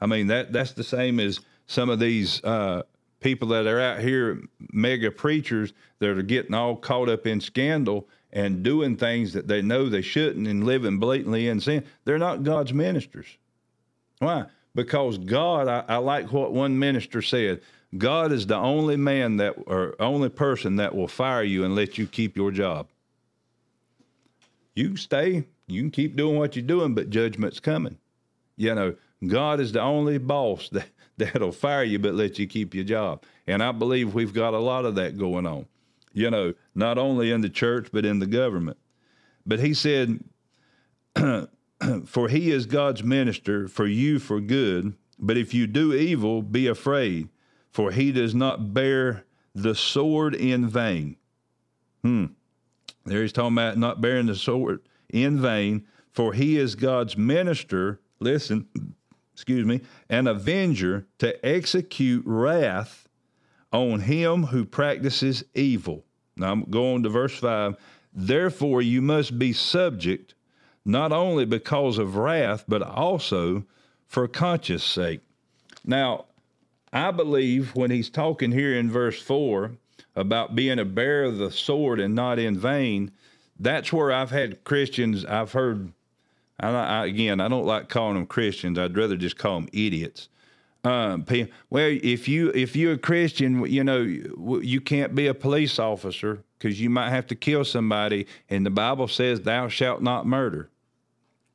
I 0.02 0.08
mean, 0.08 0.28
that 0.28 0.52
that's 0.52 0.74
the 0.74 0.84
same 0.84 1.20
as 1.20 1.40
some 1.68 1.90
of 1.90 2.00
these 2.00 2.44
uh, 2.44 2.82
people 3.20 3.50
that 3.50 3.68
are 3.68 3.80
out 3.80 4.00
here, 4.00 4.42
mega 4.74 5.12
preachers 5.12 5.74
that 6.00 6.10
are 6.10 6.24
getting 6.24 6.54
all 6.54 6.76
caught 6.76 7.08
up 7.08 7.28
in 7.28 7.40
scandal 7.40 8.08
and 8.34 8.64
doing 8.64 8.98
things 8.98 9.34
that 9.34 9.48
they 9.48 9.62
know 9.62 9.88
they 9.88 10.02
shouldn't 10.02 10.48
and 10.48 10.66
living 10.66 10.98
blatantly 10.98 11.48
in 11.48 11.60
sin. 11.60 11.86
They're 12.04 12.18
not 12.18 12.44
God's 12.44 12.74
ministers. 12.74 13.28
Why? 14.20 14.46
Because 14.74 15.18
God, 15.18 15.68
I, 15.68 15.84
I 15.88 15.98
like 15.98 16.32
what 16.32 16.52
one 16.52 16.80
minister 16.80 17.22
said. 17.22 17.62
God 17.98 18.32
is 18.32 18.48
the 18.48 18.56
only 18.56 18.96
man 18.96 19.38
that, 19.38 19.56
or 19.66 19.96
only 20.00 20.30
person 20.30 20.78
that 20.78 20.96
will 20.96 21.10
fire 21.10 21.44
you 21.44 21.66
and 21.66 21.76
let 21.76 21.98
you 21.98 22.08
keep 22.08 22.38
your 22.38 22.52
job. 22.52 22.88
You 24.76 24.96
stay, 24.96 25.46
you 25.68 25.82
can 25.82 25.92
keep 25.92 26.16
doing 26.16 26.38
what 26.38 26.56
you're 26.56 26.64
doing, 26.64 26.96
but 26.96 27.10
judgment's 27.10 27.60
coming. 27.60 27.98
You 28.56 28.76
know, 28.76 28.96
God 29.26 29.60
is 29.60 29.72
the 29.72 29.82
only 29.82 30.18
boss 30.18 30.70
that, 30.70 30.88
that'll 31.18 31.52
fire 31.52 31.84
you 31.84 32.00
but 32.00 32.16
let 32.16 32.40
you 32.40 32.48
keep 32.48 32.74
your 32.74 32.84
job. 32.84 33.24
And 33.48 33.62
I 33.62 33.72
believe 33.72 34.14
we've 34.14 34.34
got 34.34 34.54
a 34.54 34.60
lot 34.60 34.86
of 34.86 34.96
that 34.96 35.18
going 35.18 35.46
on, 35.46 35.66
you 36.14 36.30
know, 36.30 36.54
not 36.74 36.98
only 36.98 37.32
in 37.32 37.42
the 37.42 37.50
church, 37.50 37.90
but 37.92 38.06
in 38.06 38.20
the 38.20 38.28
government. 38.28 38.78
But 39.46 39.60
he 39.60 39.74
said, 39.74 40.24
for 42.06 42.30
he 42.30 42.52
is 42.52 42.66
God's 42.66 43.04
minister 43.04 43.68
for 43.68 43.88
you 43.88 44.20
for 44.20 44.40
good. 44.40 44.96
But 45.20 45.38
if 45.38 45.54
you 45.54 45.68
do 45.68 45.94
evil, 45.94 46.42
be 46.42 46.68
afraid, 46.68 47.30
for 47.70 47.92
he 47.92 48.12
does 48.12 48.34
not 48.34 48.74
bear 48.74 49.26
the 49.54 49.76
sword 49.76 50.34
in 50.34 50.68
vain. 50.68 51.18
Hmm. 52.04 52.28
There 53.06 53.22
he's 53.22 53.34
talking 53.34 53.54
about 53.54 53.78
not 53.78 54.02
bearing 54.02 54.28
the 54.28 54.36
sword 54.36 54.82
in 55.10 55.42
vain, 55.42 55.86
for 56.12 56.34
he 56.34 56.58
is 56.58 56.76
God's 56.76 57.18
minister. 57.18 58.00
Listen, 58.20 58.68
excuse 59.42 59.66
me, 59.66 59.82
an 60.08 60.28
avenger 60.28 61.08
to 61.18 61.44
execute 61.44 62.24
wrath 62.28 63.10
on 63.74 64.02
him 64.02 64.44
who 64.44 64.64
practices 64.64 65.44
evil. 65.56 66.06
Now 66.38 66.52
I'm 66.52 66.66
going 66.66 67.02
to 67.02 67.10
verse 67.10 67.40
5. 67.40 67.76
Therefore, 68.14 68.84
you 68.84 69.02
must 69.02 69.40
be 69.40 69.52
subject 69.52 70.36
not 70.86 71.12
only 71.12 71.46
because 71.46 71.98
of 71.98 72.18
wrath, 72.18 72.66
but 72.68 72.84
also 72.84 73.64
for 74.06 74.28
conscience 74.28 74.84
sake. 74.84 75.22
Now, 75.84 76.26
I 76.94 77.10
believe 77.10 77.76
when 77.76 77.90
he's 77.90 78.12
talking 78.12 78.52
here 78.52 78.78
in 78.78 78.92
verse 78.92 79.20
4 79.20 79.72
about 80.16 80.56
being 80.56 80.78
a 80.78 80.86
bearer 80.86 81.24
of 81.24 81.40
the 81.40 81.50
sword 81.50 82.00
and 82.00 82.14
not 82.14 82.38
in 82.38 82.60
vain, 82.60 83.10
that's 83.60 83.92
where 83.92 84.12
I've 84.12 84.30
had 84.30 84.64
Christians, 84.64 85.26
I've 85.26 85.54
heard, 85.54 85.94
I, 86.62 86.70
I, 86.70 87.06
again, 87.06 87.42
I 87.42 87.48
don't 87.48 87.66
like 87.66 87.90
calling 87.90 88.16
them 88.16 88.26
Christians. 88.26 88.78
I'd 88.78 88.96
rather 88.96 89.18
just 89.18 89.38
call 89.38 89.60
them 89.60 89.70
idiots. 89.74 90.30
Um, 90.84 91.26
well, 91.70 91.98
if 92.02 92.28
you 92.28 92.52
if 92.56 92.76
you're 92.76 92.94
a 92.94 92.98
Christian, 92.98 93.66
you 93.66 93.84
know 93.84 94.02
you 94.02 94.82
can't 94.82 95.14
be 95.14 95.28
a 95.28 95.34
police 95.34 95.78
officer 95.78 96.44
because 96.58 96.82
you 96.82 96.90
might 96.90 97.10
have 97.10 97.28
to 97.28 97.36
kill 97.36 97.64
somebody, 97.64 98.26
and 98.50 98.66
the 98.66 98.72
Bible 98.72 99.08
says, 99.08 99.42
"Thou 99.42 99.68
shalt 99.68 100.02
not 100.02 100.26
murder." 100.26 100.70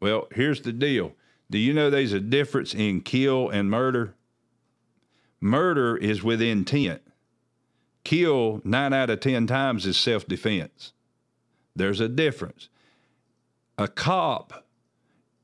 Well, 0.01 0.29
here's 0.33 0.61
the 0.61 0.73
deal. 0.73 1.13
Do 1.51 1.59
you 1.59 1.73
know 1.73 1.91
there's 1.91 2.13
a 2.13 2.21
difference 2.21 2.75
in 2.75 3.01
kill 3.01 3.49
and 3.49 3.71
murder? 3.71 4.15
Murder 5.41 5.97
is 5.97 6.23
with 6.23 6.43
intent. 6.43 7.03
Kill 8.05 8.61
nine 8.65 8.93
out 8.93 9.11
of 9.11 9.21
10 9.21 9.47
times 9.47 9.87
is 9.87 9.97
self 9.97 10.27
defense. 10.27 10.93
There's 11.75 12.01
a 12.01 12.09
difference. 12.09 12.69
A 13.79 13.89
cop 13.89 14.66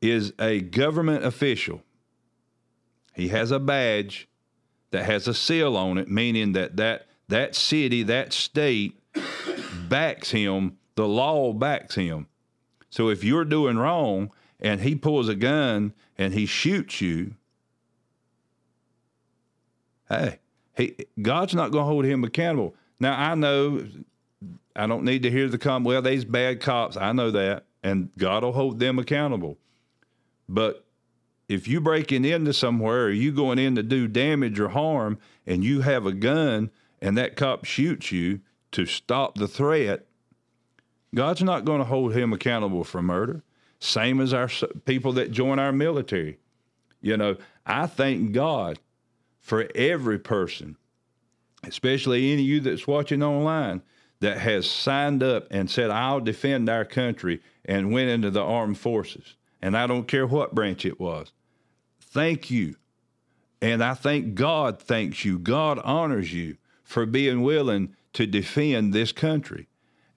is 0.03 0.33
a 0.39 0.61
government 0.61 1.25
official. 1.25 1.83
He 3.15 3.29
has 3.29 3.51
a 3.51 3.59
badge 3.59 4.29
that 4.91 5.05
has 5.05 5.29
a 5.29 5.35
seal 5.35 5.77
on 5.77 5.97
it, 5.97 6.09
meaning 6.09 6.53
that 6.53 6.77
that, 6.77 7.07
that 7.29 7.55
city, 7.55 8.03
that 8.03 8.33
state 8.33 8.99
backs 9.89 10.31
him, 10.31 10.77
the 10.97 11.07
law 11.07 11.53
backs 11.53 11.95
him. 11.95 12.27
So 12.91 13.09
if 13.09 13.25
you're 13.25 13.45
doing 13.45 13.79
wrong, 13.79 14.31
and 14.63 14.81
he 14.81 14.95
pulls 14.95 15.29
a 15.29 15.35
gun 15.35 15.93
and 16.17 16.33
he 16.33 16.47
shoots 16.47 17.01
you, 17.01 17.35
hey, 20.09 20.39
he 20.77 20.97
God's 21.21 21.55
not 21.55 21.73
going 21.73 21.83
to 21.83 21.89
hold 21.89 22.05
him 22.05 22.23
accountable. 22.23 22.75
Now 23.01 23.19
I 23.19 23.35
know 23.35 23.85
I 24.77 24.87
don't 24.87 25.05
need 25.05 25.25
to 25.25 25.31
hear 25.31 25.49
the 25.49 25.59
comment. 25.59 25.87
Well, 25.87 26.01
these 26.01 26.25
bad 26.25 26.61
cops. 26.61 26.97
I 26.97 27.13
know 27.13 27.33
that, 27.33 27.65
and 27.83 28.11
God 28.17 28.45
will 28.45 28.53
hold 28.53 28.79
them 28.79 28.99
accountable. 28.99 29.59
But 30.53 30.85
if 31.49 31.67
you 31.67 31.81
breaking 31.81 32.27
into 32.27 32.53
somewhere 32.53 33.07
or 33.07 33.11
you 33.11 33.33
going 33.33 33.59
in 33.59 33.75
to 33.77 33.83
do 33.83 34.07
damage 34.07 34.61
or 34.61 34.69
harm, 34.69 35.19
and 35.47 35.65
you 35.65 35.81
have 35.81 36.05
a 36.05 36.13
gun, 36.13 36.71
and 37.01 37.17
that 37.17 37.37
cop 37.37 37.65
shoots 37.65 38.13
you 38.13 38.41
to 38.73 38.85
stop 38.85 39.37
the 39.37 39.49
threat, 39.49 40.05
God's 41.15 41.43
not 41.43 41.65
going 41.65 41.79
to 41.79 41.87
hold 41.87 42.15
him 42.15 42.35
accountable 42.35 42.85
for 42.85 43.01
murder. 43.01 43.43
Same 43.81 44.21
as 44.21 44.35
our 44.35 44.49
people 44.85 45.13
that 45.15 45.33
join 45.33 45.59
our 45.59 45.73
military. 45.73 46.39
You 47.01 47.17
know, 47.17 47.37
I 47.65 47.87
thank 47.87 48.33
God 48.33 48.79
for 49.41 49.69
every 49.75 50.19
person, 50.19 50.77
especially 51.65 52.31
any 52.33 52.43
of 52.43 52.49
you 52.49 52.61
that's 52.61 52.87
watching 52.87 53.23
online, 53.23 53.83
that 54.21 54.39
has 54.39 54.71
signed 54.71 55.23
up 55.23 55.49
and 55.51 55.69
said, 55.71 55.91
I'll 55.91 56.21
defend 56.21 56.69
our 56.69 56.85
country 56.85 57.41
and 57.65 57.91
went 57.91 58.11
into 58.11 58.31
the 58.31 58.43
armed 58.43 58.79
forces. 58.79 59.35
And 59.63 59.77
I 59.77 59.87
don't 59.87 60.09
care 60.09 60.27
what 60.27 60.55
branch 60.55 60.85
it 60.85 60.99
was. 60.99 61.33
Thank 62.01 62.51
you. 62.51 62.77
And 63.63 63.83
I 63.83 63.95
thank 63.95 64.35
God 64.35 64.83
thanks 64.83 65.25
you. 65.25 65.39
God 65.39 65.79
honors 65.79 66.33
you 66.33 66.57
for 66.83 67.07
being 67.07 67.43
willing 67.43 67.95
to 68.15 68.27
defend 68.27 68.93
this 68.93 69.13
country. 69.13 69.69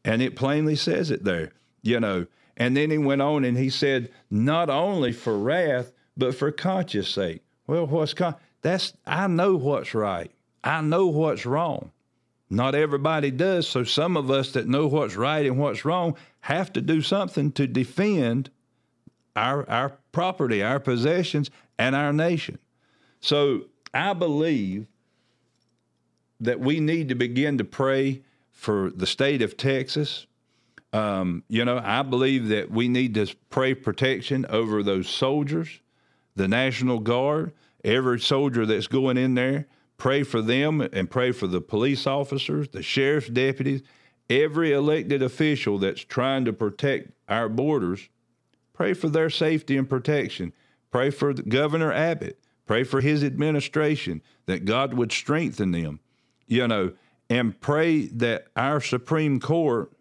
And 0.03 0.21
it 0.21 0.35
plainly 0.35 0.75
says 0.75 1.11
it 1.11 1.23
there, 1.23 1.53
you 1.81 1.99
know. 1.99 2.25
And 2.57 2.75
then 2.75 2.89
he 2.89 2.97
went 2.97 3.21
on 3.21 3.45
and 3.45 3.57
he 3.57 3.69
said, 3.69 4.11
not 4.29 4.69
only 4.69 5.11
for 5.11 5.37
wrath, 5.37 5.91
but 6.17 6.35
for 6.35 6.51
conscience 6.51 7.09
sake. 7.09 7.43
Well, 7.67 7.85
what's 7.87 8.13
con- 8.13 8.35
that's 8.61 8.93
I 9.05 9.27
know 9.27 9.55
what's 9.55 9.93
right. 9.93 10.31
I 10.63 10.81
know 10.81 11.07
what's 11.07 11.45
wrong. 11.45 11.91
Not 12.49 12.75
everybody 12.75 13.31
does. 13.31 13.67
So 13.67 13.83
some 13.83 14.17
of 14.17 14.31
us 14.31 14.51
that 14.53 14.67
know 14.67 14.87
what's 14.87 15.15
right 15.15 15.45
and 15.45 15.57
what's 15.57 15.85
wrong 15.85 16.15
have 16.41 16.71
to 16.73 16.81
do 16.81 17.01
something 17.01 17.51
to 17.53 17.67
defend 17.67 18.49
our 19.35 19.69
our 19.69 19.97
property, 20.11 20.63
our 20.63 20.79
possessions, 20.79 21.49
and 21.77 21.95
our 21.95 22.13
nation. 22.13 22.57
So 23.19 23.65
I 23.93 24.13
believe 24.13 24.87
that 26.39 26.59
we 26.59 26.79
need 26.79 27.09
to 27.09 27.15
begin 27.15 27.57
to 27.57 27.63
pray 27.63 28.21
for 28.51 28.89
the 28.89 29.07
state 29.07 29.41
of 29.41 29.57
Texas. 29.57 30.27
Um, 30.93 31.43
you 31.49 31.65
know, 31.65 31.81
I 31.83 32.03
believe 32.03 32.47
that 32.49 32.71
we 32.71 32.87
need 32.87 33.13
to 33.15 33.33
pray 33.49 33.73
protection 33.73 34.45
over 34.49 34.81
those 34.81 35.09
soldiers, 35.09 35.79
the 36.35 36.47
National 36.47 36.99
Guard, 36.99 37.53
every 37.83 38.19
soldier 38.19 38.65
that's 38.65 38.87
going 38.87 39.17
in 39.17 39.35
there. 39.35 39.67
Pray 39.97 40.23
for 40.23 40.41
them 40.41 40.81
and 40.81 41.09
pray 41.09 41.31
for 41.31 41.47
the 41.47 41.61
police 41.61 42.05
officers, 42.05 42.67
the 42.69 42.83
sheriff's 42.83 43.29
deputies, 43.29 43.81
every 44.29 44.73
elected 44.73 45.21
official 45.21 45.77
that's 45.77 46.01
trying 46.01 46.45
to 46.45 46.53
protect 46.53 47.11
our 47.29 47.47
borders. 47.47 48.09
Pray 48.75 48.93
for 48.93 49.09
their 49.09 49.29
safety 49.29 49.77
and 49.77 49.89
protection. 49.89 50.53
Pray 50.91 51.09
for 51.09 51.33
Governor 51.33 51.91
Abbott. 51.91 52.39
Pray 52.65 52.83
for 52.83 53.01
his 53.01 53.23
administration 53.23 54.21
that 54.47 54.65
God 54.65 54.93
would 54.93 55.11
strengthen 55.11 55.71
them, 55.71 55.99
you 56.47 56.67
know, 56.67 56.93
and 57.29 57.59
pray 57.59 58.07
that 58.07 58.47
our 58.55 58.81
Supreme 58.81 59.39
Court 59.39 59.91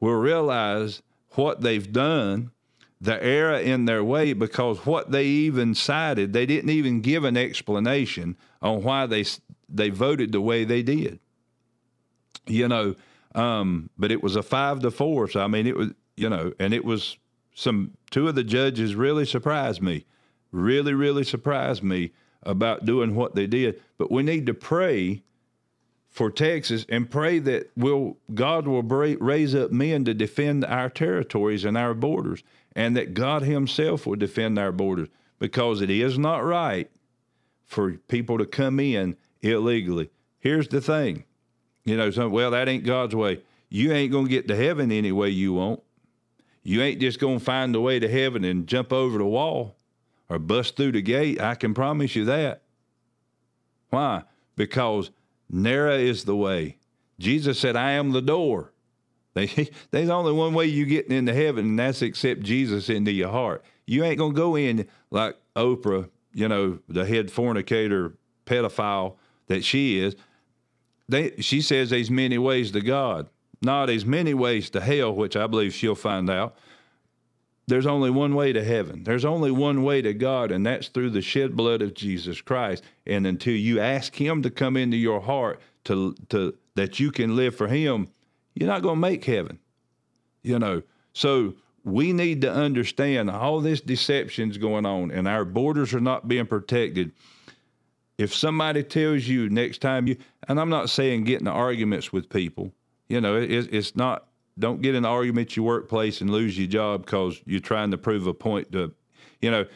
will 0.00 0.14
realize 0.14 1.02
what 1.30 1.60
they've 1.60 1.92
done 1.92 2.50
the 3.00 3.22
error 3.22 3.56
in 3.56 3.84
their 3.84 4.04
way 4.04 4.32
because 4.32 4.86
what 4.86 5.10
they 5.10 5.26
even 5.26 5.74
cited, 5.74 6.32
they 6.32 6.46
didn't 6.46 6.70
even 6.70 7.00
give 7.00 7.24
an 7.24 7.36
explanation 7.36 8.36
on 8.60 8.82
why 8.82 9.06
they 9.06 9.24
they 9.68 9.90
voted 9.90 10.32
the 10.32 10.40
way 10.40 10.64
they 10.64 10.82
did. 10.82 11.18
You 12.46 12.68
know, 12.68 12.94
um, 13.34 13.90
but 13.98 14.12
it 14.12 14.22
was 14.22 14.36
a 14.36 14.42
five 14.42 14.80
to 14.80 14.90
four. 14.90 15.28
So 15.28 15.40
I 15.40 15.48
mean, 15.48 15.66
it 15.66 15.76
was 15.76 15.90
you 16.16 16.28
know, 16.28 16.52
and 16.60 16.72
it 16.72 16.84
was 16.84 17.16
some 17.54 17.92
two 18.10 18.28
of 18.28 18.34
the 18.34 18.44
judges 18.44 18.94
really 18.94 19.24
surprised 19.24 19.82
me, 19.82 20.04
really 20.50 20.94
really 20.94 21.24
surprised 21.24 21.82
me 21.82 22.12
about 22.42 22.84
doing 22.84 23.14
what 23.14 23.34
they 23.34 23.46
did. 23.46 23.80
But 23.98 24.10
we 24.10 24.22
need 24.22 24.46
to 24.46 24.54
pray 24.54 25.22
for 26.08 26.30
Texas 26.30 26.84
and 26.88 27.10
pray 27.10 27.38
that 27.38 27.70
will 27.76 28.18
God 28.34 28.66
will 28.66 28.82
raise 28.82 29.54
up 29.54 29.70
men 29.70 30.04
to 30.04 30.14
defend 30.14 30.64
our 30.64 30.90
territories 30.90 31.64
and 31.64 31.76
our 31.76 31.94
borders 31.94 32.42
and 32.74 32.96
that 32.96 33.14
God 33.14 33.42
Himself 33.42 34.06
will 34.06 34.16
defend 34.16 34.58
our 34.58 34.72
borders 34.72 35.08
because 35.38 35.80
it 35.80 35.90
is 35.90 36.18
not 36.18 36.44
right 36.44 36.90
for 37.66 37.92
people 38.08 38.38
to 38.38 38.46
come 38.46 38.78
in 38.78 39.16
illegally. 39.40 40.10
Here's 40.38 40.68
the 40.68 40.80
thing 40.80 41.24
you 41.84 41.96
know, 41.96 42.10
so, 42.10 42.28
well, 42.28 42.52
that 42.52 42.68
ain't 42.68 42.84
God's 42.84 43.14
way. 43.14 43.42
You 43.68 43.92
ain't 43.92 44.12
to 44.12 44.28
get 44.28 44.48
to 44.48 44.56
heaven 44.56 44.92
any 44.92 45.10
way 45.12 45.30
you 45.30 45.54
want. 45.54 45.82
You 46.62 46.82
ain't 46.82 47.00
just 47.00 47.18
going 47.18 47.38
to 47.38 47.44
find 47.44 47.74
the 47.74 47.80
way 47.80 47.98
to 47.98 48.08
heaven 48.08 48.44
and 48.44 48.66
jump 48.66 48.92
over 48.92 49.18
the 49.18 49.24
wall 49.24 49.76
or 50.28 50.38
bust 50.38 50.76
through 50.76 50.92
the 50.92 51.02
gate. 51.02 51.40
I 51.40 51.54
can 51.54 51.74
promise 51.74 52.14
you 52.14 52.24
that. 52.26 52.62
Why? 53.90 54.22
Because 54.56 55.10
narrow 55.50 55.96
is 55.96 56.24
the 56.24 56.36
way. 56.36 56.78
Jesus 57.18 57.58
said, 57.58 57.76
I 57.76 57.92
am 57.92 58.12
the 58.12 58.22
door. 58.22 58.72
They, 59.34 59.70
there's 59.90 60.10
only 60.10 60.32
one 60.32 60.52
way 60.52 60.66
you 60.66 60.84
getting 60.84 61.16
into 61.16 61.32
heaven, 61.32 61.64
and 61.64 61.78
that's 61.78 62.02
accept 62.02 62.42
Jesus 62.42 62.90
into 62.90 63.12
your 63.12 63.30
heart. 63.30 63.64
You 63.86 64.04
ain't 64.04 64.18
gonna 64.18 64.34
go 64.34 64.56
in 64.56 64.86
like 65.10 65.36
Oprah, 65.56 66.10
you 66.34 66.48
know, 66.48 66.80
the 66.86 67.06
head 67.06 67.30
fornicator, 67.30 68.14
pedophile 68.44 69.16
that 69.46 69.64
she 69.64 70.00
is. 70.00 70.16
They, 71.08 71.40
she 71.40 71.62
says 71.62 71.88
there's 71.88 72.10
many 72.10 72.36
ways 72.36 72.72
to 72.72 72.82
God, 72.82 73.30
not 73.62 73.90
as 73.90 74.04
many 74.04 74.34
ways 74.34 74.70
to 74.70 74.80
hell, 74.80 75.14
which 75.14 75.36
I 75.36 75.46
believe 75.46 75.74
she'll 75.74 75.94
find 75.94 76.28
out. 76.28 76.56
There's 77.68 77.86
only 77.86 78.10
one 78.10 78.34
way 78.34 78.52
to 78.52 78.64
heaven. 78.64 79.04
There's 79.04 79.24
only 79.24 79.50
one 79.50 79.84
way 79.84 80.02
to 80.02 80.12
God, 80.12 80.50
and 80.50 80.66
that's 80.66 80.88
through 80.88 81.10
the 81.10 81.22
shed 81.22 81.56
blood 81.56 81.80
of 81.80 81.94
Jesus 81.94 82.40
Christ. 82.40 82.82
And 83.06 83.26
until 83.26 83.54
you 83.54 83.80
ask 83.80 84.14
Him 84.14 84.42
to 84.42 84.50
come 84.50 84.76
into 84.76 84.96
your 84.96 85.20
heart 85.20 85.60
to 85.84 86.14
to 86.30 86.54
that 86.74 86.98
you 86.98 87.12
can 87.12 87.36
live 87.36 87.54
for 87.54 87.68
Him, 87.68 88.08
you're 88.54 88.68
not 88.68 88.82
going 88.82 88.96
to 88.96 89.00
make 89.00 89.24
heaven. 89.24 89.58
You 90.42 90.58
know, 90.58 90.82
so 91.12 91.54
we 91.84 92.12
need 92.12 92.40
to 92.42 92.52
understand 92.52 93.30
all 93.30 93.60
this 93.60 93.80
deception's 93.80 94.58
going 94.58 94.86
on 94.86 95.10
and 95.10 95.26
our 95.26 95.44
borders 95.44 95.94
are 95.94 96.00
not 96.00 96.28
being 96.28 96.46
protected. 96.46 97.12
If 98.18 98.34
somebody 98.34 98.82
tells 98.82 99.26
you 99.26 99.48
next 99.48 99.80
time 99.80 100.06
you, 100.06 100.16
and 100.48 100.60
I'm 100.60 100.68
not 100.68 100.90
saying 100.90 101.24
getting 101.24 101.46
into 101.46 101.58
arguments 101.58 102.12
with 102.12 102.28
people, 102.28 102.72
you 103.08 103.20
know, 103.20 103.36
it, 103.36 103.50
it's 103.72 103.96
not, 103.96 104.28
don't 104.58 104.82
get 104.82 104.90
in 104.90 105.04
an 105.04 105.10
argument 105.10 105.50
at 105.50 105.56
your 105.56 105.66
workplace 105.66 106.20
and 106.20 106.30
lose 106.30 106.58
your 106.58 106.68
job 106.68 107.04
because 107.04 107.40
you're 107.46 107.60
trying 107.60 107.90
to 107.90 107.98
prove 107.98 108.26
a 108.26 108.34
point 108.34 108.72
to, 108.72 108.92
you 109.40 109.50
know, 109.50 109.66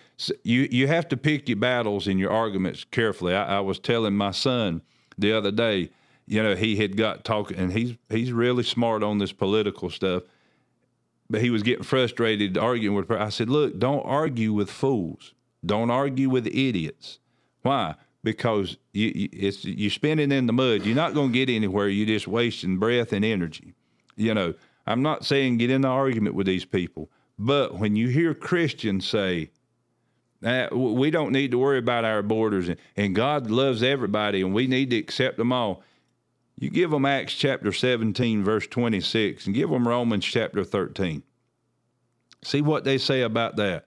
you, 0.44 0.68
you 0.70 0.86
have 0.86 1.08
to 1.08 1.16
pick 1.16 1.48
your 1.48 1.56
battles 1.56 2.06
and 2.06 2.20
your 2.20 2.30
arguments 2.30 2.84
carefully. 2.84 3.34
I, 3.34 3.58
I 3.58 3.60
was 3.60 3.78
telling 3.78 4.16
my 4.16 4.30
son 4.30 4.82
the 5.18 5.32
other 5.32 5.50
day, 5.50 5.90
you 6.26 6.42
know, 6.42 6.54
he 6.54 6.76
had 6.76 6.96
got 6.96 7.24
talking, 7.24 7.56
and 7.56 7.72
he's 7.72 7.96
he's 8.08 8.32
really 8.32 8.64
smart 8.64 9.02
on 9.02 9.18
this 9.18 9.32
political 9.32 9.90
stuff. 9.90 10.24
But 11.30 11.40
he 11.40 11.50
was 11.50 11.62
getting 11.62 11.84
frustrated 11.84 12.58
arguing 12.58 12.96
with 12.96 13.08
her. 13.08 13.20
I 13.20 13.28
said, 13.28 13.48
"Look, 13.48 13.78
don't 13.78 14.04
argue 14.04 14.52
with 14.52 14.70
fools. 14.70 15.34
Don't 15.64 15.90
argue 15.90 16.28
with 16.28 16.46
idiots. 16.46 17.18
Why? 17.62 17.94
Because 18.26 18.76
you, 18.92 19.12
you 19.14 19.28
it's 19.32 19.64
you're 19.64 19.88
spinning 19.88 20.32
in 20.32 20.48
the 20.48 20.52
mud. 20.52 20.84
You're 20.84 20.96
not 20.96 21.14
going 21.14 21.30
to 21.30 21.32
get 21.32 21.48
anywhere. 21.48 21.86
You're 21.86 22.08
just 22.08 22.26
wasting 22.26 22.76
breath 22.76 23.12
and 23.12 23.24
energy. 23.24 23.72
You 24.16 24.34
know, 24.34 24.54
I'm 24.84 25.00
not 25.00 25.24
saying 25.24 25.58
get 25.58 25.70
in 25.70 25.82
the 25.82 25.88
argument 25.88 26.34
with 26.34 26.48
these 26.48 26.64
people, 26.64 27.08
but 27.38 27.78
when 27.78 27.94
you 27.94 28.08
hear 28.08 28.34
Christians 28.34 29.08
say, 29.08 29.50
uh, 30.44 30.66
we 30.72 31.12
don't 31.12 31.30
need 31.30 31.52
to 31.52 31.58
worry 31.58 31.78
about 31.78 32.04
our 32.04 32.20
borders, 32.20 32.68
and, 32.68 32.78
and 32.96 33.14
God 33.14 33.48
loves 33.48 33.84
everybody, 33.84 34.40
and 34.40 34.52
we 34.52 34.66
need 34.66 34.90
to 34.90 34.96
accept 34.96 35.36
them 35.36 35.52
all. 35.52 35.84
You 36.58 36.68
give 36.68 36.90
them 36.90 37.06
Acts 37.06 37.32
chapter 37.32 37.70
17, 37.70 38.42
verse 38.42 38.66
26, 38.66 39.46
and 39.46 39.54
give 39.54 39.70
them 39.70 39.86
Romans 39.86 40.24
chapter 40.24 40.64
13. 40.64 41.22
See 42.42 42.60
what 42.60 42.82
they 42.82 42.98
say 42.98 43.22
about 43.22 43.54
that. 43.54 43.86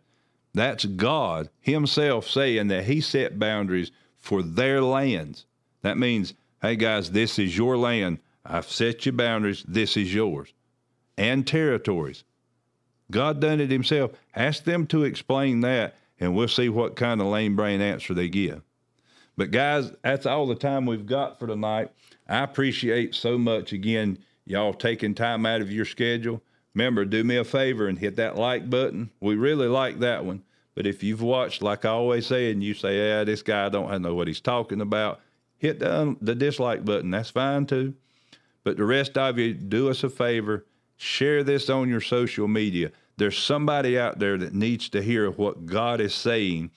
That's 0.54 0.86
God 0.86 1.50
Himself 1.60 2.30
saying 2.30 2.70
that 2.70 2.86
He 2.86 3.02
set 3.02 3.38
boundaries 3.38 3.92
for 4.20 4.44
their 4.44 4.82
lands. 4.82 5.46
That 5.82 5.98
means, 5.98 6.34
hey 6.62 6.76
guys, 6.76 7.12
this 7.12 7.40
is 7.40 7.58
your 7.58 7.78
land. 7.78 8.20
I've 8.46 8.70
set 8.70 9.06
your 9.06 9.14
boundaries. 9.14 9.64
This 9.68 9.98
is 9.98 10.14
yours. 10.14 10.54
And 11.18 11.46
territories. 11.46 12.24
God 13.12 13.40
done 13.40 13.60
it 13.60 13.72
Himself. 13.72 14.12
Ask 14.36 14.64
them 14.64 14.86
to 14.88 15.04
explain 15.04 15.62
that, 15.62 15.96
and 16.20 16.36
we'll 16.36 16.48
see 16.48 16.70
what 16.70 16.96
kind 16.96 17.22
of 17.22 17.28
lame 17.28 17.56
brain 17.56 17.82
answer 17.82 18.14
they 18.14 18.30
give. 18.30 18.62
But 19.36 19.52
guys, 19.52 19.92
that's 20.04 20.26
all 20.26 20.48
the 20.48 20.56
time 20.56 20.86
we've 20.86 21.06
got 21.06 21.40
for 21.40 21.48
tonight. 21.48 21.92
I 22.28 22.40
appreciate 22.40 23.16
so 23.16 23.38
much 23.38 23.72
again 23.74 24.20
y'all 24.46 24.74
taking 24.74 25.16
time 25.16 25.46
out 25.46 25.62
of 25.62 25.72
your 25.72 25.86
schedule. 25.86 26.42
Remember, 26.74 27.06
do 27.06 27.24
me 27.24 27.38
a 27.38 27.44
favor 27.44 27.88
and 27.88 27.98
hit 27.98 28.18
that 28.18 28.36
like 28.36 28.70
button. 28.70 29.12
We 29.20 29.36
really 29.36 29.68
like 29.68 30.00
that 30.00 30.26
one. 30.26 30.44
But 30.80 30.88
if 30.88 31.04
you've 31.04 31.22
watched, 31.22 31.62
like 31.62 31.84
I 31.84 31.90
always 31.90 32.26
say, 32.26 32.52
and 32.52 32.64
you 32.64 32.74
say, 32.74 32.98
yeah, 32.98 33.26
this 33.26 33.42
guy 33.42 33.68
don't 33.68 34.02
know 34.02 34.16
what 34.16 34.28
he's 34.28 34.40
talking 34.40 34.80
about, 34.80 35.20
hit 35.58 35.80
the, 35.80 35.94
um, 35.94 36.18
the 36.22 36.34
dislike 36.34 36.86
button. 36.86 37.12
That's 37.12 37.32
fine 37.32 37.66
too. 37.66 37.96
But 38.64 38.78
the 38.78 38.86
rest 38.86 39.18
of 39.18 39.38
you, 39.38 39.54
do 39.54 39.90
us 39.90 40.06
a 40.06 40.10
favor, 40.10 40.66
share 40.96 41.44
this 41.44 41.70
on 41.70 41.90
your 41.90 42.00
social 42.00 42.48
media. 42.48 42.94
There's 43.18 43.38
somebody 43.38 44.00
out 44.00 44.20
there 44.20 44.38
that 44.38 44.54
needs 44.54 44.88
to 44.92 45.02
hear 45.02 45.30
what 45.30 45.66
God 45.66 46.00
is 46.00 46.16
saying 46.16 46.72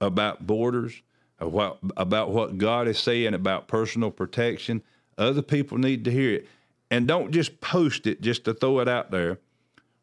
about 0.00 0.46
borders, 0.46 1.02
about, 1.40 1.80
about 1.96 2.30
what 2.30 2.58
God 2.58 2.86
is 2.86 3.00
saying 3.00 3.34
about 3.34 3.66
personal 3.66 4.12
protection. 4.12 4.84
Other 5.18 5.42
people 5.42 5.78
need 5.78 6.04
to 6.04 6.12
hear 6.12 6.34
it. 6.34 6.46
And 6.92 7.08
don't 7.08 7.32
just 7.32 7.60
post 7.60 8.06
it 8.06 8.20
just 8.20 8.44
to 8.44 8.54
throw 8.54 8.78
it 8.78 8.86
out 8.86 9.10
there. 9.10 9.40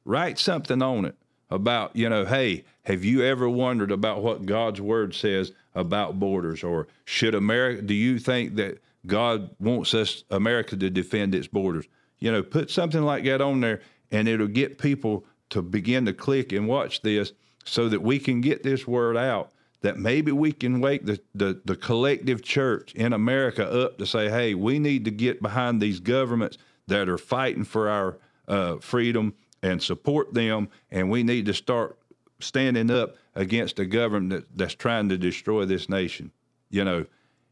Write 0.04 0.40
something 0.40 0.82
on 0.82 1.06
it 1.06 1.16
about, 1.50 1.96
you 1.96 2.10
know, 2.10 2.26
hey, 2.26 2.66
have 2.86 3.04
you 3.04 3.24
ever 3.24 3.50
wondered 3.50 3.92
about 3.92 4.22
what 4.22 4.46
God's 4.46 4.80
word 4.80 5.14
says 5.14 5.52
about 5.74 6.20
borders? 6.20 6.64
Or 6.64 6.88
should 7.06 7.36
America, 7.36 7.82
do 7.82 7.94
you 7.94 8.20
think 8.20 8.56
that 8.56 8.82
God 9.06 9.50
wants 9.60 9.94
us, 9.94 10.24
America, 10.30 10.78
to 10.78 10.90
defend 10.90 11.36
its 11.36 11.48
borders? 11.48 11.86
You 12.20 12.32
know, 12.32 12.44
put 12.44 12.70
something 12.70 13.04
like 13.04 13.24
that 13.26 13.42
on 13.42 13.62
there 13.62 13.82
and 14.12 14.28
it'll 14.28 14.48
get 14.48 14.78
people 14.78 15.26
to 15.50 15.62
begin 15.62 16.06
to 16.06 16.14
click 16.14 16.52
and 16.52 16.68
watch 16.68 17.02
this 17.02 17.34
so 17.66 17.90
that 17.90 18.02
we 18.02 18.20
can 18.20 18.42
get 18.42 18.64
this 18.64 18.88
word 18.88 19.18
out 19.18 19.52
that 19.82 20.00
maybe 20.00 20.32
we 20.32 20.52
can 20.52 20.80
wake 20.80 21.06
the, 21.06 21.20
the, 21.36 21.62
the 21.66 21.76
collective 21.76 22.42
church 22.42 22.92
in 22.96 23.14
America 23.14 23.70
up 23.72 24.00
to 24.00 24.06
say, 24.06 24.30
hey, 24.30 24.56
we 24.56 24.80
need 24.80 25.06
to 25.06 25.12
get 25.12 25.44
behind 25.44 25.80
these 25.80 26.00
governments 26.00 26.58
that 26.88 27.08
are 27.08 27.20
fighting 27.20 27.64
for 27.64 27.88
our 27.88 28.18
uh, 28.48 28.78
freedom 28.78 29.34
and 29.62 29.82
support 29.82 30.34
them, 30.34 30.70
and 30.90 31.10
we 31.10 31.22
need 31.22 31.46
to 31.46 31.54
start 31.54 32.00
standing 32.40 32.92
up 32.92 33.16
against 33.36 33.80
a 33.80 33.86
government 33.86 34.30
that, 34.30 34.58
that's 34.58 34.74
trying 34.74 35.10
to 35.10 35.18
destroy 35.18 35.66
this 35.66 35.90
nation. 35.90 36.32
You 36.70 36.84
know, 36.84 37.06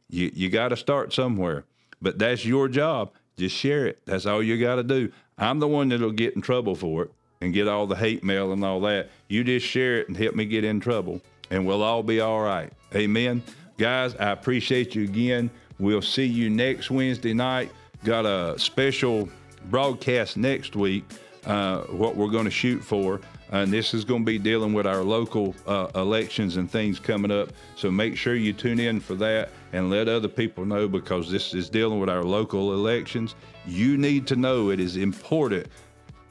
you, 0.10 0.32
you 0.34 0.50
got 0.50 0.70
to 0.70 0.78
start 0.78 1.14
somewhere, 1.14 1.66
but 2.02 2.20
that's 2.20 2.46
your 2.46 2.68
job. 2.68 3.12
Just 3.38 3.56
share 3.56 3.88
it. 3.88 4.00
That's 4.06 4.26
all 4.26 4.44
you 4.44 4.60
got 4.60 4.76
to 4.76 4.84
do. 4.84 5.12
I'm 5.38 5.60
the 5.60 5.68
one 5.68 5.90
that'll 5.90 6.12
get 6.12 6.36
in 6.36 6.42
trouble 6.42 6.76
for 6.76 7.04
it 7.04 7.12
and 7.42 7.54
get 7.54 7.68
all 7.68 7.88
the 7.88 7.96
hate 7.96 8.24
mail 8.24 8.54
and 8.54 8.64
all 8.64 8.80
that. 8.82 9.10
You 9.28 9.44
just 9.44 9.66
share 9.66 10.00
it 10.00 10.08
and 10.08 10.16
help 10.16 10.36
me 10.36 10.46
get 10.46 10.64
in 10.64 10.80
trouble, 10.80 11.22
and 11.50 11.66
we'll 11.66 11.84
all 11.84 12.04
be 12.04 12.20
all 12.22 12.42
right. 12.42 12.72
Amen. 12.96 13.44
Guys, 13.78 14.16
I 14.16 14.32
appreciate 14.32 14.94
you 14.96 15.04
again. 15.04 15.50
We'll 15.80 16.02
see 16.02 16.26
you 16.26 16.50
next 16.50 16.92
Wednesday 16.92 17.34
night. 17.34 17.72
Got 18.04 18.26
a 18.26 18.58
special 18.60 19.30
broadcast 19.66 20.38
next 20.38 20.76
week, 20.76 21.04
uh, 21.46 21.82
what 21.84 22.16
we're 22.16 22.30
going 22.30 22.46
to 22.46 22.52
shoot 22.52 22.84
for. 22.84 23.20
And 23.54 23.72
this 23.72 23.94
is 23.94 24.04
going 24.04 24.24
to 24.24 24.26
be 24.26 24.40
dealing 24.40 24.74
with 24.74 24.88
our 24.88 25.04
local 25.04 25.54
uh, 25.68 25.88
elections 25.94 26.58
and 26.58 26.70
things 26.70 27.00
coming 27.00 27.30
up. 27.30 27.50
So 27.76 27.92
make 27.92 28.18
sure 28.18 28.34
you 28.34 28.52
tune 28.52 28.80
in 28.80 29.00
for 29.00 29.14
that 29.16 29.52
and 29.74 29.92
let 29.92 30.10
other 30.10 30.28
people 30.28 30.66
know 30.66 30.88
because 30.88 31.32
this 31.32 31.54
is 31.54 31.70
dealing 31.70 32.00
with 32.00 32.10
our 32.10 32.24
local 32.24 32.74
elections. 32.74 33.36
You 33.68 33.96
need 33.96 34.26
to 34.28 34.36
know 34.36 34.72
it 34.72 34.80
is 34.80 34.98
important 34.98 35.68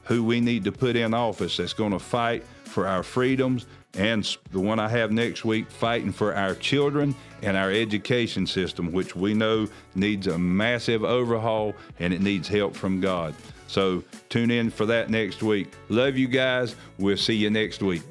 who 0.03 0.21
we 0.21 0.41
need 0.41 0.65
to 0.65 0.71
put 0.73 0.97
in 0.97 1.13
office 1.13 1.55
that's 1.55 1.71
going 1.71 1.93
to 1.93 1.99
fight 1.99 2.43
for 2.65 2.87
our 2.87 3.03
freedoms 3.03 3.67
and 3.95 4.37
the 4.51 4.59
one 4.59 4.79
I 4.79 4.89
have 4.89 5.11
next 5.11 5.45
week, 5.45 5.69
fighting 5.69 6.11
for 6.11 6.35
our 6.35 6.55
children 6.55 7.15
and 7.41 7.55
our 7.55 7.71
education 7.71 8.47
system, 8.47 8.91
which 8.91 9.15
we 9.15 9.33
know 9.33 9.67
needs 9.95 10.27
a 10.27 10.37
massive 10.37 11.03
overhaul 11.03 11.73
and 11.99 12.13
it 12.13 12.21
needs 12.21 12.49
help 12.49 12.75
from 12.75 12.99
God. 12.99 13.33
So 13.67 14.03
tune 14.29 14.51
in 14.51 14.69
for 14.69 14.85
that 14.85 15.09
next 15.09 15.41
week. 15.41 15.71
Love 15.89 16.17
you 16.17 16.27
guys. 16.27 16.75
We'll 16.97 17.17
see 17.17 17.35
you 17.35 17.49
next 17.49 17.81
week. 17.81 18.03